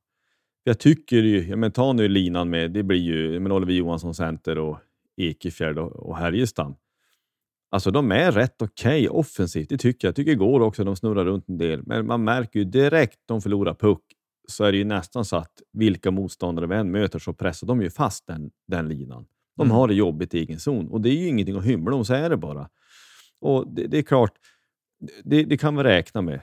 Jag 0.64 0.78
tycker 0.78 1.16
ju, 1.16 1.48
ja, 1.48 1.56
men 1.56 1.72
ta 1.72 1.92
nu 1.92 2.08
linan 2.08 2.50
med, 2.50 2.70
det 2.70 2.82
blir 2.82 2.98
ju 2.98 3.40
men 3.40 3.52
Oliver 3.52 3.72
Johansson 3.72 4.14
center 4.14 4.58
och 4.58 4.78
Ekefjärd 5.16 5.78
och, 5.78 5.92
och 5.92 6.16
Härjestam. 6.16 6.74
Alltså 7.70 7.90
de 7.90 8.12
är 8.12 8.32
rätt 8.32 8.62
okej 8.62 9.08
okay, 9.08 9.20
offensivt, 9.20 9.68
det 9.68 9.78
tycker 9.78 10.06
jag. 10.06 10.10
Jag 10.10 10.16
tycker 10.16 10.32
igår 10.32 10.60
också 10.60 10.84
de 10.84 10.96
snurrar 10.96 11.24
runt 11.24 11.48
en 11.48 11.58
del, 11.58 11.82
men 11.86 12.06
man 12.06 12.24
märker 12.24 12.58
ju 12.58 12.64
direkt 12.64 13.18
de 13.26 13.42
förlorar 13.42 13.74
puck 13.74 14.02
så 14.48 14.64
är 14.64 14.72
det 14.72 14.78
ju 14.78 14.84
nästan 14.84 15.24
så 15.24 15.36
att 15.36 15.62
vilka 15.72 16.10
motståndare 16.10 16.66
vi 16.66 16.74
än 16.74 16.90
möter 16.90 17.18
så 17.18 17.32
pressar 17.32 17.66
de 17.66 17.82
ju 17.82 17.90
fast 17.90 18.26
den, 18.26 18.50
den 18.66 18.88
linan. 18.88 19.26
De 19.56 19.62
mm. 19.62 19.76
har 19.76 19.88
det 19.88 19.94
jobbigt 19.94 20.34
i 20.34 20.38
egen 20.38 20.60
zon 20.60 20.88
och 20.88 21.00
det 21.00 21.08
är 21.08 21.16
ju 21.16 21.28
ingenting 21.28 21.56
att 21.56 21.64
hymla 21.64 21.96
om, 21.96 22.04
så 22.04 22.14
är 22.14 22.30
det 22.30 22.36
bara. 22.36 22.68
Och 23.40 23.74
det, 23.74 23.86
det 23.86 23.98
är 23.98 24.02
klart, 24.02 24.32
det, 25.24 25.44
det, 25.44 25.56
kan 25.56 25.76
vi 25.76 25.82
räkna 25.82 26.22
med 26.22 26.40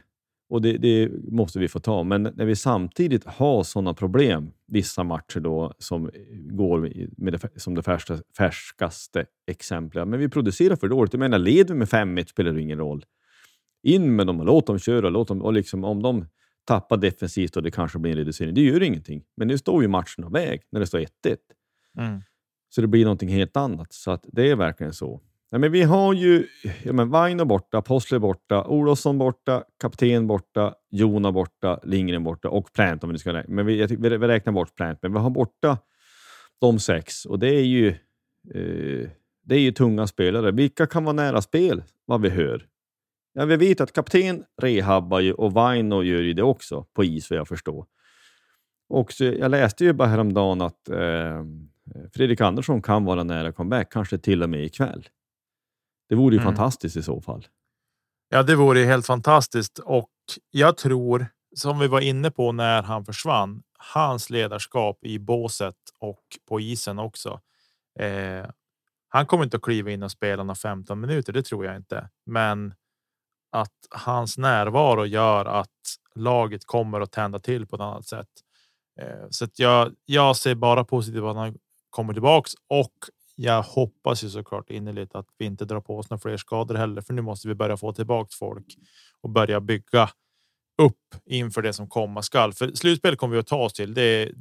och 0.49 0.61
det, 0.61 0.77
det, 0.77 1.09
måste 1.31 1.59
vi 1.59 1.67
få 1.67 1.79
ta. 1.79 2.03
Men 2.03 2.23
när 2.23 2.45
vi 2.45 2.55
samtidigt 2.55 3.25
har 3.25 3.63
sådana 3.63 3.93
problem, 3.93 4.51
vissa 4.67 5.03
matcher 5.03 5.39
då 5.39 5.73
som 5.79 6.11
går 6.33 6.89
med 7.17 7.33
det, 7.33 7.59
som 7.61 7.75
det 7.75 7.83
färska, 7.83 8.17
färskaste 8.37 9.25
exemplet, 9.47 10.07
men 10.07 10.19
vi 10.19 10.29
producerar 10.29 10.75
för 10.75 10.87
dåligt. 10.87 11.13
Jag 11.13 11.19
menar, 11.19 11.39
leder 11.39 11.73
vi 11.73 11.79
med 11.79 11.87
5-1 11.87 12.29
spelar 12.29 12.51
det 12.51 12.61
ingen 12.61 12.77
roll. 12.77 13.05
In 13.83 14.15
med 14.15 14.27
dem 14.27 14.39
och 14.39 14.45
låt 14.45 14.67
dem 14.67 14.79
köra. 14.79 15.09
Låt 15.09 15.27
dem, 15.27 15.41
och 15.41 15.53
liksom, 15.53 15.83
om 15.83 16.01
de 16.01 16.25
tappar 16.65 16.97
defensivt 16.97 17.57
och 17.57 17.63
det 17.63 17.71
kanske 17.71 17.99
blir 17.99 18.11
en 18.11 18.17
reducering, 18.17 18.53
det 18.53 18.61
gör 18.61 18.83
ingenting. 18.83 19.23
Men 19.37 19.47
nu 19.47 19.57
står 19.57 19.81
ju 19.81 19.87
matchen 19.87 20.23
av 20.23 20.31
väg 20.31 20.61
när 20.71 20.79
det 20.79 20.87
står 20.87 20.99
1-1. 20.99 21.05
Mm. 21.97 22.21
Så 22.69 22.81
det 22.81 22.87
blir 22.87 23.03
någonting 23.03 23.29
helt 23.29 23.57
annat. 23.57 23.93
Så 23.93 24.11
att 24.11 24.25
det 24.27 24.49
är 24.49 24.55
verkligen 24.55 24.93
så. 24.93 25.21
Nej, 25.51 25.59
men 25.59 25.71
vi 25.71 25.83
har 25.83 26.13
ju 26.13 26.47
ja, 26.83 26.93
men 26.93 27.09
Vaino 27.09 27.45
borta, 27.45 27.81
Possler 27.81 28.19
borta, 28.19 28.63
Olofsson 28.63 29.17
borta, 29.17 29.63
kapten 29.81 30.27
borta, 30.27 30.73
Jona 30.91 31.31
borta, 31.31 31.79
Lindgren 31.83 32.23
borta 32.23 32.49
och 32.49 32.73
Plant 32.73 33.03
om 33.03 33.09
vi 33.11 33.17
ska 33.17 33.33
räkna. 33.33 33.55
Men 33.55 33.65
vi, 33.65 33.79
jag, 33.79 33.87
vi, 33.87 34.09
vi 34.09 34.27
räknar 34.27 34.53
bort 34.53 34.75
Plant, 34.75 34.99
men 35.01 35.13
vi 35.13 35.19
har 35.19 35.29
borta 35.29 35.77
de 36.61 36.79
sex 36.79 37.25
och 37.25 37.39
det 37.39 37.55
är 37.55 37.65
ju, 37.65 37.87
eh, 38.53 39.09
det 39.43 39.55
är 39.55 39.59
ju 39.59 39.71
tunga 39.71 40.07
spelare. 40.07 40.51
Vilka 40.51 40.87
kan 40.87 41.03
vara 41.03 41.13
nära 41.13 41.41
spel, 41.41 41.83
vad 42.05 42.21
vi 42.21 42.29
hör? 42.29 42.65
Ja, 43.33 43.45
vi 43.45 43.55
vet 43.55 43.81
att 43.81 43.93
kapten 43.93 44.43
rehabbar 44.61 45.19
ju 45.19 45.33
och 45.33 45.53
Vaino 45.53 46.03
gör 46.03 46.21
ju 46.21 46.33
det 46.33 46.43
också 46.43 46.85
på 46.93 47.03
is, 47.03 47.29
vad 47.29 47.39
jag 47.39 47.47
förstår. 47.47 47.85
Och 48.89 49.11
så, 49.11 49.23
jag 49.23 49.51
läste 49.51 49.85
ju 49.85 49.93
bara 49.93 50.07
häromdagen 50.07 50.61
att 50.61 50.89
eh, 50.89 51.43
Fredrik 52.13 52.41
Andersson 52.41 52.81
kan 52.81 53.05
vara 53.05 53.23
nära 53.23 53.51
comeback, 53.51 53.91
kanske 53.91 54.17
till 54.17 54.43
och 54.43 54.49
med 54.49 54.63
ikväll. 54.63 55.07
Det 56.09 56.15
vore 56.15 56.35
ju 56.35 56.41
mm. 56.41 56.55
fantastiskt 56.55 56.97
i 56.97 57.03
så 57.03 57.21
fall. 57.21 57.47
Ja, 58.29 58.43
det 58.43 58.55
vore 58.55 58.79
helt 58.79 59.05
fantastiskt 59.05 59.79
och 59.79 60.09
jag 60.51 60.77
tror 60.77 61.27
som 61.55 61.79
vi 61.79 61.87
var 61.87 62.01
inne 62.01 62.31
på 62.31 62.51
när 62.51 62.83
han 62.83 63.05
försvann. 63.05 63.63
Hans 63.93 64.29
ledarskap 64.29 65.03
i 65.03 65.19
båset 65.19 65.75
och 65.99 66.23
på 66.49 66.59
isen 66.59 66.99
också. 66.99 67.41
Eh, 67.99 68.45
han 69.09 69.25
kommer 69.25 69.43
inte 69.43 69.57
att 69.57 69.63
kliva 69.63 69.91
in 69.91 70.03
och 70.03 70.11
spela 70.11 70.43
några 70.43 70.55
15 70.55 70.99
minuter. 70.99 71.33
Det 71.33 71.43
tror 71.43 71.65
jag 71.65 71.75
inte, 71.75 72.09
men 72.25 72.73
att 73.51 73.87
hans 73.89 74.37
närvaro 74.37 75.05
gör 75.05 75.45
att 75.45 75.97
laget 76.15 76.65
kommer 76.65 77.01
att 77.01 77.11
tända 77.11 77.39
till 77.39 77.67
på 77.67 77.75
ett 77.75 77.81
annat 77.81 78.07
sätt. 78.07 78.29
Eh, 78.99 79.29
så 79.29 79.45
att 79.45 79.59
jag, 79.59 79.95
jag 80.05 80.35
ser 80.35 80.55
bara 80.55 80.83
positivt 80.83 81.23
att 81.23 81.35
han 81.35 81.57
kommer 81.89 82.13
tillbaks 82.13 82.51
och 82.67 82.93
jag 83.41 83.63
hoppas 83.63 84.23
ju 84.23 84.29
såklart 84.29 84.69
innerligt 84.69 85.15
att 85.15 85.27
vi 85.37 85.45
inte 85.45 85.65
drar 85.65 85.81
på 85.81 85.97
oss 85.97 86.09
några 86.09 86.19
fler 86.19 86.37
skador 86.37 86.75
heller, 86.75 87.01
för 87.01 87.13
nu 87.13 87.21
måste 87.21 87.47
vi 87.47 87.55
börja 87.55 87.77
få 87.77 87.93
tillbaka 87.93 88.29
folk 88.39 88.65
och 89.21 89.29
börja 89.29 89.61
bygga 89.61 90.09
upp 90.81 91.15
inför 91.25 91.61
det 91.61 91.73
som 91.73 91.89
komma 91.89 92.21
skall. 92.21 92.53
För 92.53 92.71
slutspel 92.71 93.15
kommer 93.15 93.33
vi 93.33 93.39
att 93.39 93.47
ta 93.47 93.63
oss 93.63 93.73
till. 93.73 93.93
Det 93.93 94.01
är 94.01 94.31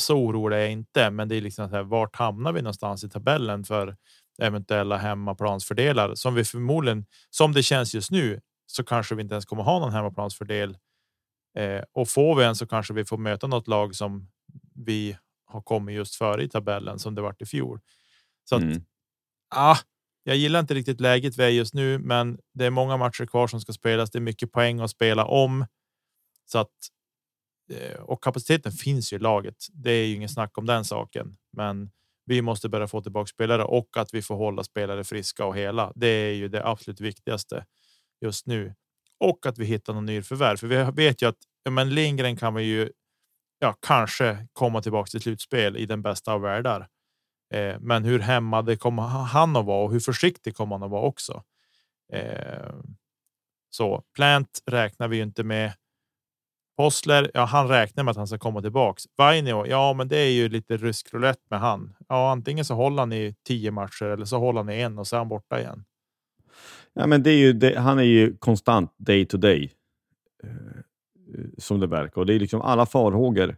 så 0.00 0.16
orolig 0.16 0.56
är 0.56 0.60
jag 0.60 0.70
inte, 0.70 1.10
men 1.10 1.28
det 1.28 1.36
är 1.36 1.40
liksom 1.40 1.68
så 1.68 1.76
här, 1.76 1.82
vart 1.82 2.16
hamnar 2.16 2.52
vi 2.52 2.62
någonstans 2.62 3.04
i 3.04 3.08
tabellen 3.08 3.64
för 3.64 3.96
eventuella 4.42 4.96
hemmaplansfördelar 4.96 6.14
som 6.14 6.34
vi 6.34 6.44
förmodligen 6.44 7.06
som 7.30 7.52
det 7.52 7.62
känns 7.62 7.94
just 7.94 8.10
nu 8.10 8.40
så 8.66 8.84
kanske 8.84 9.14
vi 9.14 9.22
inte 9.22 9.34
ens 9.34 9.44
kommer 9.44 9.62
ha 9.62 9.78
någon 9.78 9.92
hemmaplansfördel. 9.92 10.78
Eh, 11.58 11.82
och 11.92 12.08
får 12.08 12.34
vi 12.34 12.44
en 12.44 12.56
så 12.56 12.66
kanske 12.66 12.94
vi 12.94 13.04
får 13.04 13.18
möta 13.18 13.46
något 13.46 13.68
lag 13.68 13.94
som 13.94 14.28
vi 14.74 15.16
har 15.46 15.62
kommit 15.62 15.94
just 15.94 16.14
före 16.14 16.42
i 16.42 16.48
tabellen 16.48 16.98
som 16.98 17.14
det 17.14 17.22
vart 17.22 17.42
i 17.42 17.46
fjol. 17.46 17.80
Så 18.48 18.56
att, 18.56 18.62
mm. 18.62 18.82
ah, 19.54 19.76
jag 20.22 20.36
gillar 20.36 20.60
inte 20.60 20.74
riktigt 20.74 21.00
läget 21.00 21.38
vi 21.38 21.42
är 21.42 21.48
just 21.48 21.74
nu, 21.74 21.98
men 21.98 22.38
det 22.54 22.64
är 22.64 22.70
många 22.70 22.96
matcher 22.96 23.26
kvar 23.26 23.46
som 23.46 23.60
ska 23.60 23.72
spelas. 23.72 24.10
Det 24.10 24.18
är 24.18 24.20
mycket 24.20 24.52
poäng 24.52 24.80
att 24.80 24.90
spela 24.90 25.24
om 25.24 25.66
så 26.44 26.58
att 26.58 26.74
eh, 27.72 28.00
och 28.00 28.22
kapaciteten 28.22 28.72
finns 28.72 29.12
ju 29.12 29.16
i 29.16 29.20
laget. 29.20 29.66
Det 29.72 29.90
är 29.90 30.06
ju 30.06 30.14
ingen 30.14 30.28
snack 30.28 30.58
om 30.58 30.66
den 30.66 30.84
saken, 30.84 31.36
men 31.56 31.90
vi 32.24 32.42
måste 32.42 32.68
börja 32.68 32.88
få 32.88 33.02
tillbaka 33.02 33.26
spelare 33.26 33.64
och 33.64 33.96
att 33.96 34.14
vi 34.14 34.22
får 34.22 34.36
hålla 34.36 34.64
spelare 34.64 35.04
friska 35.04 35.44
och 35.44 35.56
hela. 35.56 35.92
Det 35.94 36.06
är 36.06 36.34
ju 36.34 36.48
det 36.48 36.66
absolut 36.66 37.00
viktigaste 37.00 37.64
just 38.20 38.46
nu 38.46 38.74
och 39.20 39.46
att 39.46 39.58
vi 39.58 39.64
hittar 39.64 39.94
någon 39.94 40.06
ny 40.06 40.22
förvärv. 40.22 40.56
För 40.56 40.66
vi 40.66 41.04
vet 41.04 41.22
ju 41.22 41.28
att 41.28 41.38
men 41.70 41.94
Lindgren 41.94 42.36
kan 42.36 42.54
vi 42.54 42.62
ju 42.62 42.90
ja, 43.58 43.76
kanske 43.86 44.46
komma 44.52 44.82
tillbaka 44.82 45.10
till 45.10 45.20
slutspel 45.20 45.76
i 45.76 45.86
den 45.86 46.02
bästa 46.02 46.32
av 46.32 46.40
världar. 46.40 46.88
Eh, 47.50 47.76
men 47.80 48.04
hur 48.04 48.18
hämmade 48.18 48.76
kommer 48.76 49.02
han 49.02 49.56
att 49.56 49.64
vara 49.64 49.84
och 49.84 49.92
hur 49.92 50.00
försiktig 50.00 50.56
kommer 50.56 50.74
han 50.74 50.82
att 50.82 50.90
vara 50.90 51.02
också? 51.02 51.42
Eh, 52.12 52.74
så 53.70 54.02
Plant 54.14 54.62
räknar 54.66 55.08
vi 55.08 55.16
ju 55.16 55.22
inte 55.22 55.44
med. 55.44 55.72
Possler, 56.76 57.30
ja, 57.34 57.44
han 57.44 57.68
räknar 57.68 58.04
med 58.04 58.10
att 58.10 58.16
han 58.16 58.26
ska 58.26 58.38
komma 58.38 58.62
tillbaks. 58.62 59.04
Vainio, 59.16 59.66
ja, 59.66 59.92
men 59.92 60.08
det 60.08 60.16
är 60.16 60.30
ju 60.30 60.48
lite 60.48 60.76
rysk 60.76 61.14
roulette 61.14 61.42
med 61.50 61.60
han. 61.60 61.94
Ja, 62.08 62.30
antingen 62.30 62.64
så 62.64 62.74
håller 62.74 63.02
han 63.02 63.12
i 63.12 63.34
tio 63.46 63.70
matcher 63.70 64.04
eller 64.04 64.24
så 64.24 64.38
håller 64.38 64.60
han 64.60 64.70
i 64.70 64.80
en 64.80 64.98
och 64.98 65.06
så 65.06 65.16
är 65.16 65.18
han 65.18 65.28
borta 65.28 65.60
igen. 65.60 65.84
Ja, 66.94 67.06
men 67.06 67.22
det 67.22 67.30
är 67.30 67.36
ju 67.36 67.52
det, 67.52 67.78
han 67.78 67.98
är 67.98 68.02
ju 68.02 68.36
konstant 68.36 68.94
day 68.96 69.26
to 69.26 69.36
day 69.36 69.72
eh, 70.44 70.50
eh, 70.50 71.44
som 71.58 71.80
det 71.80 71.86
verkar 71.86 72.20
och 72.20 72.26
det 72.26 72.34
är 72.34 72.40
liksom 72.40 72.60
alla 72.60 72.86
farhågor 72.86 73.56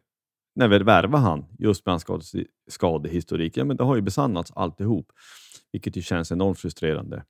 när 0.55 0.69
vi 0.69 0.79
värvade 0.79 1.25
han 1.25 1.45
just 1.59 1.87
med 1.87 1.93
hans 1.93 2.35
skadehistorik. 2.69 3.57
Ja, 3.57 3.65
men 3.65 3.77
det 3.77 3.85
har 3.85 3.97
ju 3.97 4.03
besannats 4.03 4.53
alltihop, 4.55 5.13
vilket 5.73 5.97
ju 5.97 6.03
känns 6.03 6.33
enormt 6.33 6.59
frustrerande. 6.59 7.25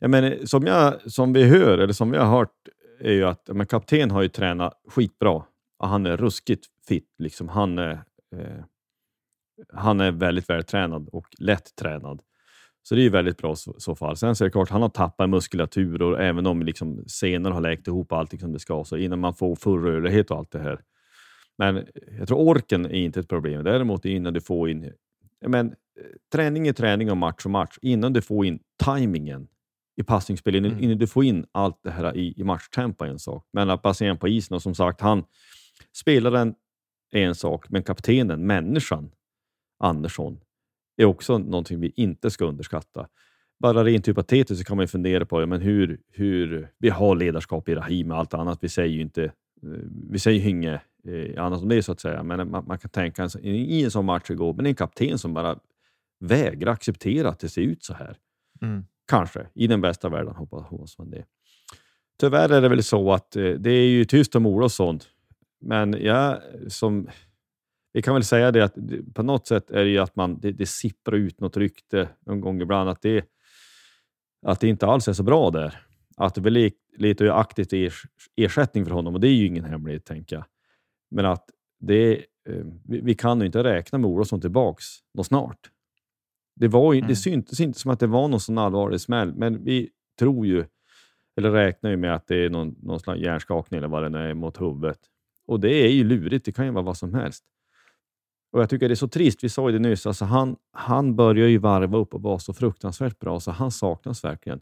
Ja, 0.00 0.08
men 0.08 0.46
som, 0.46 0.66
jag, 0.66 1.12
som 1.12 1.32
vi 1.32 1.44
hör, 1.44 1.78
eller 1.78 1.92
som 1.92 2.10
vi 2.10 2.18
har 2.18 2.26
hört, 2.26 2.68
är 3.00 3.12
ju 3.12 3.24
att 3.24 3.48
men 3.52 3.66
kapten 3.66 4.10
har 4.10 4.22
ju 4.22 4.28
tränat 4.28 4.72
skitbra. 4.88 5.42
Han 5.78 6.06
är 6.06 6.16
ruskigt 6.16 6.66
fit. 6.88 7.14
Liksom. 7.18 7.48
Han, 7.48 7.78
är, 7.78 7.92
eh, 8.36 8.64
han 9.72 10.00
är 10.00 10.10
väldigt 10.10 10.50
vältränad 10.50 11.08
och 11.08 11.26
lätt 11.38 11.76
tränad. 11.76 12.22
Så 12.82 12.94
det 12.94 13.00
är 13.00 13.02
ju 13.02 13.10
väldigt 13.10 13.38
bra 13.38 13.52
i 13.52 13.56
så, 13.56 13.74
så 13.78 13.94
fall. 13.94 14.16
Sen 14.16 14.36
så 14.36 14.44
är 14.44 14.46
det 14.46 14.52
klart, 14.52 14.70
han 14.70 14.82
har 14.82 14.88
tappat 14.88 15.30
muskulatur 15.30 16.02
och 16.02 16.22
även 16.22 16.46
om 16.46 16.62
liksom 16.62 17.04
senor 17.06 17.50
har 17.50 17.60
läkt 17.60 17.88
ihop 17.88 18.12
allting 18.12 18.40
som 18.40 18.52
det 18.52 18.58
ska, 18.58 18.84
så 18.84 18.96
innan 18.96 19.20
man 19.20 19.34
får 19.34 19.56
full 19.56 19.82
rörlighet 19.82 20.30
och 20.30 20.38
allt 20.38 20.50
det 20.50 20.58
här. 20.58 20.80
Men 21.58 21.86
jag 22.18 22.28
tror 22.28 22.38
orken 22.38 22.84
är 22.84 22.94
inte 22.94 23.20
ett 23.20 23.28
problem. 23.28 23.64
Däremot 23.64 24.04
innan 24.04 24.34
du 24.34 24.40
får 24.40 24.70
in 24.70 24.92
men, 25.46 25.74
träning 26.32 26.68
är 26.68 26.72
träning 26.72 27.10
och 27.10 27.16
match 27.16 27.44
och 27.44 27.50
match. 27.50 27.78
Innan 27.82 28.12
du 28.12 28.22
får 28.22 28.46
in 28.46 28.58
tajmingen 28.76 29.48
i 29.96 30.02
passningsspelet, 30.02 30.64
mm. 30.64 30.84
innan 30.84 30.98
du 30.98 31.06
får 31.06 31.24
in 31.24 31.46
allt 31.52 31.80
det 31.82 31.90
här 31.90 32.16
i, 32.16 32.34
i 32.36 32.44
matchtempo 32.44 33.04
är 33.04 33.08
en 33.08 33.18
sak. 33.18 33.48
Men 33.52 33.70
att 33.70 33.82
passera 33.82 34.16
på 34.16 34.28
isen 34.28 34.54
och 34.54 34.62
som 34.62 34.74
sagt, 34.74 35.00
han 35.00 35.24
spelar 35.92 36.30
den 36.30 36.54
är 37.10 37.26
en 37.26 37.34
sak, 37.34 37.70
men 37.70 37.82
kaptenen, 37.82 38.46
människan 38.46 39.10
Andersson, 39.78 40.40
är 40.96 41.04
också 41.04 41.38
någonting 41.38 41.80
vi 41.80 41.92
inte 41.96 42.30
ska 42.30 42.44
underskatta. 42.44 43.08
Bara 43.58 43.84
rent 43.84 44.08
hypotetiskt 44.08 44.58
så 44.58 44.64
kan 44.64 44.76
man 44.76 44.84
ju 44.84 44.88
fundera 44.88 45.26
på 45.26 45.40
ja, 45.40 45.46
men 45.46 45.60
hur, 45.60 46.00
hur 46.08 46.70
vi 46.78 46.88
har 46.88 47.16
ledarskap 47.16 47.68
i 47.68 47.74
Rahim 47.74 48.10
och 48.10 48.16
allt 48.16 48.34
annat. 48.34 48.58
Vi 48.60 48.68
säger 48.68 48.94
ju 48.94 49.00
inte, 49.00 49.24
eh, 49.24 49.30
vi 50.10 50.18
säger 50.18 50.48
inget 50.48 50.80
eh, 51.08 51.44
annat 51.44 51.62
om 51.62 51.68
det 51.68 51.82
så 51.82 51.92
att 51.92 52.00
säga, 52.00 52.22
men 52.22 52.50
man, 52.50 52.64
man 52.66 52.78
kan 52.78 52.90
tänka 52.90 53.28
sig 53.28 53.42
i 53.44 53.84
en 53.84 53.90
sån 53.90 54.04
match 54.04 54.30
igår, 54.30 54.54
men 54.54 54.66
en 54.66 54.74
kapten 54.74 55.18
som 55.18 55.34
bara 55.34 55.58
vägrar 56.20 56.72
acceptera 56.72 57.28
att 57.28 57.38
det 57.38 57.48
ser 57.48 57.62
ut 57.62 57.84
så 57.84 57.94
här. 57.94 58.16
Mm. 58.62 58.84
Kanske, 59.06 59.46
i 59.54 59.66
den 59.66 59.80
bästa 59.80 60.08
världen 60.08 60.34
hoppas, 60.34 60.98
man 60.98 61.10
det. 61.10 61.24
Tyvärr 62.20 62.48
är 62.48 62.60
det 62.60 62.68
väl 62.68 62.82
så 62.82 63.12
att 63.12 63.36
eh, 63.36 63.50
det 63.50 63.70
är 63.70 63.88
ju 63.88 64.04
tyst 64.04 64.34
om 64.34 64.46
Olofsson, 64.46 65.00
men 65.60 65.92
jag 66.00 66.38
som 66.68 67.08
vi 67.94 68.02
kan 68.02 68.14
väl 68.14 68.24
säga 68.24 68.50
det 68.50 68.64
att 68.64 68.74
på 69.14 69.22
något 69.22 69.46
sätt 69.46 69.70
är 69.70 69.84
det 69.84 69.90
ju 69.90 69.98
att 69.98 70.16
man, 70.16 70.40
det, 70.40 70.52
det 70.52 70.66
sipprar 70.66 71.16
ut 71.16 71.40
något 71.40 71.56
rykte 71.56 72.08
någon 72.26 72.40
gång 72.40 72.62
ibland 72.62 72.90
att 72.90 73.02
det, 73.02 73.24
att 74.46 74.60
det 74.60 74.68
inte 74.68 74.86
alls 74.86 75.08
är 75.08 75.12
så 75.12 75.22
bra 75.22 75.50
där. 75.50 75.80
Att 76.16 76.34
det 76.34 76.72
letar 76.96 77.24
ju 77.24 77.30
aktivt 77.30 77.72
ers, 77.72 78.02
ersättning 78.36 78.84
för 78.84 78.92
honom 78.92 79.14
och 79.14 79.20
det 79.20 79.28
är 79.28 79.32
ju 79.32 79.46
ingen 79.46 79.64
hemlighet, 79.64 80.04
tänker 80.04 80.36
jag. 80.36 80.44
Men 81.14 81.26
att 81.26 81.50
det, 81.80 82.16
eh, 82.48 82.64
vi, 82.84 83.14
kan 83.14 83.40
ju 83.40 83.46
inte 83.46 83.64
räkna 83.64 83.98
med 83.98 84.10
Olofsson 84.10 84.40
tillbaks 84.40 84.84
något 85.14 85.26
snart. 85.26 85.70
Det, 86.56 86.68
var 86.68 86.94
mm. 86.94 87.08
det 87.08 87.16
syntes 87.16 87.60
inte 87.60 87.78
som 87.78 87.90
att 87.90 88.00
det 88.00 88.06
var 88.06 88.28
någon 88.28 88.40
sån 88.40 88.58
allvarlig 88.58 89.00
smäll, 89.00 89.34
men 89.34 89.64
vi 89.64 89.90
tror 90.18 90.46
ju, 90.46 90.64
eller 91.36 91.50
räknar 91.50 91.90
ju 91.90 91.96
med 91.96 92.14
att 92.14 92.26
det 92.26 92.36
är 92.36 92.50
någon, 92.50 92.74
någon 92.82 93.00
slags 93.00 93.20
hjärnskakning 93.20 93.78
eller 93.78 93.88
vad 93.88 94.02
det 94.02 94.08
nu 94.08 94.18
är 94.18 94.34
mot 94.34 94.60
huvudet. 94.60 94.98
Och 95.46 95.60
det 95.60 95.84
är 95.84 95.88
ju 95.88 96.04
lurigt, 96.04 96.44
det 96.44 96.52
kan 96.52 96.64
ju 96.64 96.70
vara 96.70 96.84
vad 96.84 96.96
som 96.96 97.14
helst. 97.14 97.44
Och 98.52 98.60
Jag 98.60 98.70
tycker 98.70 98.88
det 98.88 98.94
är 98.94 98.96
så 98.96 99.08
trist, 99.08 99.44
vi 99.44 99.48
sa 99.48 99.70
ju 99.70 99.78
det 99.78 99.88
nyss, 99.88 100.06
alltså 100.06 100.24
han, 100.24 100.56
han 100.72 101.16
börjar 101.16 101.48
ju 101.48 101.58
varva 101.58 101.98
upp 101.98 102.14
och 102.14 102.22
vara 102.22 102.38
så 102.38 102.54
fruktansvärt 102.54 103.18
bra, 103.18 103.40
så 103.40 103.50
han 103.50 103.70
saknas 103.70 104.24
verkligen. 104.24 104.60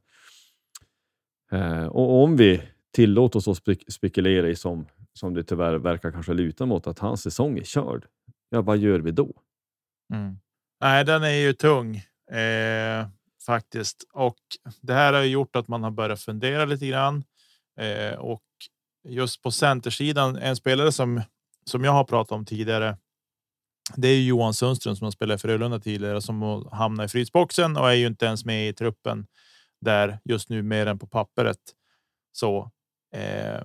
Eh, 1.52 1.86
och 1.86 2.22
om 2.22 2.36
vi 2.36 2.62
tillåter 2.92 3.38
oss 3.38 3.48
att 3.48 3.56
spek 3.56 3.84
spekulera 3.88 4.48
i, 4.48 4.56
som, 4.56 4.86
som 5.14 5.34
det 5.34 5.44
tyvärr 5.44 5.74
verkar 5.74 6.12
kanske 6.12 6.32
luta 6.32 6.66
mot, 6.66 6.86
att 6.86 6.98
hans 6.98 7.22
säsong 7.22 7.58
är 7.58 7.64
körd, 7.64 8.06
ja, 8.50 8.62
vad 8.62 8.78
gör 8.78 9.00
vi 9.00 9.10
då? 9.10 9.32
Mm. 10.12 10.38
Nej, 10.80 11.04
den 11.04 11.22
är 11.22 11.34
ju 11.34 11.52
tung 11.52 11.96
eh, 12.36 13.06
faktiskt. 13.46 14.04
Och 14.12 14.38
det 14.80 14.94
här 14.94 15.12
har 15.12 15.22
gjort 15.22 15.56
att 15.56 15.68
man 15.68 15.82
har 15.82 15.90
börjat 15.90 16.20
fundera 16.20 16.64
lite 16.64 16.86
grann. 16.86 17.24
Eh, 17.80 18.18
och 18.18 18.42
just 19.08 19.42
på 19.42 19.50
centersidan, 19.50 20.36
en 20.36 20.56
spelare 20.56 20.92
som, 20.92 21.22
som 21.64 21.84
jag 21.84 21.92
har 21.92 22.04
pratat 22.04 22.32
om 22.32 22.44
tidigare, 22.44 22.96
det 23.96 24.08
är 24.08 24.22
Johan 24.22 24.54
Sundström 24.54 24.96
som 24.96 25.04
har 25.04 25.10
spelat 25.10 25.40
för 25.40 25.48
Frölunda 25.48 25.78
tidigare 25.78 26.22
som 26.22 26.66
hamnar 26.72 27.04
i 27.04 27.08
frysboxen 27.08 27.76
och 27.76 27.90
är 27.90 27.94
ju 27.94 28.06
inte 28.06 28.26
ens 28.26 28.44
med 28.44 28.68
i 28.68 28.72
truppen 28.72 29.26
där 29.80 30.18
just 30.24 30.48
nu 30.48 30.62
mer 30.62 30.86
än 30.86 30.98
på 30.98 31.06
pappret. 31.06 31.58
Så, 32.32 32.70
eh, 33.14 33.62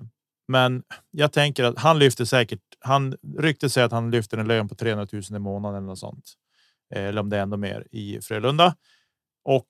men 0.48 0.82
jag 1.10 1.32
tänker 1.32 1.64
att 1.64 1.78
han 1.78 1.98
lyfter 1.98 2.24
säkert. 2.24 2.60
Han 2.80 3.16
ryckte 3.38 3.70
sig 3.70 3.82
att 3.82 3.92
han 3.92 4.10
lyfter 4.10 4.38
en 4.38 4.48
lön 4.48 4.68
på 4.68 4.74
300 4.74 5.06
000 5.12 5.22
i 5.30 5.38
månaden 5.38 5.76
eller 5.76 5.86
något 5.86 5.98
sånt. 5.98 6.32
Eh, 6.94 7.04
eller 7.04 7.20
om 7.20 7.30
det 7.30 7.36
är 7.36 7.42
ändå 7.42 7.56
mer 7.56 7.86
i 7.90 8.20
Frölunda. 8.20 8.76
Och 9.44 9.68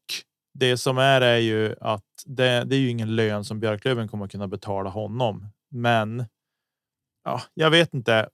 det 0.55 0.77
som 0.77 0.99
är 0.99 1.21
är 1.21 1.39
ju 1.39 1.75
att 1.81 2.05
det, 2.27 2.65
det 2.65 2.77
är 2.77 2.81
ju 2.81 2.91
ingen 2.91 3.17
lön 3.17 3.45
som 3.45 3.61
Björklöven 3.61 4.09
kommer 4.09 4.29
kunna 4.29 4.49
betala 4.49 4.91
honom. 4.91 5.47
Men 5.71 6.25
ja, 7.25 7.43
jag 7.55 7.71
vet 7.71 7.95
inte 7.95 8.29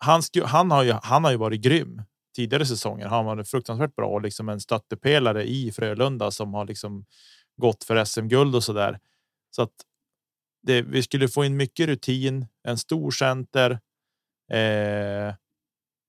han, 0.00 0.22
han, 0.44 0.70
har 0.70 0.82
ju, 0.82 0.92
han 1.02 1.24
har 1.24 1.30
ju 1.30 1.36
varit 1.36 1.60
grym 1.60 2.02
tidigare 2.36 2.66
säsonger. 2.66 3.06
Han 3.06 3.24
var 3.24 3.44
fruktansvärt 3.44 3.96
bra 3.96 4.08
och 4.08 4.22
liksom 4.22 4.48
en 4.48 4.60
stöttepelare 4.60 5.44
i 5.44 5.72
Frölunda 5.72 6.30
som 6.30 6.54
har 6.54 6.64
liksom 6.64 7.04
gått 7.56 7.84
för 7.84 8.04
SM-guld 8.04 8.54
och 8.54 8.64
så 8.64 8.72
där. 8.72 8.98
Så 9.50 9.62
att 9.62 9.72
det, 10.62 10.82
vi 10.82 11.02
skulle 11.02 11.28
få 11.28 11.44
in 11.44 11.56
mycket 11.56 11.86
rutin, 11.86 12.46
en 12.62 12.78
stor 12.78 13.10
center. 13.10 13.80
Eh, 14.52 15.34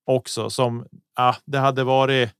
också 0.04 0.50
som 0.50 0.86
ah, 1.14 1.34
det 1.44 1.58
hade 1.58 1.84
varit. 1.84 2.30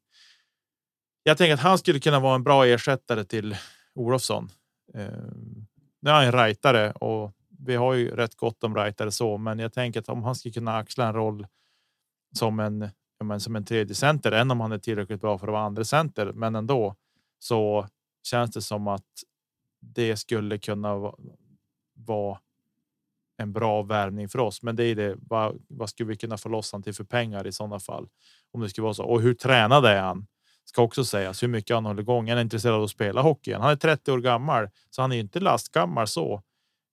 Jag 1.23 1.39
tänker 1.39 1.55
att 1.55 1.61
han 1.61 1.79
skulle 1.79 2.01
kunna 2.01 2.21
vara 2.21 2.35
en 2.35 2.43
bra 2.43 2.67
ersättare 2.67 3.25
till 3.25 3.57
Olofsson. 3.95 4.51
Eh, 4.95 5.07
nu 6.01 6.11
är 6.11 6.15
han 6.15 6.25
en 6.25 6.33
rightare 6.33 6.93
och 6.93 7.33
vi 7.67 7.75
har 7.75 7.95
ju 7.95 8.17
rätt 8.17 8.35
gott 8.35 8.65
om 8.65 8.77
rightare 8.77 9.11
så, 9.11 9.39
men 9.39 9.59
jag 9.59 9.73
tänker 9.73 10.01
att 10.01 10.09
om 10.09 10.23
han 10.23 10.35
skulle 10.35 10.53
kunna 10.53 10.77
axla 10.77 11.09
en 11.09 11.15
roll 11.15 11.47
som 12.39 12.61
en, 12.61 12.89
men, 13.25 13.41
som 13.41 13.57
en 13.57 13.65
tredje 13.65 13.95
center, 13.95 14.33
än 14.33 14.51
om 14.51 14.61
han 14.61 14.73
är 14.73 14.79
tillräckligt 14.79 15.21
bra 15.21 15.39
för 15.39 15.47
att 15.47 15.53
vara 15.53 15.65
andra 15.65 15.85
center, 15.85 16.33
men 16.33 16.55
ändå 16.55 16.97
så 17.39 17.87
känns 18.23 18.51
det 18.51 18.63
som 18.63 18.89
att 18.89 19.07
det 19.81 20.17
skulle 20.17 20.59
kunna 20.59 21.13
vara, 22.07 22.39
en 23.37 23.53
bra 23.53 23.83
värvning 23.83 24.29
för 24.29 24.39
oss. 24.39 24.63
Men 24.63 24.77
det 24.77 24.85
är 24.85 24.95
det. 24.95 25.17
Vad, 25.19 25.63
vad 25.69 25.91
skulle 25.91 26.09
vi 26.09 26.17
kunna 26.17 26.37
få 26.37 26.49
loss 26.49 26.73
han 26.73 26.83
till 26.83 26.95
för 26.95 27.05
pengar 27.05 27.47
i 27.47 27.53
sådana 27.53 27.81
fall? 27.81 28.09
Om 28.53 28.61
det 28.61 28.69
skulle 28.69 28.83
vara 28.83 28.95
så. 28.95 29.05
Och 29.05 29.23
hur 29.23 29.35
tränad 29.35 29.85
är 29.85 30.01
han? 30.01 30.27
Ska 30.65 30.83
också 30.83 31.05
sägas 31.05 31.43
hur 31.43 31.49
mycket 31.49 31.75
han 31.75 31.85
håller 31.85 32.03
igång. 32.03 32.29
Han 32.29 32.39
är 32.39 32.43
intresserad 32.43 32.75
av 32.75 32.83
att 32.83 32.91
spela 32.91 33.23
hockey. 33.23 33.53
Han 33.53 33.71
är 33.71 33.77
30 33.77 34.13
år 34.13 34.19
gammal, 34.19 34.69
så 34.91 35.03
han 35.03 35.13
är 35.13 35.17
inte 35.17 35.41
lastgammal 35.41 36.07
så. 36.07 36.43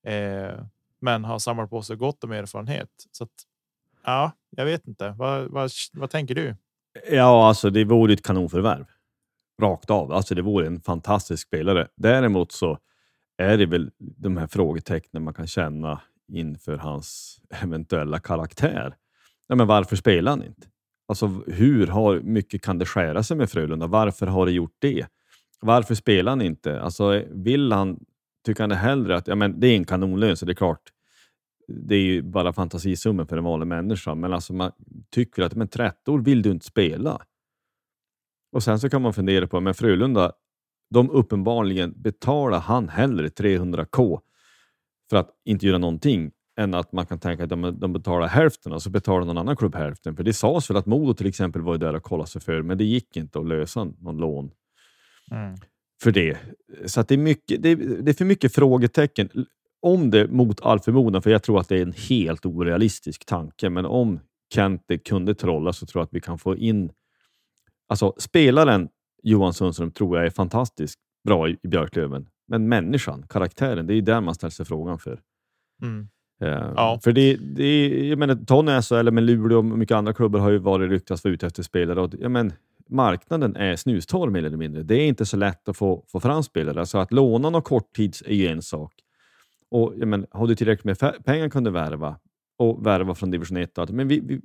Eh, 0.05 0.63
men 1.01 1.23
har 1.25 1.39
samlat 1.39 1.69
på 1.69 1.81
sig 1.81 1.95
gott 1.95 2.23
om 2.23 2.31
erfarenhet. 2.31 2.89
Så 3.11 3.23
att, 3.23 3.29
ja, 4.03 4.31
jag 4.49 4.65
vet 4.65 4.87
inte. 4.87 5.15
Vad, 5.17 5.51
vad, 5.51 5.71
vad 5.93 6.09
tänker 6.09 6.35
du? 6.35 6.55
Ja, 7.11 7.47
alltså 7.47 7.69
det 7.69 7.83
vore 7.83 8.13
ett 8.13 8.23
kanonförvärv. 8.23 8.85
Rakt 9.61 9.89
av. 9.89 10.11
Alltså 10.11 10.35
det 10.35 10.41
vore 10.41 10.67
en 10.67 10.81
fantastisk 10.81 11.47
spelare. 11.47 11.87
Däremot 11.95 12.51
så 12.51 12.77
är 13.39 13.57
det 13.57 13.65
väl 13.65 13.91
de 13.97 14.37
här 14.37 14.47
frågetecknen 14.47 15.23
man 15.23 15.33
kan 15.33 15.47
känna 15.47 16.01
inför 16.31 16.77
hans 16.77 17.39
eventuella 17.49 18.19
karaktär. 18.19 18.95
Ja, 19.47 19.55
men 19.55 19.67
varför 19.67 19.95
spelar 19.95 20.31
han 20.31 20.43
inte? 20.43 20.67
Alltså 21.07 21.27
hur 21.47 21.87
har, 21.87 22.19
mycket 22.19 22.61
kan 22.61 22.77
det 22.77 22.85
skära 22.85 23.23
sig 23.23 23.37
med 23.37 23.49
Frölunda? 23.49 23.87
Varför 23.87 24.27
har 24.27 24.45
det 24.45 24.51
gjort 24.51 24.75
det? 24.79 25.07
Varför 25.61 25.95
spelar 25.95 26.31
han 26.31 26.41
inte? 26.41 26.81
Alltså, 26.81 27.23
vill 27.29 27.71
han 27.71 27.99
tycker 28.45 28.63
han 28.63 28.69
det 28.69 28.75
hellre 28.75 29.15
att 29.15 29.27
ja, 29.27 29.35
men 29.35 29.59
det 29.59 29.67
är 29.67 29.75
en 29.75 29.85
kanonlön, 29.85 30.37
så 30.37 30.45
det 30.45 30.51
är 30.51 30.55
klart, 30.55 30.89
det 31.67 31.95
är 31.95 32.01
ju 32.01 32.21
bara 32.21 32.53
fantasisummen 32.53 33.27
för 33.27 33.37
en 33.37 33.43
vanlig 33.43 33.67
människa, 33.67 34.15
men 34.15 34.33
alltså 34.33 34.53
man 34.53 34.71
tycker 35.11 35.43
att 35.43 35.55
men 35.55 35.67
30 35.67 36.11
år 36.11 36.19
vill 36.19 36.41
du 36.41 36.51
inte 36.51 36.65
spela. 36.65 37.21
Och 38.51 38.63
sen 38.63 38.79
så 38.79 38.89
kan 38.89 39.01
man 39.01 39.13
fundera 39.13 39.47
på, 39.47 39.59
men 39.59 39.73
Frölunda, 39.73 40.31
de 40.89 41.09
uppenbarligen 41.09 41.93
betalar 42.01 42.59
han 42.59 42.89
hellre 42.89 43.27
300k 43.27 44.19
för 45.09 45.17
att 45.17 45.29
inte 45.45 45.67
göra 45.67 45.77
någonting 45.77 46.31
än 46.59 46.73
att 46.73 46.91
man 46.91 47.05
kan 47.05 47.19
tänka 47.19 47.43
att 47.43 47.49
de, 47.49 47.79
de 47.79 47.93
betalar 47.93 48.27
hälften 48.27 48.73
och 48.73 48.81
så 48.81 48.89
betalar 48.89 49.25
någon 49.25 49.37
annan 49.37 49.55
klubb 49.55 49.75
hälften. 49.75 50.15
För 50.15 50.23
det 50.23 50.33
sades 50.33 50.69
väl 50.69 50.77
att 50.77 50.85
Modo 50.85 51.13
till 51.13 51.27
exempel 51.27 51.61
var 51.61 51.77
där 51.77 51.95
och 51.95 52.03
kollade 52.03 52.29
sig 52.29 52.41
för, 52.41 52.61
men 52.61 52.77
det 52.77 52.83
gick 52.83 53.17
inte 53.17 53.39
att 53.39 53.47
lösa 53.47 53.83
någon 53.83 54.17
lån. 54.17 54.51
Mm 55.31 55.55
för 56.03 56.11
det. 56.11 56.37
Så 56.85 57.01
det, 57.01 57.13
är 57.13 57.17
mycket, 57.17 57.63
det, 57.63 57.69
är, 57.69 57.75
det 57.75 58.11
är 58.11 58.13
för 58.13 58.25
mycket 58.25 58.55
frågetecken. 58.55 59.29
Om 59.81 60.11
det 60.11 60.27
mot 60.27 60.61
all 60.61 60.79
förmodan, 60.79 61.21
för 61.21 61.29
jag 61.29 61.43
tror 61.43 61.59
att 61.59 61.69
det 61.69 61.77
är 61.77 61.81
en 61.81 61.93
helt 62.09 62.45
orealistisk 62.45 63.25
tanke, 63.25 63.69
men 63.69 63.85
om 63.85 64.19
Kente 64.53 64.97
kunde 64.97 65.35
trolla 65.35 65.73
så 65.73 65.85
tror 65.85 66.01
jag 66.01 66.05
att 66.05 66.13
vi 66.13 66.21
kan 66.21 66.39
få 66.39 66.57
in... 66.57 66.91
Alltså 67.87 68.13
spelaren 68.17 68.89
Johan 69.23 69.53
Sundström 69.53 69.91
tror 69.91 70.17
jag 70.17 70.25
är 70.25 70.29
fantastiskt 70.29 70.99
bra 71.23 71.49
i, 71.49 71.57
i 71.63 71.67
Björklöven, 71.67 72.27
men 72.47 72.69
människan, 72.69 73.25
karaktären, 73.29 73.87
det 73.87 73.93
är 73.93 74.01
där 74.01 74.21
man 74.21 74.35
ställer 74.35 74.51
sig 74.51 74.65
frågan 74.65 74.99
för. 74.99 75.19
Mm. 75.81 76.07
Uh, 76.43 76.73
ja. 76.75 76.99
För 77.03 77.11
det, 77.11 77.35
det, 77.35 78.07
jag 78.07 78.19
menar, 78.19 78.35
Tony 78.35 78.81
SHL, 78.81 79.11
men 79.11 79.25
Luleå 79.25 79.57
och 79.57 79.65
mycket 79.65 79.95
andra 79.95 80.13
klubbar 80.13 80.39
har 80.39 80.49
ju 80.49 80.57
varit 80.57 80.89
ryktas 80.89 81.23
vara 81.23 81.33
ute 81.33 81.47
efter 81.47 81.63
spelare. 81.63 82.01
Och, 82.01 82.13
jag 82.19 82.31
men, 82.31 82.53
marknaden 82.89 83.55
är 83.55 83.75
snustorr 83.75 84.29
mer 84.29 84.43
eller 84.43 84.57
mindre. 84.57 84.83
Det 84.83 84.95
är 84.95 85.07
inte 85.07 85.25
så 85.25 85.37
lätt 85.37 85.69
att 85.69 85.77
få, 85.77 86.03
få 86.07 86.19
fram 86.19 86.43
spelare. 86.43 86.85
Så 86.85 86.97
att 86.97 87.13
låna 87.13 87.49
någon 87.49 87.61
korttids 87.61 88.23
är 88.25 88.35
ju 88.35 88.47
en 88.47 88.61
sak. 88.61 88.93
Och, 89.71 89.93
jag 89.97 90.07
men, 90.07 90.25
har 90.31 90.47
du 90.47 90.55
tillräckligt 90.55 91.01
med 91.01 91.25
pengar 91.25 91.49
kan 91.49 91.63
du 91.63 91.71
värva 91.71 92.15
och 92.57 92.85
värva 92.85 93.15
från 93.15 93.31
division 93.31 93.57
1. 93.57 93.77
Men 93.89 94.07
vi, 94.07 94.19
vi, 94.19 94.41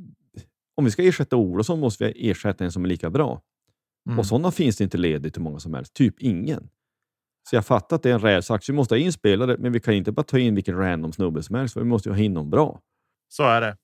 om 0.75 0.85
vi 0.85 0.91
ska 0.91 1.03
ersätta 1.03 1.37
Olofsson 1.37 1.81
måste 1.81 2.05
vi 2.05 2.31
ersätta 2.31 2.65
en 2.65 2.73
som 2.73 2.85
är 2.85 2.89
lika 2.89 3.11
bra. 3.11 3.43
Mm. 4.07 4.19
Och 4.19 4.27
sådana 4.27 4.51
finns 4.51 4.77
det 4.77 4.85
inte 4.85 4.99
ledigt 4.99 5.37
hur 5.37 5.43
många 5.43 5.59
som 5.59 5.75
helst. 5.75 5.95
Typ 5.95 6.15
ingen. 6.19 6.69
Så 7.51 7.57
jag 7.57 7.67
fattar 7.67 7.97
att 7.97 8.03
det 8.03 8.11
är 8.11 8.15
en 8.15 8.21
rävsax. 8.21 8.69
Vi 8.69 8.73
måste 8.73 8.95
ha 8.95 8.99
in 8.99 9.13
spelare, 9.13 9.57
men 9.59 9.73
vi 9.73 9.81
kan 9.81 9.95
inte 9.95 10.13
bara 10.13 10.23
ta 10.23 10.39
in 10.39 10.55
vilken 10.55 10.77
random 10.79 11.13
snubbe 11.13 11.43
som 11.43 11.55
helst. 11.57 11.77
Vi 11.77 11.85
måste 11.85 12.09
ju 12.09 12.15
ha 12.15 12.23
in 12.23 12.35
någon 12.35 12.51
bra. 12.51 12.81
Så 13.29 13.43
är 13.43 13.61
det. 13.61 13.77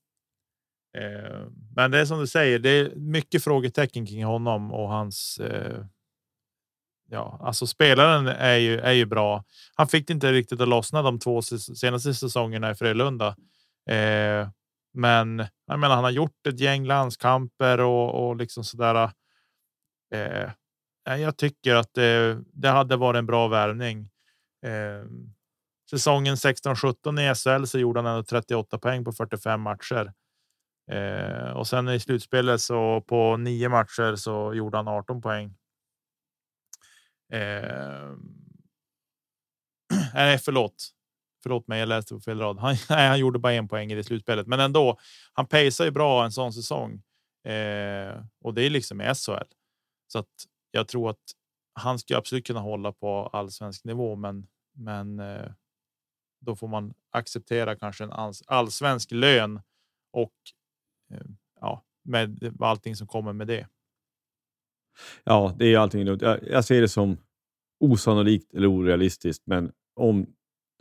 Eh, 0.98 1.46
men 1.76 1.90
det 1.90 1.98
är 1.98 2.04
som 2.04 2.18
du 2.20 2.26
säger, 2.26 2.58
det 2.58 2.70
är 2.70 2.94
mycket 2.96 3.44
frågetecken 3.44 4.06
kring 4.06 4.24
honom 4.24 4.72
och 4.72 4.88
hans. 4.88 5.38
Eh, 5.38 5.84
ja, 7.08 7.38
alltså 7.42 7.66
spelaren 7.66 8.26
är 8.26 8.56
ju, 8.56 8.78
är 8.78 8.92
ju 8.92 9.06
bra. 9.06 9.44
Han 9.74 9.88
fick 9.88 10.10
inte 10.10 10.32
riktigt 10.32 10.60
att 10.60 10.68
lossna 10.68 11.02
de 11.02 11.18
två 11.18 11.42
senaste 11.42 12.14
säsongerna 12.14 12.70
i 12.70 12.74
Frölunda. 12.74 13.28
Eh, 13.90 14.48
Men 14.94 15.44
jag 15.66 15.78
menar, 15.78 15.94
han 15.94 16.04
har 16.04 16.10
gjort 16.10 16.46
ett 16.48 16.60
gäng 16.60 16.86
landskamper 16.86 17.80
och, 17.80 18.28
och 18.28 18.36
liksom 18.36 18.64
sådär. 18.64 19.10
Eh, 20.14 20.50
eh, 21.08 21.16
jag 21.16 21.36
tycker 21.36 21.74
att 21.74 21.94
det, 21.94 22.42
det 22.52 22.68
hade 22.68 22.96
varit 22.96 23.18
en 23.18 23.26
bra 23.26 23.48
värvning. 23.48 24.10
Eh, 24.66 25.04
säsongen 25.90 26.34
16-17 26.34 27.20
i 27.20 27.34
SHL 27.34 27.66
så 27.66 27.78
gjorde 27.78 28.00
han 28.00 28.06
ändå 28.06 28.24
38 28.24 28.78
poäng 28.78 29.04
på 29.04 29.12
45 29.12 29.60
matcher. 29.60 30.12
Eh, 30.90 31.50
och 31.50 31.66
sen 31.66 31.88
i 31.88 32.00
slutspelet 32.00 32.60
så 32.60 33.00
på 33.00 33.36
nio 33.36 33.68
matcher 33.68 34.16
så 34.16 34.54
gjorde 34.54 34.76
han 34.76 34.88
18 34.88 35.22
poäng. 35.22 35.54
Eh, 37.32 38.12
nej, 40.14 40.38
förlåt. 40.38 40.90
Förlåt 41.42 41.68
mig, 41.68 41.80
jag 41.80 41.88
läste 41.88 42.14
på 42.14 42.20
fel 42.20 42.38
rad. 42.38 42.58
Han, 42.58 42.76
nej, 42.90 43.08
han 43.08 43.18
gjorde 43.18 43.38
bara 43.38 43.52
en 43.52 43.68
poäng 43.68 43.92
i 43.92 43.94
det 43.94 44.04
slutspelet, 44.04 44.46
men 44.46 44.60
ändå. 44.60 44.98
Han 45.32 45.46
pacear 45.46 45.84
ju 45.84 45.90
bra 45.90 46.24
en 46.24 46.32
sån 46.32 46.52
säsong 46.52 47.02
eh, 47.44 48.24
och 48.44 48.54
det 48.54 48.62
är 48.62 48.70
liksom 48.70 49.00
i 49.00 49.14
SHL 49.14 49.59
så 50.12 50.18
att 50.18 50.46
jag 50.70 50.88
tror 50.88 51.10
att 51.10 51.32
han 51.72 51.98
ska 51.98 52.16
absolut 52.16 52.46
kunna 52.46 52.60
hålla 52.60 52.92
på 52.92 53.30
allsvensk 53.32 53.84
nivå, 53.84 54.16
men 54.16 54.46
men 54.72 55.20
eh, 55.20 55.52
då 56.40 56.56
får 56.56 56.68
man 56.68 56.94
acceptera 57.10 57.76
kanske 57.76 58.04
en 58.04 58.12
allsvensk 58.46 59.10
lön 59.10 59.60
och 60.12 60.34
eh, 61.14 61.26
ja, 61.60 61.84
med 62.02 62.56
allting 62.60 62.96
som 62.96 63.06
kommer 63.06 63.32
med 63.32 63.46
det. 63.46 63.68
Ja, 65.24 65.54
det 65.58 65.74
är 65.74 65.78
allting. 65.78 66.06
Jag, 66.06 66.48
jag 66.48 66.64
ser 66.64 66.80
det 66.80 66.88
som 66.88 67.16
osannolikt 67.80 68.54
eller 68.54 68.66
orealistiskt, 68.66 69.46
men 69.46 69.72
om 69.96 70.26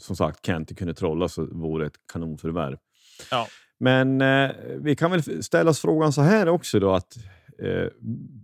som 0.02 0.16
sagt 0.16 0.46
Kent 0.46 0.78
kunde 0.78 0.94
trolla 0.94 1.28
så 1.28 1.46
vore 1.46 1.84
det 1.84 1.88
ett 1.88 2.08
kanonförvärv. 2.14 2.78
Ja. 3.32 3.48
Men 3.80 4.22
eh, 4.22 4.52
vi 4.78 4.96
kan 4.96 5.12
väl 5.12 5.44
ställa 5.44 5.70
oss 5.70 5.80
frågan 5.80 6.14
så 6.14 6.22
här 6.22 6.50
också 6.50 6.80
då 6.80 6.94
att 6.94 7.18
eh, 7.62 7.88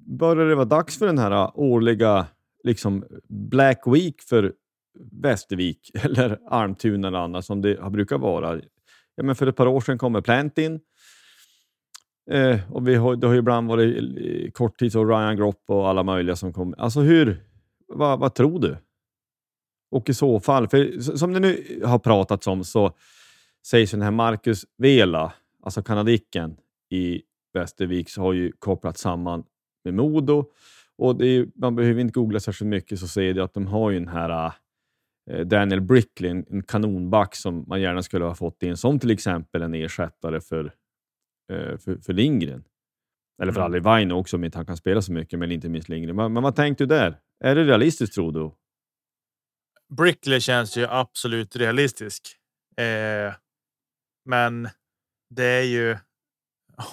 börjar 0.05 0.45
det 0.45 0.55
vara 0.55 0.65
dags 0.65 0.99
för 0.99 1.05
den 1.05 1.17
här 1.17 1.31
ah, 1.31 1.51
årliga 1.55 2.27
liksom 2.63 3.05
Black 3.29 3.81
Week 3.85 4.21
för 4.21 4.53
Västervik 5.21 5.91
eller 6.03 6.39
Almtuna 6.47 7.07
eller 7.07 7.17
annat 7.17 7.45
som 7.45 7.61
det 7.61 7.91
brukar 7.91 8.17
vara. 8.17 8.61
Ja, 9.15 9.23
men 9.23 9.35
för 9.35 9.47
ett 9.47 9.55
par 9.55 9.67
år 9.67 9.81
sedan 9.81 9.97
kom 9.97 10.23
Plantin. 10.23 10.79
Eh, 12.31 12.59
och 12.71 12.87
vi 12.87 12.95
har, 12.95 13.15
det 13.15 13.27
har 13.27 13.33
ju 13.33 13.39
ibland 13.39 13.67
varit 13.67 13.97
eh, 13.97 14.51
korttids 14.51 14.95
och 14.95 15.09
Ryan 15.09 15.37
Gropp 15.37 15.63
och 15.67 15.89
alla 15.89 16.03
möjliga 16.03 16.35
som 16.35 16.53
kommer. 16.53 16.81
Alltså 16.81 16.99
hur, 16.99 17.43
vad, 17.87 18.19
vad 18.19 18.33
tror 18.33 18.59
du? 18.59 18.77
Och 19.91 20.09
i 20.09 20.13
så 20.13 20.39
fall, 20.39 20.67
för 20.67 20.99
som 20.99 21.33
det 21.33 21.39
nu 21.39 21.81
har 21.85 21.99
pratats 21.99 22.47
om 22.47 22.63
så 22.63 22.91
sägs 23.67 23.91
den 23.91 24.01
här 24.01 24.11
Marcus 24.11 24.65
Vela, 24.77 25.33
alltså 25.63 25.83
kanadicken 25.83 26.57
i 26.89 27.21
Västervik, 27.55 28.09
så 28.09 28.21
har 28.21 28.33
ju 28.33 28.51
kopplats 28.59 29.01
samman 29.01 29.43
med 29.83 29.93
Modo. 29.93 30.51
Och 30.97 31.21
är, 31.23 31.47
man 31.55 31.75
behöver 31.75 32.01
inte 32.01 32.13
googla 32.13 32.39
särskilt 32.39 32.69
mycket 32.69 32.99
så 32.99 33.07
ser 33.07 33.33
det 33.33 33.43
att 33.43 33.53
de 33.53 33.67
har 33.67 33.91
ju 33.91 33.99
den 33.99 34.07
här 34.07 34.53
Eh, 35.31 35.45
Daniel 35.45 35.81
Brickley, 35.81 36.31
en 36.31 36.63
kanonback 36.63 37.35
som 37.35 37.65
man 37.67 37.81
gärna 37.81 38.03
skulle 38.03 38.25
ha 38.25 38.35
fått 38.35 38.63
in 38.63 38.77
som 38.77 38.99
till 38.99 39.11
exempel 39.11 39.61
en 39.61 39.73
ersättare 39.73 40.41
för, 40.41 40.65
eh, 41.51 41.77
för, 41.77 41.97
för 42.01 42.13
Lindgren. 42.13 42.63
Eller 43.41 43.51
för 43.51 43.61
mm. 43.61 43.71
Ali 43.71 43.79
Vaino 43.79 44.13
också, 44.13 44.37
om 44.37 44.43
inte 44.43 44.57
han 44.57 44.65
kan 44.65 44.77
spela 44.77 45.01
så 45.01 45.11
mycket, 45.11 45.39
men 45.39 45.51
inte 45.51 45.69
minst 45.69 45.89
Lindgren. 45.89 46.15
Men, 46.15 46.33
men 46.33 46.43
vad 46.43 46.55
tänkte 46.55 46.83
du 46.83 46.87
där? 46.87 47.19
Är 47.43 47.55
det 47.55 47.63
realistiskt 47.63 48.15
tror 48.15 48.31
du? 48.31 48.51
Brickley 49.95 50.39
känns 50.39 50.77
ju 50.77 50.85
absolut 50.89 51.55
realistisk. 51.55 52.27
Eh, 52.77 53.33
men 54.25 54.69
det 55.29 55.45
är 55.45 55.63
ju 55.63 55.97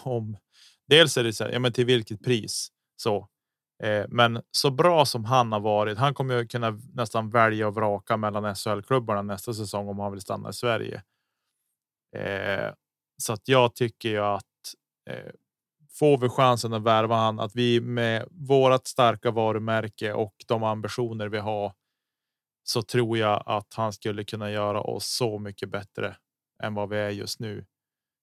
om 0.05 0.37
dels 0.97 1.16
är 1.16 1.24
det 1.24 1.32
så 1.32 1.45
här, 1.45 1.53
ja, 1.53 1.59
men 1.59 1.72
till 1.72 1.86
vilket 1.86 2.24
pris 2.24 2.68
så 2.97 3.28
Eh, 3.82 4.07
men 4.09 4.43
så 4.51 4.70
bra 4.70 5.05
som 5.05 5.24
han 5.24 5.53
har 5.53 5.61
varit. 5.61 5.99
Han 5.99 6.14
kommer 6.14 6.34
ju 6.38 6.47
kunna 6.47 6.78
nästan 6.95 7.30
välja 7.30 7.68
och 7.68 7.74
vraka 7.74 8.16
mellan 8.16 8.55
SHL-klubbarna 8.55 9.22
nästa 9.22 9.55
säsong 9.55 9.88
om 9.88 9.99
han 9.99 10.12
vill 10.12 10.20
stanna 10.20 10.51
i 10.51 10.53
Sverige. 10.53 11.03
Eh, 12.16 12.72
så 13.16 13.32
att 13.32 13.49
jag 13.49 13.74
tycker 13.74 14.09
ju 14.09 14.18
att 14.18 14.45
eh, 15.11 15.32
får 15.90 16.18
vi 16.18 16.28
chansen 16.28 16.72
att 16.72 16.82
värva 16.82 17.16
han, 17.16 17.40
att 17.40 17.55
vi 17.57 17.80
med 17.80 18.28
vårat 18.30 18.86
starka 18.86 19.30
varumärke 19.30 20.12
och 20.12 20.34
de 20.47 20.62
ambitioner 20.62 21.28
vi 21.28 21.38
har 21.38 21.72
så 22.64 22.82
tror 22.82 23.18
jag 23.18 23.43
att 23.47 23.74
han 23.74 23.93
skulle 23.93 24.24
kunna 24.24 24.51
göra 24.51 24.80
oss 24.80 25.07
så 25.07 25.38
mycket 25.38 25.68
bättre 25.68 26.16
än 26.62 26.74
vad 26.74 26.88
vi 26.88 26.97
är 26.99 27.11
just 27.11 27.40
nu. 27.40 27.64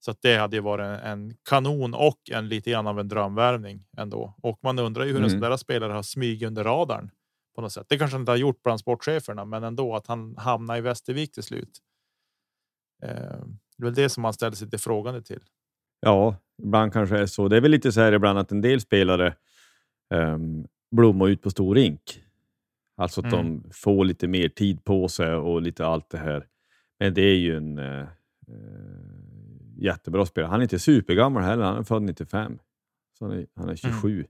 Så 0.00 0.14
det 0.22 0.36
hade 0.36 0.56
ju 0.56 0.62
varit 0.62 1.00
en 1.04 1.34
kanon 1.48 1.94
och 1.94 2.20
en 2.30 2.48
lite 2.48 2.70
grann 2.70 2.86
av 2.86 3.00
en 3.00 3.08
drömvärvning 3.08 3.84
ändå. 3.96 4.34
Och 4.42 4.58
man 4.62 4.78
undrar 4.78 5.04
ju 5.04 5.10
hur 5.10 5.16
mm. 5.16 5.24
en 5.24 5.30
sån 5.30 5.40
där 5.40 5.56
spelare 5.56 5.92
har 5.92 6.02
smyg 6.02 6.42
under 6.42 6.64
radarn 6.64 7.10
på 7.54 7.60
något 7.60 7.72
sätt. 7.72 7.86
Det 7.88 7.98
kanske 7.98 8.14
han 8.14 8.22
inte 8.22 8.32
har 8.32 8.36
gjort 8.36 8.62
bland 8.62 8.80
sportcheferna, 8.80 9.44
men 9.44 9.64
ändå 9.64 9.96
att 9.96 10.06
han 10.06 10.36
hamnar 10.36 10.76
i 10.76 10.80
Västervik 10.80 11.32
till 11.32 11.42
slut. 11.42 11.78
Eh, 13.02 13.44
det 13.76 13.82
är 13.82 13.84
väl 13.84 13.94
det 13.94 14.08
som 14.08 14.22
man 14.22 14.32
ställer 14.32 14.56
sig 14.56 14.64
lite 14.64 14.78
frågande 14.78 15.22
till. 15.22 15.40
Ja, 16.00 16.36
ibland 16.62 16.92
kanske 16.92 17.18
är 17.18 17.26
så. 17.26 17.48
Det 17.48 17.56
är 17.56 17.60
väl 17.60 17.70
lite 17.70 17.92
så 17.92 18.00
här 18.00 18.12
ibland 18.12 18.38
att 18.38 18.52
en 18.52 18.60
del 18.60 18.80
spelare 18.80 19.34
um, 20.14 20.66
blommar 20.90 21.28
ut 21.28 21.42
på 21.42 21.50
stor 21.50 21.74
rink. 21.74 22.22
Alltså 22.96 23.20
att 23.20 23.32
mm. 23.32 23.62
de 23.62 23.70
får 23.72 24.04
lite 24.04 24.28
mer 24.28 24.48
tid 24.48 24.84
på 24.84 25.08
sig 25.08 25.34
och 25.34 25.62
lite 25.62 25.86
allt 25.86 26.10
det 26.10 26.18
här. 26.18 26.46
Men 26.98 27.14
det 27.14 27.22
är 27.22 27.36
ju 27.36 27.56
en 27.56 27.78
uh, 27.78 28.06
jättebra 29.80 30.26
spelare. 30.26 30.50
Han 30.50 30.60
är 30.60 30.62
inte 30.62 30.78
supergammal 30.78 31.42
heller, 31.42 31.64
han 31.64 31.78
är 31.78 31.82
född 31.82 32.02
95. 32.02 32.58
Så 33.18 33.24
han, 33.24 33.38
är, 33.38 33.46
han 33.54 33.68
är 33.68 33.76
27. 33.76 34.26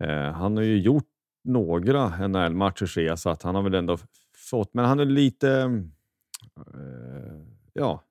Mm. 0.00 0.26
Eh, 0.26 0.32
han 0.32 0.56
har 0.56 0.64
ju 0.64 0.80
gjort 0.80 1.08
några 1.44 2.28
NHL-matcher 2.28 2.86
ser 2.86 3.02
jag, 3.02 3.18
så 3.18 3.30
att 3.30 3.42
han 3.42 3.54
har 3.54 3.62
väl 3.62 3.74
ändå 3.74 3.98
fått, 4.36 4.74
men 4.74 4.84
han 4.84 5.00
är 5.00 5.04
lite... 5.04 5.50
Eh, 6.56 7.42
ja, 7.72 8.04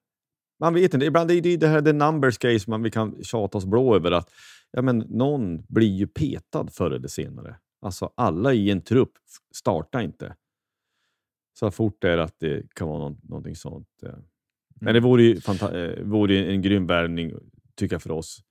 man 0.59 0.73
vet 0.73 0.93
inte. 0.93 1.05
Ibland 1.05 1.31
är 1.31 1.41
det 1.41 1.57
det 1.57 1.67
här 1.67 1.81
the 1.81 1.93
numbers 1.93 2.37
case 2.37 2.69
man 2.69 2.83
vi 2.83 2.91
kan 2.91 3.23
tjata 3.23 3.57
oss 3.57 3.65
blå 3.65 3.95
över 3.95 4.11
att 4.11 4.29
ja, 4.71 4.81
men 4.81 4.97
någon 4.97 5.63
blir 5.67 5.95
ju 5.95 6.07
petad 6.07 6.67
förr 6.71 6.91
eller 6.91 7.07
senare. 7.07 7.55
Alltså 7.81 8.11
alla 8.15 8.53
i 8.53 8.71
en 8.71 8.81
trupp 8.81 9.11
startar 9.55 10.01
inte. 10.01 10.35
Så 11.59 11.71
fort 11.71 12.01
det 12.01 12.09
är 12.09 12.17
att 12.17 12.39
det 12.39 12.73
kan 12.75 12.87
vara 12.87 12.99
någon, 12.99 13.17
någonting 13.23 13.55
sånt. 13.55 13.87
Eh. 14.03 14.13
Mm. 14.81 14.85
Men 14.85 14.93
det 14.93 14.99
vore 14.99 15.23
ju, 15.23 15.41
eh, 15.47 16.03
vore 16.03 16.45
en 16.45 16.61
grym 16.61 16.87
värvning, 16.87 17.33
tycker 17.75 17.95
jag, 17.95 18.01
för 18.01 18.11
oss. 18.11 18.43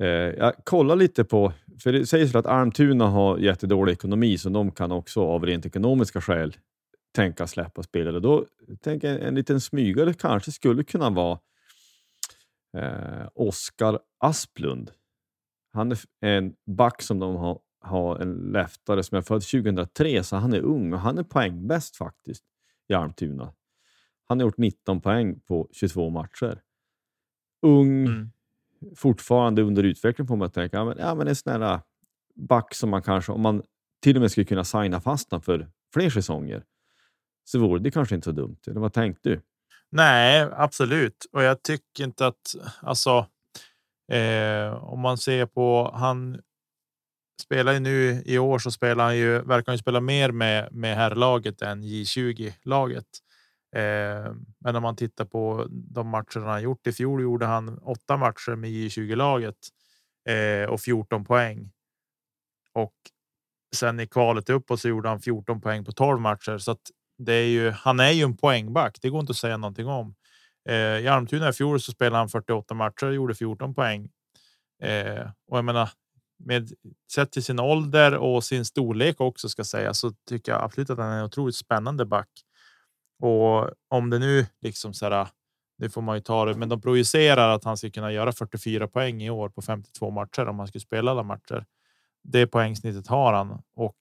Eh, 0.00 0.08
jag 0.08 0.54
kollar 0.64 0.96
lite 0.96 1.24
på, 1.24 1.52
för 1.82 1.92
det 1.92 2.06
sägs 2.06 2.34
att 2.34 2.46
Almtuna 2.46 3.06
har 3.06 3.38
jättedålig 3.38 3.92
ekonomi, 3.92 4.38
så 4.38 4.48
de 4.48 4.70
kan 4.70 4.92
också 4.92 5.22
av 5.22 5.46
rent 5.46 5.66
ekonomiska 5.66 6.20
skäl 6.20 6.56
tänka 7.14 7.46
släppa 7.46 7.82
spelare. 7.82 8.20
Då 8.20 8.46
tänker 8.80 9.12
jag 9.12 9.20
en 9.20 9.34
liten 9.34 9.60
smygare 9.60 10.14
kanske 10.14 10.52
skulle 10.52 10.84
kunna 10.84 11.10
vara 11.10 11.38
eh, 12.76 13.28
Oskar 13.34 13.98
Asplund. 14.18 14.90
Han 15.72 15.92
är 15.92 15.98
en 16.20 16.54
back 16.66 17.02
som 17.02 17.18
de 17.18 17.36
har, 17.36 17.58
har 17.80 18.18
en 18.18 18.34
leftare 18.52 19.02
som 19.02 19.18
är 19.18 19.22
född 19.22 19.42
2003, 19.42 20.22
så 20.24 20.36
han 20.36 20.52
är 20.52 20.60
ung 20.60 20.92
och 20.92 21.00
han 21.00 21.18
är 21.18 21.22
poängbäst 21.22 21.96
faktiskt 21.96 22.44
i 22.88 22.94
Almtuna. 22.94 23.52
Han 24.30 24.40
har 24.40 24.46
gjort 24.46 24.58
19 24.58 25.00
poäng 25.00 25.40
på 25.40 25.68
22 25.72 26.10
matcher. 26.10 26.60
Ung, 27.62 28.06
mm. 28.06 28.30
fortfarande 28.96 29.62
under 29.62 29.82
utveckling 29.82 30.26
får 30.26 30.36
man 30.36 30.50
tänka. 30.50 30.76
Ja, 30.76 30.84
men, 30.84 30.98
ja, 30.98 31.14
men 31.14 31.28
en 31.28 31.36
sån 31.36 31.62
här 31.62 31.80
back 32.34 32.74
som 32.74 32.90
man 32.90 33.02
kanske, 33.02 33.32
om 33.32 33.40
man 33.40 33.62
till 34.02 34.16
och 34.16 34.20
med 34.20 34.30
skulle 34.30 34.44
kunna 34.44 34.64
signa 34.64 35.00
fast 35.00 35.28
för 35.44 35.68
fler 35.94 36.10
säsonger, 36.10 36.64
så 37.44 37.58
vore 37.58 37.80
det 37.80 37.90
kanske 37.90 38.14
inte 38.14 38.24
så 38.24 38.32
dumt. 38.32 38.56
Eller 38.66 38.80
vad 38.80 38.92
tänkte 38.92 39.28
du? 39.28 39.40
Nej, 39.90 40.48
absolut. 40.52 41.26
Och 41.32 41.42
jag 41.42 41.62
tycker 41.62 42.04
inte 42.04 42.26
att 42.26 42.56
alltså. 42.82 43.26
Eh, 44.12 44.84
om 44.84 45.00
man 45.00 45.18
ser 45.18 45.46
på 45.46 45.90
han 45.94 46.40
spelar 47.42 47.72
ju 47.72 47.80
nu 47.80 48.22
i 48.26 48.38
år 48.38 48.58
så 48.58 48.70
spelar 48.70 49.04
han 49.04 49.16
ju 49.16 49.42
verkar 49.42 49.72
han 49.72 49.78
spela 49.78 50.00
mer 50.00 50.32
med 50.32 50.68
med 50.72 50.96
herrlaget 50.96 51.62
än 51.62 51.84
J20 51.84 52.52
laget. 52.62 53.06
Eh, 53.76 54.32
men 54.58 54.76
om 54.76 54.82
man 54.82 54.96
tittar 54.96 55.24
på 55.24 55.66
de 55.70 56.08
matcher 56.08 56.40
han 56.40 56.62
gjort 56.62 56.86
i 56.86 56.92
fjol 56.92 57.22
gjorde 57.22 57.46
han 57.46 57.78
åtta 57.78 58.16
matcher 58.16 58.56
med 58.56 58.70
J20 58.70 59.16
laget 59.16 59.56
eh, 60.28 60.70
och 60.70 60.80
14 60.80 61.24
poäng. 61.24 61.70
Och 62.72 62.94
sen 63.76 64.00
i 64.00 64.06
kvalet 64.06 64.50
uppåt 64.50 64.80
så 64.80 64.88
gjorde 64.88 65.08
han 65.08 65.20
14 65.20 65.60
poäng 65.60 65.84
på 65.84 65.92
12 65.92 66.20
matcher 66.20 66.58
så 66.58 66.70
att 66.70 66.90
det 67.18 67.32
är 67.32 67.48
ju. 67.48 67.70
Han 67.70 68.00
är 68.00 68.10
ju 68.10 68.22
en 68.22 68.36
poängback. 68.36 68.98
Det 69.02 69.08
går 69.08 69.20
inte 69.20 69.30
att 69.30 69.36
säga 69.36 69.56
någonting 69.56 69.86
om. 69.86 70.14
Eh, 70.68 70.74
I 70.76 71.08
Almtuna 71.08 71.48
i 71.48 71.52
fjol 71.52 71.80
så 71.80 71.92
spelade 71.92 72.16
han 72.16 72.28
48 72.28 72.74
matcher 72.74 73.06
och 73.06 73.14
gjorde 73.14 73.34
14 73.34 73.74
poäng. 73.74 74.08
Och 75.46 75.58
jag 75.58 75.64
menar, 75.64 75.90
med 76.44 76.70
sett 77.12 77.32
till 77.32 77.44
sin 77.44 77.60
ålder 77.60 78.16
och 78.16 78.44
sin 78.44 78.64
storlek 78.64 79.20
också 79.20 79.48
ska 79.48 79.64
säga 79.64 79.94
så 79.94 80.12
tycker 80.28 80.52
jag 80.52 80.62
absolut 80.62 80.90
att 80.90 80.98
han 80.98 81.12
är 81.12 81.18
en 81.18 81.24
otroligt 81.24 81.56
spännande 81.56 82.06
back. 82.06 82.28
Och 83.20 83.70
om 83.88 84.10
det 84.10 84.18
nu 84.18 84.46
liksom 84.60 84.94
så 84.94 85.04
här, 85.04 85.20
äh, 85.20 85.28
det 85.78 85.90
får 85.90 86.02
man 86.02 86.16
ju 86.16 86.20
ta 86.20 86.44
det, 86.44 86.54
men 86.54 86.68
de 86.68 86.80
projicerar 86.80 87.54
att 87.54 87.64
han 87.64 87.76
ska 87.76 87.90
kunna 87.90 88.12
göra 88.12 88.32
44 88.32 88.88
poäng 88.88 89.22
i 89.22 89.30
år 89.30 89.48
på 89.48 89.62
52 89.62 90.10
matcher 90.10 90.46
om 90.46 90.58
han 90.58 90.68
skulle 90.68 90.80
spela 90.80 91.10
alla 91.10 91.22
matcher. 91.22 91.66
Det 92.22 92.46
poängsnittet 92.46 93.06
har 93.06 93.32
han 93.32 93.62
och 93.74 93.96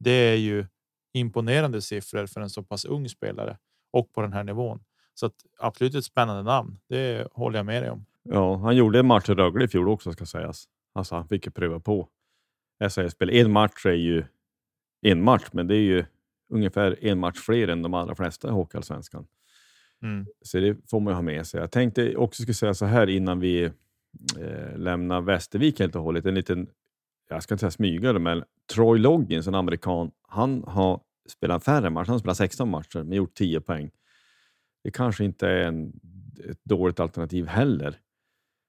det 0.00 0.10
är 0.10 0.36
ju 0.36 0.66
imponerande 1.12 1.82
siffror 1.82 2.26
för 2.26 2.40
en 2.40 2.50
så 2.50 2.62
pass 2.62 2.84
ung 2.84 3.08
spelare 3.08 3.58
och 3.92 4.12
på 4.12 4.20
den 4.20 4.32
här 4.32 4.44
nivån. 4.44 4.84
Så 5.14 5.26
att 5.26 5.34
absolut 5.58 5.94
ett 5.94 6.04
spännande 6.04 6.42
namn. 6.42 6.78
Det 6.88 7.28
håller 7.32 7.58
jag 7.58 7.66
med 7.66 7.82
dig 7.82 7.90
om. 7.90 8.06
Ja, 8.22 8.56
han 8.56 8.76
gjorde 8.76 8.98
en 8.98 9.06
match 9.06 9.28
i 9.28 9.34
Rögle 9.34 9.64
i 9.64 9.68
fjol 9.68 9.88
också 9.88 10.12
ska 10.12 10.26
sägas. 10.26 10.64
Alltså 10.94 11.14
han 11.14 11.28
fick 11.28 11.46
ju 11.46 11.52
pröva 11.52 11.80
på 11.80 12.08
SHL-spel. 12.90 13.30
En 13.30 13.52
match 13.52 13.86
är 13.86 13.92
ju 13.92 14.24
en 15.02 15.24
match, 15.24 15.44
men 15.52 15.66
det 15.66 15.74
är 15.74 15.82
ju 15.82 16.04
ungefär 16.48 17.04
en 17.04 17.18
match 17.18 17.38
fler 17.38 17.68
än 17.68 17.82
de 17.82 17.94
allra 17.94 18.14
flesta 18.14 18.48
i 18.48 18.50
Hockeyallsvenskan. 18.50 19.26
Mm. 20.02 20.26
Så 20.42 20.58
det 20.58 20.90
får 20.90 21.00
man 21.00 21.10
ju 21.10 21.14
ha 21.14 21.22
med 21.22 21.46
sig. 21.46 21.60
Jag 21.60 21.70
tänkte 21.70 22.16
också 22.16 22.42
skulle 22.42 22.54
säga 22.54 22.74
så 22.74 22.86
här 22.86 23.06
innan 23.06 23.40
vi 23.40 23.64
eh, 24.40 24.76
lämnar 24.76 25.20
Västervik 25.20 25.80
helt 25.80 25.96
och 25.96 26.02
hållet. 26.02 26.26
En 26.26 26.34
liten, 26.34 26.68
jag 27.28 27.42
ska 27.42 27.54
inte 27.54 27.60
säga 27.60 27.70
smygare, 27.70 28.18
men 28.18 28.44
Troy 28.74 28.98
Loggins, 28.98 29.46
en 29.46 29.54
amerikan, 29.54 30.10
han 30.28 30.64
har 30.66 31.00
spelat 31.28 31.64
färre 31.64 31.90
matcher. 31.90 32.06
Han 32.06 32.14
har 32.14 32.18
spelat 32.18 32.36
16 32.36 32.70
matcher, 32.70 33.02
men 33.02 33.12
gjort 33.12 33.34
10 33.34 33.60
poäng. 33.60 33.90
Det 34.84 34.90
kanske 34.90 35.24
inte 35.24 35.48
är 35.48 35.66
en, 35.66 35.92
ett 36.50 36.64
dåligt 36.64 37.00
alternativ 37.00 37.46
heller. 37.46 37.96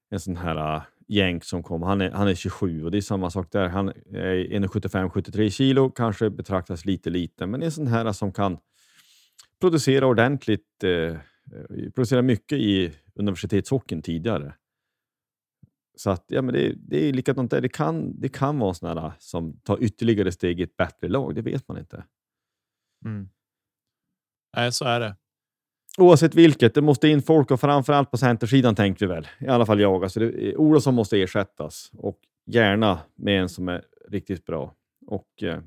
En 0.09 0.19
sån 0.19 0.35
här 0.35 0.75
uh, 0.75 0.83
jänk 1.07 1.43
som 1.43 1.63
kom. 1.63 1.81
Han 1.81 2.01
är, 2.01 2.11
han 2.11 2.27
är 2.27 2.35
27 2.35 2.83
och 2.83 2.91
det 2.91 2.97
är 2.97 3.01
samma 3.01 3.29
sak 3.29 3.51
där. 3.51 3.67
Han 3.67 3.87
eh, 3.89 4.21
är 4.21 4.45
1,75-73 4.45 5.49
kilo, 5.49 5.89
kanske 5.89 6.29
betraktas 6.29 6.85
lite 6.85 7.09
liten, 7.09 7.51
men 7.51 7.61
är 7.61 7.65
en 7.65 7.71
sån 7.71 7.87
här 7.87 8.11
som 8.11 8.31
kan 8.31 8.57
producera 9.61 10.07
ordentligt, 10.07 10.83
eh, 10.83 10.91
eh, 10.91 11.19
producera 11.95 12.21
mycket 12.21 12.57
i 12.57 12.93
universitetshockeyn 13.15 14.01
tidigare. 14.01 14.53
Så 15.97 16.09
att, 16.09 16.25
ja, 16.27 16.41
men 16.41 16.53
det, 16.53 16.73
det 16.77 17.09
är 17.09 17.13
likadant 17.13 17.51
där. 17.51 17.61
Det 17.61 17.69
kan, 17.69 18.19
det 18.19 18.29
kan 18.29 18.59
vara 18.59 18.73
sådana 18.73 19.13
som 19.19 19.59
tar 19.59 19.83
ytterligare 19.83 20.31
steg 20.31 20.59
i 20.59 20.63
ett 20.63 20.77
bättre 20.77 21.07
lag. 21.07 21.35
Det 21.35 21.41
vet 21.41 21.67
man 21.67 21.77
inte. 21.77 22.05
Mm. 23.05 23.29
Nej, 24.55 24.71
så 24.71 24.85
är 24.85 24.99
det. 24.99 25.15
Oavsett 25.97 26.35
vilket, 26.35 26.73
det 26.73 26.81
måste 26.81 27.07
in 27.07 27.21
folk 27.21 27.51
och 27.51 27.59
framförallt 27.59 28.11
på 28.11 28.17
centersidan 28.17 28.75
tänkte 28.75 29.05
vi 29.05 29.13
väl. 29.13 29.27
I 29.39 29.47
alla 29.47 29.65
fall 29.65 29.79
jag. 29.79 30.03
Alltså 30.03 30.19
det, 30.19 30.55
Olofsson 30.55 30.95
måste 30.95 31.21
ersättas 31.21 31.91
och 31.97 32.19
gärna 32.45 32.99
med 33.15 33.41
en 33.41 33.49
som 33.49 33.69
är 33.69 33.81
riktigt 34.09 34.45
bra. 34.45 34.73
Och 35.07 35.43
eh, 35.43 35.59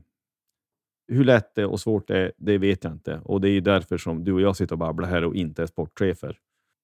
hur 1.09 1.24
lätt 1.24 1.55
det 1.55 1.66
och 1.66 1.81
svårt 1.81 2.09
det 2.09 2.18
är, 2.18 2.33
det 2.37 2.59
vet 2.59 2.85
jag 2.85 2.93
inte. 2.93 3.20
Och 3.24 3.41
det 3.41 3.49
är 3.49 3.61
därför 3.61 3.99
som 3.99 4.24
du 4.24 4.33
och 4.33 4.41
jag 4.41 4.57
sitter 4.57 4.74
och 4.74 4.79
babblar 4.79 5.09
här 5.09 5.24
och 5.24 5.35
inte 5.35 5.62
är 5.62 5.66
sportchefer. 5.66 6.39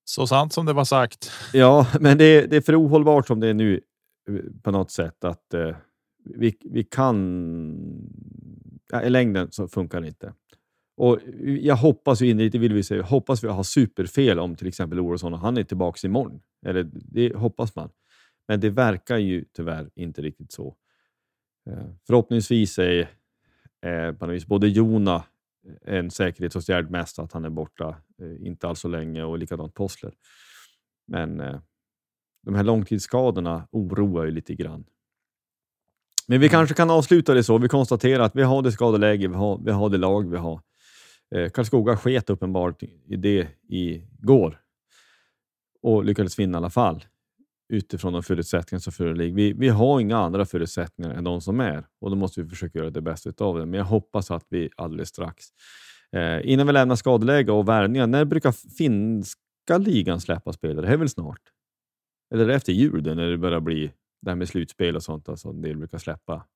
Så 0.04 0.26
sant 0.26 0.52
som 0.52 0.66
det 0.66 0.72
var 0.72 0.84
sagt. 0.84 1.30
Ja, 1.52 1.86
men 2.00 2.18
det, 2.18 2.46
det 2.46 2.56
är 2.56 2.60
för 2.60 2.82
ohållbart 2.82 3.26
som 3.26 3.40
det 3.40 3.48
är 3.48 3.54
nu 3.54 3.80
eh, 4.28 4.36
på 4.62 4.70
något 4.70 4.90
sätt 4.90 5.24
att 5.24 5.54
eh, 5.54 5.76
vi, 6.24 6.56
vi 6.64 6.84
kan... 6.84 7.74
Ja, 8.92 9.02
I 9.02 9.10
längden 9.10 9.48
så 9.50 9.68
funkar 9.68 10.00
det 10.00 10.06
inte. 10.06 10.32
Och 10.96 11.18
jag 11.44 11.76
hoppas 11.76 12.22
ju 12.22 12.30
innerligt, 12.30 12.54
vill 12.54 12.72
vi 12.72 12.82
säga, 12.82 13.02
hoppas 13.02 13.44
vi 13.44 13.48
har 13.48 13.62
superfel 13.62 14.38
om 14.38 14.56
till 14.56 14.66
exempel 14.68 15.00
Olofsson 15.00 15.34
och 15.34 15.38
han 15.38 15.56
är 15.56 15.64
tillbaka 15.64 16.06
imorgon. 16.06 16.40
Eller 16.66 16.90
det 16.92 17.34
hoppas 17.36 17.76
man. 17.76 17.90
Men 18.48 18.60
det 18.60 18.70
verkar 18.70 19.16
ju 19.16 19.44
tyvärr 19.52 19.90
inte 19.94 20.22
riktigt 20.22 20.52
så. 20.52 20.76
Eh, 21.70 21.86
förhoppningsvis 22.06 22.78
är 22.78 23.00
eh, 23.86 24.12
på 24.12 24.26
något 24.26 24.34
vis 24.34 24.46
både 24.46 24.68
Jona 24.68 25.24
en 25.84 26.10
säkerhetsåtgärd 26.10 26.90
mest 26.90 27.18
att 27.18 27.32
han 27.32 27.44
är 27.44 27.50
borta, 27.50 27.96
eh, 28.18 28.46
inte 28.46 28.68
alls 28.68 28.80
så 28.80 28.88
länge 28.88 29.22
och 29.22 29.38
likadant 29.38 29.74
Possler. 29.74 30.12
Men 31.06 31.40
eh, 31.40 31.60
de 32.42 32.54
här 32.54 32.62
långtidsskadorna 32.64 33.68
oroar 33.70 34.24
ju 34.24 34.30
lite 34.30 34.54
grann. 34.54 34.84
Men 36.28 36.40
vi 36.40 36.48
kanske 36.48 36.74
kan 36.74 36.90
avsluta 36.90 37.34
det 37.34 37.44
så. 37.44 37.58
Vi 37.58 37.68
konstaterar 37.68 38.22
att 38.22 38.36
vi 38.36 38.42
har 38.42 38.62
det 38.62 38.72
skadeläge 38.72 39.28
vi 39.28 39.34
har, 39.34 39.60
vi 39.64 39.70
har 39.70 39.90
det 39.90 39.98
lag 39.98 40.30
vi 40.30 40.36
har. 40.36 40.60
Eh, 41.34 41.50
Karlskoga 41.50 41.96
sket 41.96 42.30
uppenbart 42.30 42.82
i 42.82 43.16
det 43.16 43.48
igår 43.68 44.60
och 45.82 46.04
lyckades 46.04 46.38
vinna 46.38 46.56
i 46.56 46.58
alla 46.58 46.70
fall 46.70 47.04
utifrån 47.68 48.12
de 48.12 48.22
förutsättningar 48.22 48.80
som 48.80 48.92
föreligger. 48.92 49.34
Vi, 49.34 49.52
vi 49.52 49.68
har 49.68 50.00
inga 50.00 50.18
andra 50.18 50.44
förutsättningar 50.46 51.14
än 51.14 51.24
de 51.24 51.40
som 51.40 51.60
är 51.60 51.86
och 52.00 52.10
då 52.10 52.16
måste 52.16 52.42
vi 52.42 52.48
försöka 52.48 52.78
göra 52.78 52.90
det 52.90 53.00
bästa 53.00 53.44
av 53.44 53.58
det. 53.58 53.66
Men 53.66 53.78
jag 53.78 53.84
hoppas 53.84 54.30
att 54.30 54.46
vi 54.48 54.70
alldeles 54.76 55.08
strax, 55.08 55.46
eh, 56.12 56.50
innan 56.50 56.66
vi 56.66 56.72
lämnar 56.72 56.96
skadeläge 56.96 57.52
och 57.52 57.68
värvningar, 57.68 58.06
när 58.06 58.24
brukar 58.24 58.52
finska 58.78 59.78
ligan 59.78 60.20
släppa 60.20 60.52
spelare? 60.52 60.86
Det 60.86 60.92
är 60.92 60.96
väl 60.96 61.08
snart? 61.08 61.40
Eller 62.34 62.48
efter 62.48 62.72
jul 62.72 63.02
då, 63.02 63.14
när 63.14 63.30
det 63.30 63.38
börjar 63.38 63.60
bli 63.60 63.92
det 64.22 64.30
här 64.30 64.36
med 64.36 64.48
slutspel 64.48 64.96
och 64.96 65.02
sånt, 65.02 65.28
alltså 65.28 65.48
en 65.48 65.62
del 65.62 65.76
brukar 65.76 65.98
släppa 65.98 66.46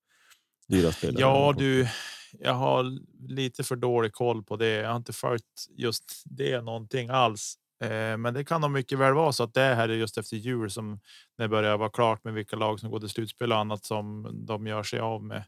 dyra 0.68 0.92
spelare. 0.92 1.20
Ja, 1.20 1.54
du, 1.58 1.86
jag 2.32 2.54
har 2.54 2.98
lite 3.28 3.64
för 3.64 3.76
dålig 3.76 4.12
koll 4.12 4.42
på 4.42 4.56
det. 4.56 4.68
Jag 4.68 4.88
har 4.88 4.96
inte 4.96 5.12
följt 5.12 5.66
just 5.70 6.22
det 6.24 6.60
någonting 6.60 7.08
alls. 7.08 7.58
Eh, 7.80 8.16
men 8.16 8.34
det 8.34 8.44
kan 8.44 8.60
nog 8.60 8.70
mycket 8.70 8.98
väl 8.98 9.14
vara 9.14 9.32
så 9.32 9.42
att 9.42 9.54
det 9.54 9.60
här 9.60 9.88
är 9.88 9.94
just 9.94 10.18
efter 10.18 10.36
jul 10.36 10.70
som 10.70 11.00
det 11.36 11.48
börjar 11.48 11.78
vara 11.78 11.90
klart 11.90 12.24
med 12.24 12.34
vilka 12.34 12.56
lag 12.56 12.80
som 12.80 12.90
går 12.90 13.00
till 13.00 13.08
slutspel 13.08 13.52
och 13.52 13.58
annat 13.58 13.84
som 13.84 14.30
de 14.46 14.66
gör 14.66 14.82
sig 14.82 15.00
av 15.00 15.24
med. 15.24 15.44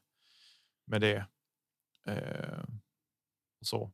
Med 0.87 1.01
det. 1.01 1.27
Eh, 2.07 2.65
så. 3.61 3.93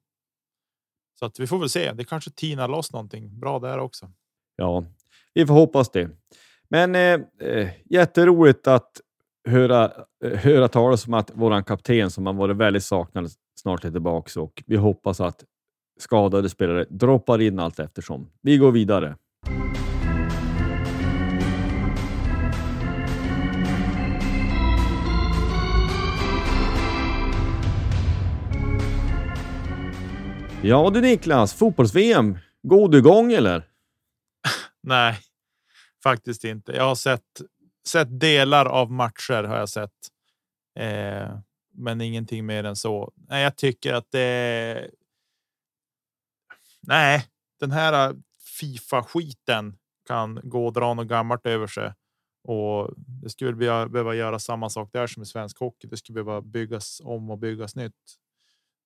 Så 1.19 1.27
att 1.27 1.41
vi 1.41 1.47
får 1.47 1.59
väl 1.59 1.71
se. 1.71 1.93
Det 1.93 2.05
kanske 2.05 2.31
tinar 2.31 2.69
loss 2.69 2.93
någonting 2.93 3.39
bra 3.41 3.59
där 3.59 3.79
också. 3.79 4.13
Ja, 4.57 4.85
vi 5.35 5.47
får 5.47 5.55
hoppas 5.55 5.91
det. 5.91 6.11
Men 6.69 6.95
eh, 6.95 7.21
eh 7.49 7.71
jätteroligt 7.85 8.67
att 8.67 9.01
höra, 9.47 9.93
höra 10.25 10.69
talas 10.69 11.07
om 11.07 11.15
att 11.15 11.31
vår 11.35 11.63
kapten 11.63 12.11
som 12.11 12.27
har 12.27 12.33
varit 12.33 12.57
väldigt 12.57 12.85
saknad 12.85 13.31
snart 13.61 13.85
är 13.85 13.91
tillbaka 13.91 14.41
och 14.41 14.63
vi 14.67 14.77
hoppas 14.77 15.21
att 15.21 15.45
skadade 15.99 16.49
spelare 16.49 16.85
droppar 16.91 17.41
in 17.41 17.59
allt 17.59 17.79
eftersom. 17.79 18.31
Vi 18.43 18.59
går 18.59 18.73
vidare. 18.73 19.17
Ja 30.63 30.91
du 30.95 31.01
Niklas, 31.01 31.55
fotbolls-VM. 31.55 32.39
God 32.63 32.95
igång 32.95 33.33
eller? 33.33 33.63
Nej, 34.83 35.19
faktiskt 36.03 36.45
inte. 36.45 36.73
Jag 36.73 36.85
har 36.85 36.95
sett 36.95 37.23
sett 37.87 38.21
delar 38.21 38.67
av 38.67 38.93
matcher 38.93 39.45
har 39.45 39.57
jag 39.57 39.69
sett. 39.69 39.93
Eh, 40.79 41.39
men 41.75 42.01
ingenting 42.01 42.47
mer 42.47 42.65
än 42.65 42.77
så. 42.77 43.13
Nej, 43.17 43.43
jag 43.43 43.57
tycker 43.57 43.95
att 43.95 44.11
det. 44.11 44.91
Nej, 46.83 47.25
den 47.61 47.73
här 47.73 48.17
Fifa 48.61 49.03
skiten 49.03 49.79
kan 50.09 50.41
gå 50.45 50.67
och 50.67 50.73
dra 50.73 50.95
något 50.95 51.07
gammalt 51.07 51.47
över 51.47 51.67
sig 51.67 51.93
och 52.49 52.95
det 52.97 53.31
skulle 53.31 53.57
behöva 53.89 54.15
göra 54.15 54.39
samma 54.39 54.71
sak 54.71 54.91
där 54.93 55.07
som 55.07 55.23
i 55.23 55.27
svensk 55.27 55.59
hockey. 55.59 55.89
Det 55.89 55.97
skulle 55.97 56.25
behöva 56.25 56.43
byggas 56.43 57.01
om 57.05 57.31
och 57.31 57.39
byggas 57.39 57.77
nytt. 57.77 58.17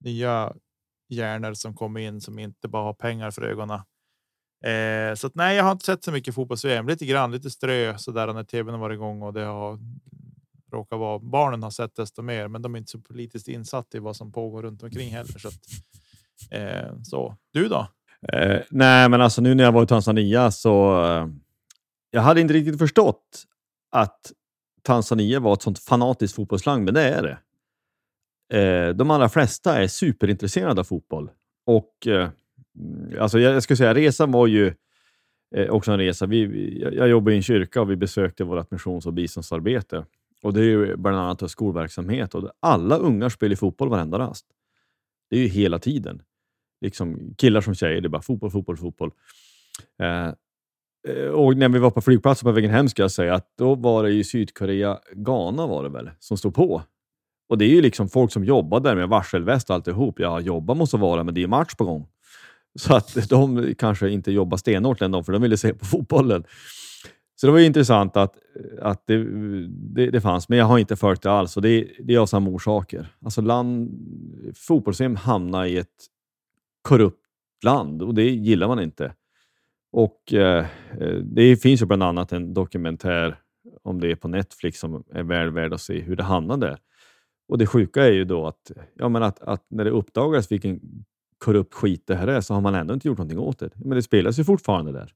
Nya 0.00 0.54
hjärnor 1.08 1.54
som 1.54 1.74
kommer 1.74 2.00
in 2.00 2.20
som 2.20 2.38
inte 2.38 2.68
bara 2.68 2.82
har 2.82 2.94
pengar 2.94 3.30
för 3.30 3.42
ögonen 3.42 3.80
Eh, 4.64 5.14
så 5.14 5.26
att, 5.26 5.34
nej, 5.34 5.56
jag 5.56 5.64
har 5.64 5.72
inte 5.72 5.84
sett 5.84 6.04
så 6.04 6.12
mycket 6.12 6.34
fotbolls-VM. 6.34 6.88
Lite 6.88 7.06
grann, 7.06 7.32
lite 7.32 7.50
strö 7.50 7.98
så 7.98 8.10
där 8.10 8.32
när 8.32 8.44
tvn 8.44 8.74
har 8.74 8.80
varit 8.80 8.94
igång 8.94 9.22
och 9.22 9.32
det 9.32 9.44
har 9.44 9.78
råkar 10.72 10.96
vara. 10.96 11.18
Barnen 11.18 11.62
har 11.62 11.70
sett 11.70 11.96
desto 11.96 12.22
mer, 12.22 12.48
men 12.48 12.62
de 12.62 12.74
är 12.74 12.78
inte 12.78 12.90
så 12.90 12.98
politiskt 12.98 13.48
insatta 13.48 13.96
i 13.96 14.00
vad 14.00 14.16
som 14.16 14.32
pågår 14.32 14.62
runt 14.62 14.82
omkring 14.82 15.10
heller. 15.10 15.38
Så, 15.38 15.48
att, 15.48 15.54
eh, 16.50 16.94
så. 17.02 17.36
du 17.52 17.68
då? 17.68 17.86
Eh, 18.32 18.60
nej, 18.70 19.08
men 19.08 19.20
alltså 19.20 19.42
nu 19.42 19.54
när 19.54 19.64
jag 19.64 19.72
var 19.72 19.82
i 19.82 19.86
Tanzania 19.86 20.50
så. 20.50 21.04
Eh, 21.04 21.28
jag 22.10 22.22
hade 22.22 22.40
inte 22.40 22.54
riktigt 22.54 22.78
förstått 22.78 23.44
att 23.90 24.32
Tanzania 24.82 25.40
var 25.40 25.52
ett 25.52 25.62
sånt 25.62 25.78
fanatiskt 25.78 26.36
fotbollsland, 26.36 26.84
men 26.84 26.94
det 26.94 27.02
är 27.02 27.22
det. 27.22 27.38
Eh, 28.58 28.94
de 28.94 29.10
allra 29.10 29.28
flesta 29.28 29.82
är 29.82 29.88
superintresserade 29.88 30.80
av 30.80 30.84
fotboll 30.84 31.30
och 31.66 32.06
eh, 32.06 32.30
Mm, 32.78 33.22
alltså 33.22 33.38
jag, 33.38 33.54
jag 33.54 33.62
skulle 33.62 33.76
säga 33.76 33.94
resan 33.94 34.32
var 34.32 34.46
ju 34.46 34.74
eh, 35.56 35.70
också 35.70 35.92
en 35.92 35.98
resa. 35.98 36.26
Vi, 36.26 36.78
jag, 36.96 37.08
jobbar 37.08 37.32
i 37.32 37.36
en 37.36 37.42
kyrka 37.42 37.80
och 37.80 37.90
vi 37.90 37.96
besökte 37.96 38.44
vårt 38.44 38.70
missions 38.70 39.06
och 39.06 39.12
biståndsarbete. 39.12 40.04
Och 40.42 40.52
det 40.52 40.60
är 40.60 40.64
ju 40.64 40.96
bland 40.96 41.16
annat 41.16 41.50
skolverksamhet 41.50 42.34
och 42.34 42.50
alla 42.60 42.96
ungar 42.96 43.28
spelar 43.28 43.56
fotboll 43.56 43.88
varenda 43.88 44.18
rast. 44.18 44.46
Det 45.30 45.36
är 45.36 45.40
ju 45.40 45.48
hela 45.48 45.78
tiden. 45.78 46.22
Liksom 46.80 47.34
killar 47.38 47.60
som 47.60 47.74
tjejer, 47.74 48.00
det 48.00 48.06
är 48.06 48.08
bara 48.10 48.22
fotboll, 48.22 48.50
fotboll, 48.50 48.76
fotboll. 48.76 49.10
Eh, 49.98 50.28
eh 51.08 51.28
och 51.28 51.56
när 51.56 51.68
vi 51.68 51.78
var 51.78 51.90
på 51.90 52.00
flygplatsen 52.00 52.46
på 52.46 52.52
vägen 52.52 52.70
hem 52.70 52.88
ska 52.88 53.02
jag 53.02 53.10
säga 53.10 53.34
att 53.34 53.52
då 53.58 53.74
var 53.74 54.02
det 54.02 54.10
ju 54.10 54.24
Sydkorea, 54.24 54.98
Ghana 55.12 55.66
var 55.66 55.82
det 55.82 55.88
väl, 55.88 56.10
som 56.18 56.36
stod 56.36 56.54
på. 56.54 56.82
Och 57.48 57.58
det 57.58 57.64
är 57.64 57.68
ju 57.68 57.82
liksom 57.82 58.08
folk 58.08 58.32
som 58.32 58.44
jobbar 58.44 58.80
där 58.80 58.96
med 58.96 59.08
varselväst 59.08 59.70
och 59.70 59.76
alltihop. 59.76 60.20
Ja, 60.20 60.40
jobba 60.40 60.74
måste 60.74 60.96
vara, 60.96 61.24
men 61.24 61.34
det 61.34 61.42
är 61.42 61.46
match 61.46 61.74
på 61.74 61.84
gång. 61.84 62.08
Så 62.78 62.94
att 62.94 63.28
de 63.28 63.74
kanske 63.78 64.10
inte 64.10 64.32
jobbar 64.32 64.56
stenhårt 64.56 65.02
ändå, 65.02 65.22
för 65.22 65.32
de 65.32 65.42
ville 65.42 65.56
se 65.56 65.74
på 65.74 65.84
fotbollen. 65.84 66.44
Så 67.40 67.46
det 67.46 67.52
var 67.52 67.58
ju 67.58 67.66
intressant 67.66 68.16
att, 68.16 68.34
att 68.80 69.06
det, 69.06 69.24
det, 69.68 70.10
det 70.10 70.20
fanns, 70.20 70.48
men 70.48 70.58
jag 70.58 70.66
har 70.66 70.78
inte 70.78 70.96
följt 70.96 71.22
det 71.22 71.30
alls. 71.30 71.56
Och 71.56 71.62
det, 71.62 71.88
det 71.98 72.14
är 72.14 72.18
av 72.18 72.26
samma 72.26 72.50
orsaker. 72.50 73.06
Alltså 73.24 73.40
land, 73.40 73.90
fotbolls 74.54 75.00
hamnar 75.18 75.64
i 75.64 75.76
ett 75.76 76.06
korrupt 76.82 77.26
land 77.64 78.02
och 78.02 78.14
det 78.14 78.30
gillar 78.30 78.68
man 78.68 78.80
inte. 78.80 79.14
Och 79.92 80.32
eh, 80.34 80.66
Det 81.22 81.56
finns 81.56 81.82
ju 81.82 81.86
bland 81.86 82.02
annat 82.02 82.32
en 82.32 82.54
dokumentär 82.54 83.38
om 83.82 84.00
det 84.00 84.10
är 84.10 84.16
på 84.16 84.28
Netflix 84.28 84.80
som 84.80 85.04
är 85.12 85.22
väl 85.22 85.50
värd 85.50 85.72
att 85.72 85.80
se 85.80 86.00
hur 86.00 86.16
det 86.16 86.22
hamnade. 86.22 86.78
Och 87.48 87.58
Det 87.58 87.66
sjuka 87.66 88.06
är 88.06 88.12
ju 88.12 88.24
då 88.24 88.46
att, 88.46 88.72
ja, 88.94 89.08
men 89.08 89.22
att, 89.22 89.40
att 89.40 89.66
när 89.68 89.84
det 89.84 89.90
uppdagades 89.90 90.52
vilken 90.52 90.80
korrupt 91.44 91.74
skit 91.74 92.06
det 92.06 92.14
här 92.14 92.26
är 92.26 92.40
så 92.40 92.54
har 92.54 92.60
man 92.60 92.74
ändå 92.74 92.94
inte 92.94 93.08
gjort 93.08 93.18
någonting 93.18 93.38
åt 93.38 93.58
det. 93.58 93.70
Men 93.74 93.90
det 93.96 94.02
spelas 94.02 94.38
ju 94.38 94.44
fortfarande 94.44 94.92
där. 94.92 95.12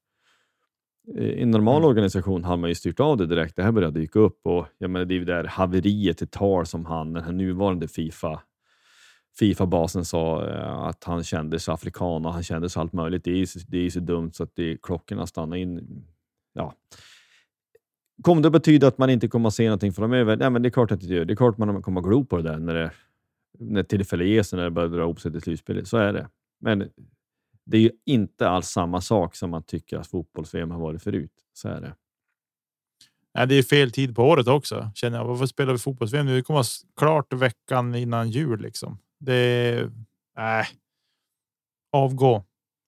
I 1.18 1.42
en 1.42 1.50
normal 1.50 1.76
mm. 1.76 1.88
organisation 1.88 2.44
har 2.44 2.56
man 2.56 2.68
ju 2.68 2.74
styrt 2.74 3.00
av 3.00 3.16
det 3.16 3.26
direkt. 3.26 3.56
Det 3.56 3.62
här 3.62 3.72
började 3.72 4.00
dyka 4.00 4.18
upp 4.18 4.40
och 4.46 4.66
jag 4.78 4.90
menar, 4.90 5.06
det 5.06 5.14
är 5.14 5.18
ju 5.18 5.24
där 5.24 5.44
haveriet 5.44 6.22
i 6.22 6.26
tal 6.26 6.66
som 6.66 6.86
han, 6.86 7.12
den 7.12 7.24
här 7.24 7.32
nuvarande 7.32 7.88
Fifa 7.88 8.42
Fifa-basen 9.38 10.04
sa 10.04 10.48
eh, 10.48 10.78
att 10.78 11.04
han 11.04 11.24
kände 11.24 11.58
sig 11.58 11.74
afrikan 11.74 12.26
och 12.26 12.32
han 12.32 12.42
kände 12.42 12.70
sig 12.70 12.80
allt 12.80 12.92
möjligt. 12.92 13.24
Det 13.24 13.30
är, 13.30 13.70
det 13.70 13.78
är 13.78 13.90
så 13.90 14.00
dumt 14.00 14.32
så 14.32 14.42
att 14.42 14.56
det, 14.56 14.76
klockorna 14.82 15.26
stannar 15.26 15.56
in. 15.56 16.04
Ja. 16.52 16.74
Kommer 18.22 18.42
det 18.42 18.50
betyda 18.50 18.86
att 18.86 18.98
man 18.98 19.10
inte 19.10 19.28
kommer 19.28 19.48
att 19.48 19.54
se 19.54 19.64
någonting 19.64 19.92
framöver? 19.92 20.36
Nej, 20.36 20.50
men 20.50 20.62
det 20.62 20.68
är 20.68 20.70
klart 20.70 20.92
att 20.92 21.00
det 21.00 21.06
gör. 21.06 21.24
Det 21.24 21.32
är 21.32 21.36
klart 21.36 21.54
att 21.54 21.58
man 21.58 21.82
kommer 21.82 22.00
att 22.00 22.06
glo 22.06 22.24
på 22.24 22.36
det 22.36 22.42
där 22.42 22.58
när, 22.58 22.74
det, 22.74 22.90
när 23.58 23.82
tillfälle 23.82 24.24
ges, 24.24 24.52
när 24.52 24.64
det 24.64 24.70
börjar 24.70 24.88
dra 24.88 25.02
ihop 25.02 25.20
sig 25.20 25.32
till 25.32 25.40
slutspelet. 25.40 25.88
Så 25.88 25.96
är 25.96 26.12
det. 26.12 26.28
Men 26.60 26.90
det 27.64 27.76
är 27.76 27.80
ju 27.80 27.90
inte 28.04 28.48
alls 28.48 28.68
samma 28.68 29.00
sak 29.00 29.36
som 29.36 29.50
man 29.50 29.62
tycker 29.62 29.98
att 29.98 30.06
fotbolls-VM 30.06 30.70
har 30.70 30.80
varit 30.80 31.02
förut. 31.02 31.32
Så 31.52 31.68
är 31.68 31.80
det. 31.80 31.94
Nej, 33.34 33.46
det 33.46 33.54
är 33.54 33.62
fel 33.62 33.90
tid 33.90 34.16
på 34.16 34.22
året 34.22 34.48
också 34.48 34.90
känner 34.94 35.18
jag. 35.18 35.24
Varför 35.24 35.46
spelar 35.46 35.72
vi 35.72 35.78
fotbolls-VM 35.78 36.26
nu? 36.26 36.36
Det 36.36 36.42
kommer 36.42 36.64
klart 36.96 37.32
veckan 37.32 37.94
innan 37.94 38.30
jul 38.30 38.60
liksom. 38.60 38.98
Det 39.18 39.78
äh, 40.38 40.66
avgå. 41.92 42.44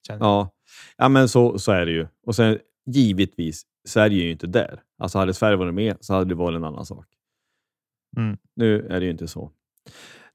Ja, 0.09 0.51
ja, 0.97 1.09
men 1.09 1.29
så, 1.29 1.59
så 1.59 1.73
är 1.73 1.87
det 1.87 1.93
ju. 1.93 2.07
Och 2.23 2.37
sen 2.37 2.59
givetvis, 2.87 3.67
Sverige 3.85 4.23
är 4.23 4.25
ju 4.25 4.31
inte 4.31 4.47
där. 4.47 4.83
Alltså 4.99 5.19
hade 5.19 5.35
Sverige 5.35 5.57
varit 5.57 5.75
med 5.75 5.97
så 6.01 6.15
hade 6.15 6.25
det 6.25 6.35
varit 6.35 6.57
en 6.57 6.65
annan 6.65 6.87
sak. 6.87 7.07
Mm. 8.17 8.39
Nu 8.55 8.87
är 8.87 9.01
det 9.01 9.05
ju 9.07 9.11
inte 9.11 9.29
så. 9.29 9.53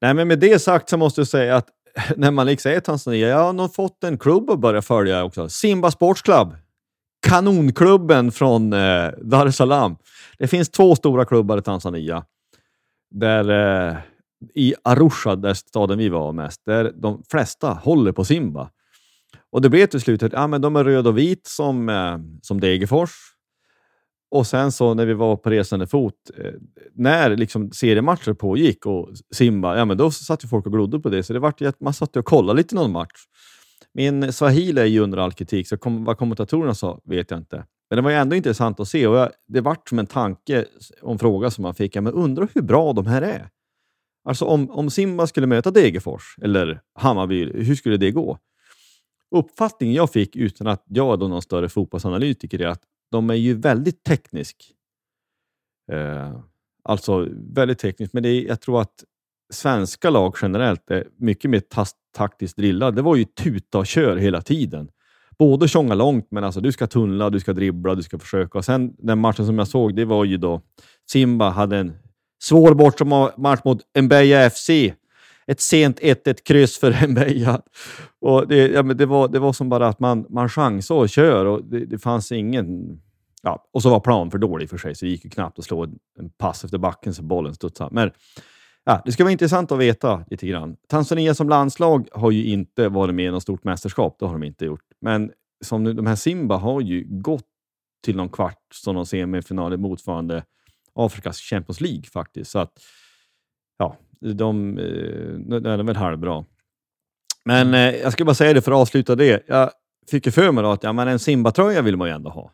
Nej, 0.02 0.14
men 0.14 0.28
med 0.28 0.40
det 0.40 0.60
sagt 0.60 0.90
så 0.90 0.98
måste 0.98 1.22
jag 1.22 1.28
säga 1.28 1.56
att 1.56 1.68
när 2.16 2.32
man 2.32 2.46
liksom 2.46 2.72
är 2.72 2.78
i 2.78 2.82
Tanzania, 2.82 3.28
jag 3.28 3.44
har 3.44 3.54
nog 3.54 3.76
fått 3.76 4.04
en 4.04 4.18
klubb 4.18 4.50
att 4.50 4.60
börja 4.60 4.82
följa 4.82 5.24
också. 5.24 5.50
Simba 5.50 5.92
Sports 5.92 6.22
Club. 6.22 6.56
Kanonklubben 7.28 8.32
från 8.32 8.74
eh, 8.74 9.10
Dar 9.22 9.48
es 9.48 9.56
Salaam. 9.56 9.98
Det 10.38 10.48
finns 10.48 10.70
två 10.70 10.96
stora 10.96 11.26
klubbar 11.26 11.58
i 11.58 11.62
Tanzania. 11.62 12.26
Där 13.12 13.50
eh, 13.90 13.98
i 14.56 14.74
Arusha, 14.84 15.36
där 15.36 15.54
staden 15.54 15.98
vi 15.98 16.10
var 16.10 16.34
mest, 16.34 16.62
där 16.66 16.92
de 16.96 17.24
flesta 17.32 17.74
håller 17.74 18.12
på 18.12 18.26
Simba. 18.26 18.70
Och 19.52 19.62
det 19.62 19.70
blev 19.70 19.86
till 19.86 20.02
slut 20.02 20.24
att 20.24 20.34
ja, 20.34 20.48
men 20.48 20.62
de 20.62 20.76
är 20.76 20.84
röd 20.84 21.08
och 21.08 21.18
vit 21.18 21.48
som, 21.48 21.90
eh, 21.90 22.18
som 22.42 22.60
Degerfors. 22.60 23.12
Och 24.32 24.48
sen 24.48 24.72
så 24.72 24.94
när 24.94 25.06
vi 25.06 25.14
var 25.14 25.36
på 25.36 25.50
resande 25.50 25.88
fot, 25.88 26.14
eh, 26.38 26.52
när 26.94 27.36
liksom 27.36 27.72
seriematcher 27.72 28.34
pågick 28.34 28.86
och 28.86 29.10
Simba, 29.34 29.78
ja 29.78 29.86
men 29.86 29.98
då 29.98 30.12
satt 30.12 30.44
ju 30.44 30.48
folk 30.48 30.66
och 30.66 30.72
glodde 30.72 31.00
på 31.00 31.10
det. 31.10 31.24
Så 31.24 31.34
det 31.34 31.40
vart 31.40 31.62
att 31.62 31.82
man 31.82 31.94
satt 31.94 32.16
och 32.16 32.26
kollade 32.26 32.58
lite 32.58 32.76
någon 32.76 32.92
match. 32.92 33.26
Min 33.94 34.34
swahili 34.34 34.82
är 34.82 34.86
ju 34.86 35.00
under 35.00 35.18
all 35.18 35.32
kritik, 35.32 35.68
så 35.68 35.78
kom, 35.78 36.04
vad 36.04 36.18
kommentatorerna 36.18 36.74
sa 36.74 37.00
vet 37.04 37.32
jag 37.32 37.40
inte. 37.40 37.66
Men 37.90 37.96
det 37.98 38.02
var 38.02 38.10
ju 38.10 38.16
ändå 38.16 38.36
intressant 38.36 38.80
att 38.80 38.88
se 38.88 39.08
och 39.08 39.18
jag, 39.18 39.30
det 39.48 39.62
vart 39.62 39.90
som 39.90 40.00
en 40.00 40.08
tanke 40.08 40.66
om 41.02 41.20
fråga 41.20 41.52
som 41.52 41.62
man 41.62 41.76
fick. 41.76 41.96
Ja, 41.96 42.02
men 42.02 42.14
undrar 42.14 42.48
hur 42.54 42.62
bra 42.62 42.94
de 42.94 43.08
här 43.08 43.22
är? 43.22 43.50
Alltså 44.24 44.46
om, 44.46 44.70
om 44.72 44.90
Simba 44.90 45.28
skulle 45.28 45.48
möta 45.48 45.72
Degerfors 45.72 46.36
eller 46.42 46.82
Hammarby, 46.94 47.64
hur 47.64 47.76
skulle 47.76 47.98
det 47.98 48.12
gå? 48.12 48.38
Uppfattningen 49.36 49.96
jag 49.96 50.12
fick 50.12 50.36
utan 50.36 50.68
att 50.68 50.84
jag 50.88 51.14
är 51.14 51.28
någon 51.28 51.42
större 51.42 51.70
fotbollsanalytiker 51.70 52.62
är 52.62 52.68
att 52.68 52.82
de 53.12 53.30
är 53.30 53.34
ju 53.34 53.54
väldigt 53.54 54.04
teknisk. 54.04 54.72
Eh, 55.92 56.40
alltså 56.84 57.28
väldigt 57.34 57.80
teknisk, 57.80 58.14
men 58.14 58.24
det 58.24 58.30
är, 58.30 58.48
jag 58.48 58.62
tror 58.62 58.82
att 58.82 59.04
svenska 59.54 60.10
lag 60.10 60.36
generellt 60.42 60.92
är 60.92 61.08
mycket 61.18 61.52
mer 61.52 61.62
taktiskt 62.18 62.58
drillade. 62.58 62.96
Det 62.96 63.02
var 63.02 63.16
ju 63.16 63.26
tuta 63.26 63.78
och 63.78 63.88
kör 63.88 64.18
hela 64.18 64.42
tiden. 64.42 64.90
Både 65.40 65.68
tjonga 65.68 65.96
långt, 65.96 66.28
men 66.32 66.44
alltså 66.44 66.62
du 66.62 66.72
ska 66.72 66.88
tunnla, 66.88 67.30
du 67.30 67.40
ska 67.40 67.54
dribbla, 67.54 67.96
du 67.96 68.04
ska 68.04 68.20
försöka. 68.20 68.58
Och 68.58 68.66
sen 68.66 68.96
den 68.98 69.20
matchen 69.20 69.46
som 69.46 69.58
jag 69.58 69.68
såg, 69.68 69.96
det 69.96 70.06
var 70.06 70.26
ju 70.26 70.38
då 70.38 70.62
Simba 71.12 71.50
hade 71.50 71.78
en 71.78 71.94
Svår 72.44 72.74
bortamatch 72.74 73.64
mot 73.66 73.82
Mbeya 74.02 74.50
FC. 74.50 74.70
Ett 75.52 75.60
sent 75.60 76.00
1-1 76.00 76.44
kryss 76.44 76.80
för 76.80 77.08
Mbeya. 77.08 77.62
Och 78.22 78.48
det, 78.48 78.68
ja, 78.68 78.84
det, 78.84 79.06
var, 79.06 79.28
det 79.28 79.40
var 79.40 79.54
som 79.54 79.70
bara 79.70 79.88
att 79.88 80.00
man, 80.00 80.26
man 80.30 80.50
chansade 80.50 81.00
och 81.00 81.10
kör 81.10 81.46
och 81.46 81.66
det, 81.66 81.86
det 81.86 81.98
fanns 81.98 82.32
ingen... 82.32 83.00
Ja, 83.44 83.70
och 83.74 83.82
så 83.82 83.90
var 83.90 84.00
planen 84.00 84.32
för 84.32 84.38
dålig 84.38 84.70
för 84.70 84.78
sig, 84.78 84.96
så 84.96 85.06
det 85.06 85.12
gick 85.12 85.24
ju 85.24 85.30
knappt 85.30 85.60
att 85.60 85.66
slå 85.66 85.84
en, 85.84 86.30
pass 86.38 86.64
efter 86.64 86.78
backen 86.78 87.14
så 87.14 87.24
bollen 87.24 87.56
studsade. 87.56 87.90
Men 87.94 88.12
ja, 88.84 89.02
det 89.06 89.12
ska 89.12 89.24
vara 89.24 89.32
intressant 89.32 89.72
att 89.72 89.80
veta 89.80 90.26
lite 90.30 90.48
grann. 90.48 90.76
Tanzania 90.88 91.34
som 91.34 91.50
landslag 91.50 92.08
har 92.12 92.32
ju 92.32 92.46
inte 92.46 92.90
varit 92.90 93.16
med 93.16 93.26
i 93.26 93.32
något 93.32 93.44
stort 93.44 93.64
mästerskap. 93.64 94.16
Det 94.20 94.26
har 94.26 94.34
de 94.34 94.44
inte 94.44 94.66
gjort. 94.66 94.86
Men 95.02 95.32
som 95.64 95.84
nu, 95.84 95.94
de 95.94 96.08
här 96.08 96.16
Simba 96.16 96.58
har 96.58 96.82
ju 96.82 97.06
gått 97.10 97.46
till 98.04 98.16
någon 98.16 98.30
kvart 98.30 98.68
som 98.74 98.96
de 98.96 99.06
semifinal 99.06 99.78
motsvarande 99.78 100.44
Afrikas 100.94 101.40
Champions 101.40 101.82
League 101.82 102.04
faktiskt. 102.04 102.52
Så 102.52 102.60
att, 102.60 102.80
de, 104.22 104.78
eh, 104.78 105.60
de 105.60 105.66
är 105.66 105.84
väl 105.84 105.96
halvbra. 105.96 106.46
Men 107.46 107.74
eh, 107.74 107.96
jag 107.96 108.14
ska 108.14 108.26
bara 108.26 108.36
säga 108.36 108.54
det 108.54 108.62
för 108.62 108.72
att 108.72 108.78
avsluta 108.78 109.16
det. 109.16 109.44
Jag 109.48 109.72
fick 110.12 110.26
ju 110.26 110.32
för 110.32 110.52
mig 110.52 110.66
att 110.66 110.84
ja, 110.84 110.94
men 110.94 111.08
en 111.08 111.20
Simba-tröja 111.20 111.82
vill 111.82 111.98
man 111.98 112.08
ju 112.08 112.14
ändå 112.14 112.30
ha. 112.30 112.52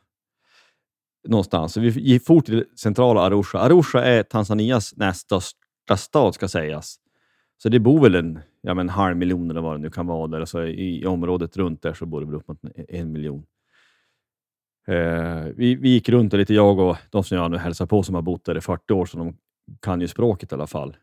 Någonstans. 1.28 1.74
Så 1.74 1.80
vi 1.80 1.90
gick 1.90 2.26
fort 2.26 2.46
till 2.46 2.66
centrala 2.76 3.22
Arusha. 3.22 3.60
Arusha 3.60 4.04
är 4.04 4.24
Tanzanias 4.24 4.94
näst 4.96 5.22
största 5.22 5.98
stad 5.98 6.36
ska 6.36 6.48
sägas. 6.48 6.96
Så 7.58 7.70
det 7.70 7.80
bor 7.80 8.02
väl 8.02 8.16
en, 8.16 8.40
ja, 8.62 8.74
men 8.74 8.86
en 8.86 8.90
halv 8.90 9.18
miljon 9.18 9.52
eller 9.52 9.62
vad 9.62 9.76
det 9.76 9.82
nu 9.82 9.90
kan 9.90 10.08
vara 10.08 10.28
där. 10.28 10.40
Alltså 10.40 10.68
i, 10.68 11.02
i 11.02 11.06
området 11.06 11.58
runt 11.58 11.82
där 11.82 11.94
så 11.94 12.06
bor 12.06 12.20
det 12.20 12.26
väl 12.26 12.36
upp 12.36 12.48
mot 12.48 12.60
en 12.90 13.12
miljon. 13.12 13.46
Eh, 14.88 15.44
vi, 15.56 15.76
vi 15.76 15.90
gick 15.90 16.10
runt 16.10 16.34
lite, 16.34 16.54
jag 16.54 16.80
och 16.80 16.98
de 17.10 17.24
som 17.24 17.38
jag 17.38 17.52
nu 17.52 17.58
hälsar 17.58 17.86
på 17.86 18.04
som 18.04 18.16
har 18.16 18.22
bott 18.22 18.46
där 18.46 18.58
i 18.58 18.62
40 18.62 18.94
år, 18.94 19.06
så 19.06 19.18
de 19.18 19.38
kan 19.82 20.02
ju 20.02 20.08
språket 20.08 20.52
i 20.52 20.56
alla 20.56 20.68
fall. 20.68 20.98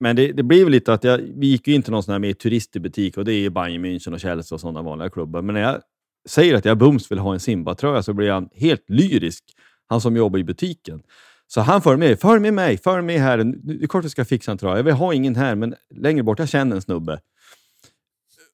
Men 0.00 0.16
det, 0.16 0.32
det 0.32 0.42
blev 0.42 0.70
lite 0.70 0.92
att 0.92 1.04
jag, 1.04 1.18
vi 1.18 1.46
gick 1.46 1.68
ju 1.68 1.74
in 1.74 1.82
till 1.82 1.92
någon 1.92 2.02
sån 2.02 2.12
här 2.12 2.18
mer 2.18 2.32
turistbutik 2.32 3.16
och 3.16 3.24
det 3.24 3.32
är 3.32 3.38
ju 3.38 3.50
Bayern 3.50 3.84
München 3.84 4.12
och 4.12 4.20
Chelsea 4.20 4.56
och 4.56 4.60
sådana 4.60 4.82
vanliga 4.82 5.10
klubbar. 5.10 5.42
Men 5.42 5.54
när 5.54 5.62
jag 5.62 5.80
säger 6.28 6.54
att 6.54 6.64
jag 6.64 6.78
bums 6.78 7.10
vill 7.10 7.18
ha 7.18 7.32
en 7.32 7.40
Simba-tröja 7.40 8.02
så 8.02 8.12
blir 8.12 8.30
han 8.30 8.48
helt 8.54 8.90
lyrisk, 8.90 9.44
han 9.88 10.00
som 10.00 10.16
jobbar 10.16 10.38
i 10.38 10.44
butiken. 10.44 11.02
Så 11.46 11.60
han 11.60 11.82
för 11.82 11.96
med, 11.96 12.20
följ 12.20 12.40
med 12.40 12.54
mig, 12.54 12.78
följ 12.78 13.02
med 13.02 13.20
här. 13.20 13.38
Det 13.38 13.84
är 13.84 13.86
klart 13.86 14.04
vi 14.04 14.10
ska 14.10 14.24
fixa 14.24 14.52
en 14.52 14.58
tröja. 14.58 14.76
Jag 14.76 14.84
vill 14.84 14.94
ha 14.94 15.14
ingen 15.14 15.36
här, 15.36 15.54
men 15.54 15.74
längre 15.94 16.22
bort, 16.22 16.38
jag 16.38 16.48
känner 16.48 16.76
en 16.76 16.82
snubbe. 16.82 17.20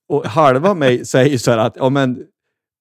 Och 0.08 0.26
halva 0.26 0.74
mig 0.74 1.04
säger 1.06 1.38
så 1.38 1.50
här 1.50 1.58
att, 1.58 1.76
ja 1.76 1.90
men 1.90 2.24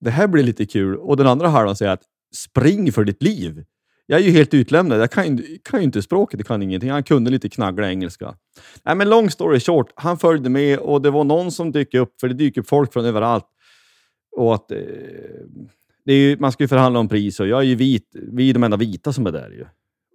det 0.02 0.12
här 0.12 0.28
blir 0.28 0.44
lite 0.44 0.66
kul. 0.66 0.98
Och 0.98 1.18
den 1.18 1.28
andra 1.28 1.48
halvan 1.48 1.76
säger 1.76 1.92
att 1.92 2.04
spring 2.36 2.92
för 2.92 3.04
ditt 3.04 3.24
liv. 3.24 3.64
Jag 4.06 4.20
är 4.20 4.24
ju 4.24 4.32
helt 4.32 4.54
utlämnad. 4.54 5.02
Jag 5.02 5.12
kan 5.12 5.38
ju, 5.38 5.58
kan 5.64 5.80
ju 5.80 5.84
inte 5.84 6.02
språket, 6.02 6.40
jag 6.40 6.48
kan 6.48 6.64
ingenting. 6.64 6.90
Han 6.92 7.04
kunde 7.04 7.32
lite 7.32 7.50
knaggla 7.50 7.90
engelska. 7.90 8.36
Nej, 8.84 8.96
men 8.96 9.10
long 9.10 9.30
story 9.30 9.60
short, 9.60 9.92
han 9.96 10.18
följde 10.18 10.50
med 10.50 10.80
och 10.80 11.02
det 11.02 11.10
var 11.10 11.24
någon 11.24 11.52
som 11.52 11.72
dök 11.72 11.94
upp, 11.94 12.20
för 12.20 12.28
det 12.28 12.34
dyker 12.34 12.62
upp 12.62 12.68
folk 12.68 12.94
från 12.94 13.06
överallt. 13.06 13.46
Och 14.38 14.56
att, 14.56 14.72
eh, 14.72 14.78
det 16.06 16.14
är 16.14 16.18
ju, 16.18 16.38
man 16.40 16.52
ska 16.52 16.64
ju 16.64 16.68
förhandla 16.68 17.00
om 17.00 17.10
pris 17.10 17.40
och 17.40 17.48
jag 17.48 17.60
är 17.60 17.64
ju 17.64 17.76
vit. 17.76 18.16
Vi 18.32 18.50
är 18.50 18.54
de 18.54 18.64
enda 18.64 18.78
vita 18.78 19.14
som 19.14 19.28
är 19.28 19.32
där 19.32 19.50
ju. 19.50 19.66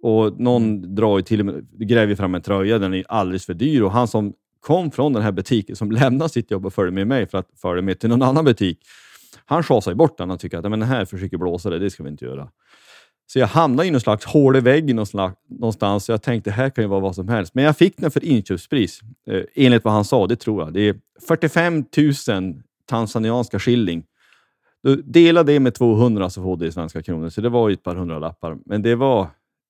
Och 0.01 0.39
någon 0.39 0.63
mm. 0.63 0.95
drar 0.95 1.17
ju 1.17 1.23
till 1.23 1.39
och 1.39 1.45
med, 1.45 1.67
gräver 1.79 2.15
fram 2.15 2.35
en 2.35 2.41
tröja, 2.41 2.79
den 2.79 2.93
är 2.93 3.03
alldeles 3.07 3.45
för 3.45 3.53
dyr. 3.53 3.81
Och 3.81 3.91
han 3.91 4.07
som 4.07 4.33
kom 4.59 4.91
från 4.91 5.13
den 5.13 5.23
här 5.23 5.31
butiken, 5.31 5.75
som 5.75 5.91
lämnade 6.01 6.29
sitt 6.29 6.51
jobb 6.51 6.65
och 6.65 6.73
följde 6.73 6.91
med 6.91 7.07
mig 7.07 7.27
för 7.27 7.37
att 7.37 7.49
följa 7.61 7.81
med 7.81 7.99
till 7.99 8.09
någon 8.09 8.21
annan 8.21 8.45
butik, 8.45 8.79
han 9.45 9.63
sjasar 9.63 9.93
bort 9.93 10.17
den 10.17 10.31
och 10.31 10.39
tycker 10.39 10.57
att 10.57 10.63
men 10.63 10.79
den 10.79 10.89
här 10.89 11.05
försöker 11.05 11.37
blåsa 11.37 11.69
det, 11.69 11.79
det 11.79 11.89
ska 11.89 12.03
vi 12.03 12.09
inte 12.09 12.25
göra. 12.25 12.49
Så 13.33 13.39
jag 13.39 13.47
hamnade 13.47 13.87
i 13.87 13.91
någon 13.91 14.01
slags 14.01 14.25
hål 14.25 14.55
i 14.55 14.59
väggen 14.59 14.95
någonstans. 14.95 16.05
Så 16.05 16.11
jag 16.11 16.21
tänkte, 16.21 16.49
det 16.49 16.53
här 16.53 16.69
kan 16.69 16.83
ju 16.83 16.87
vara 16.87 16.99
vad 16.99 17.15
som 17.15 17.27
helst. 17.27 17.55
Men 17.55 17.63
jag 17.63 17.77
fick 17.77 17.97
den 17.97 18.11
för 18.11 18.25
inköpspris. 18.25 18.99
Eh, 19.29 19.41
enligt 19.55 19.83
vad 19.83 19.93
han 19.93 20.05
sa, 20.05 20.27
det 20.27 20.35
tror 20.35 20.63
jag. 20.63 20.73
Det 20.73 20.81
är 20.81 20.95
45 21.27 21.85
000 22.27 22.53
tanzanianska 22.85 23.59
shilling. 23.59 24.03
Du 24.83 24.95
delar 24.95 25.43
det 25.43 25.59
med 25.59 25.73
200 25.73 26.29
så 26.29 26.43
får 26.43 26.57
du 26.57 26.65
det 26.65 26.69
i 26.69 26.71
svenska 26.71 27.03
kronor. 27.03 27.29
Så 27.29 27.41
det 27.41 27.49
var 27.49 27.69
ju 27.69 27.73
ett 27.73 27.83
par 27.83 27.95
hundra 27.95 28.19
lappar. 28.19 28.57
Men 28.65 28.81
det 28.81 28.95
var... 28.95 29.27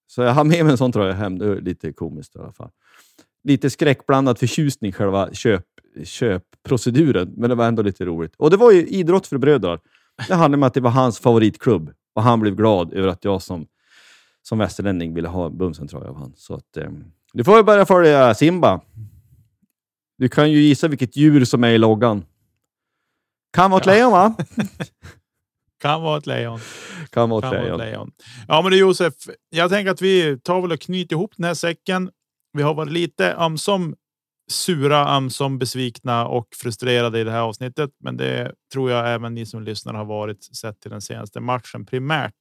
Så 0.08 0.22
jag 0.22 0.34
har 0.34 0.44
med 0.44 0.66
mig 0.66 0.72
en 0.72 0.78
sån 0.78 0.92
tröja 0.92 1.14
hem. 1.14 1.38
Det 1.38 1.46
är 1.46 1.62
lite 1.62 1.94
komiskt 1.94 2.36
i 2.36 2.40
alla 2.40 2.52
fall. 2.52 2.70
Lite 3.44 3.70
skräckblandad 3.70 4.40
förtjusning 4.40 4.92
själva 4.92 5.34
köp, 5.34 5.66
köpproceduren, 6.04 7.34
men 7.38 7.50
det 7.50 7.56
var 7.56 7.68
ändå 7.68 7.82
lite 7.82 8.06
roligt. 8.06 8.34
Och 8.38 8.50
det 8.50 8.58
var 8.58 8.72
ju 8.72 8.88
idrott 8.88 9.28
för 9.28 9.38
bröder. 9.38 9.80
Det 10.28 10.36
handlade 10.36 10.60
om 10.60 10.64
att 10.64 10.74
det 10.74 10.82
var 10.82 10.92
hans 10.92 11.20
favoritklubb 11.20 11.92
och 12.20 12.24
han 12.26 12.40
blev 12.40 12.56
glad 12.56 12.94
över 12.94 13.08
att 13.08 13.26
jag 13.26 13.42
som, 13.42 13.68
som 14.42 14.58
västerlänning 14.58 15.14
ville 15.14 15.28
ha 15.28 15.50
bumsen 15.50 15.88
tror 15.88 16.02
jag 16.04 16.10
av 16.10 16.18
han. 16.20 16.34
Så 16.36 16.54
att, 16.54 16.78
eh, 16.78 16.90
du 17.34 17.44
får 17.44 17.64
börja 17.64 17.86
följa 17.86 18.34
Simba. 18.34 18.82
Du 20.18 20.30
kan 20.30 20.52
ju 20.52 20.62
gissa 20.62 20.88
vilket 20.88 21.16
djur 21.18 21.46
som 21.46 21.64
är 21.64 21.70
i 21.70 21.78
loggan. 21.78 22.26
Kan 23.54 23.72
vara 23.72 23.82
ett 23.82 23.88
Ja. 23.88 23.94
lejon 23.94 24.12
va? 24.12 24.36
Kan 25.82 26.02
vara 26.02 26.18
ett 26.18 26.28
lejon. 26.28 26.60
Kan 27.10 27.30
vara 27.30 27.42
Kan 27.42 27.54
ett 27.54 27.56
vara 27.56 27.64
ett 27.74 27.78
lejon. 27.80 27.80
lejon. 27.80 28.12
Ja, 28.48 28.62
men 28.62 28.72
du 28.72 28.78
Josef, 28.78 29.14
jag 29.50 29.70
tänker 29.70 29.92
att 29.92 30.02
vi 30.02 30.40
tar 30.40 30.62
väl 30.62 30.72
och 30.72 30.80
knyter 30.80 31.16
ihop 31.16 31.34
den 31.38 31.44
här 31.46 31.54
säcken. 31.54 32.10
Vi 32.54 32.62
har 32.64 32.74
varit 32.74 32.92
lite 32.92 33.34
ömsom 33.34 33.96
sura, 34.52 35.16
ömsom 35.16 35.60
besvikna 35.60 36.28
och 36.28 36.48
frustrerade 36.56 37.20
i 37.20 37.24
det 37.24 37.32
här 37.32 37.42
avsnittet. 37.42 37.90
Men 38.04 38.18
det 38.18 38.54
tror 38.74 38.92
jag 38.92 39.14
även 39.14 39.34
ni 39.34 39.46
som 39.46 39.64
lyssnar 39.64 39.94
har 39.94 40.06
varit 40.06 40.56
sett 40.56 40.82
till 40.82 40.92
den 40.92 41.02
senaste 41.02 41.40
matchen 41.40 41.86
primärt. 41.86 42.36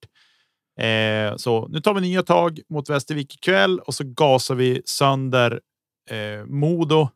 Eh, 0.80 1.36
så 1.36 1.68
nu 1.68 1.80
tar 1.80 1.94
vi 1.94 2.00
nya 2.00 2.22
tag 2.22 2.60
mot 2.68 2.90
Västervik 2.90 3.34
ikväll 3.34 3.78
och 3.78 3.94
så 3.94 4.04
gasar 4.06 4.54
vi 4.54 4.82
sönder 4.84 5.60
eh, 6.10 6.46
Modo 6.46 7.08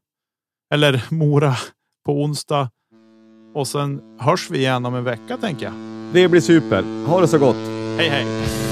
eller 0.74 1.04
Mora 1.10 1.56
på 2.06 2.22
onsdag. 2.22 2.70
Och 3.54 3.68
sen 3.68 4.18
hörs 4.18 4.50
vi 4.50 4.58
igen 4.58 4.86
om 4.86 4.94
en 4.94 5.04
vecka 5.04 5.36
tänker 5.36 5.66
jag. 5.66 5.74
Det 6.12 6.28
blir 6.28 6.40
super. 6.40 7.06
Ha 7.06 7.20
det 7.20 7.28
så 7.28 7.38
gott! 7.38 7.56
Hej 7.96 8.08
hej! 8.08 8.71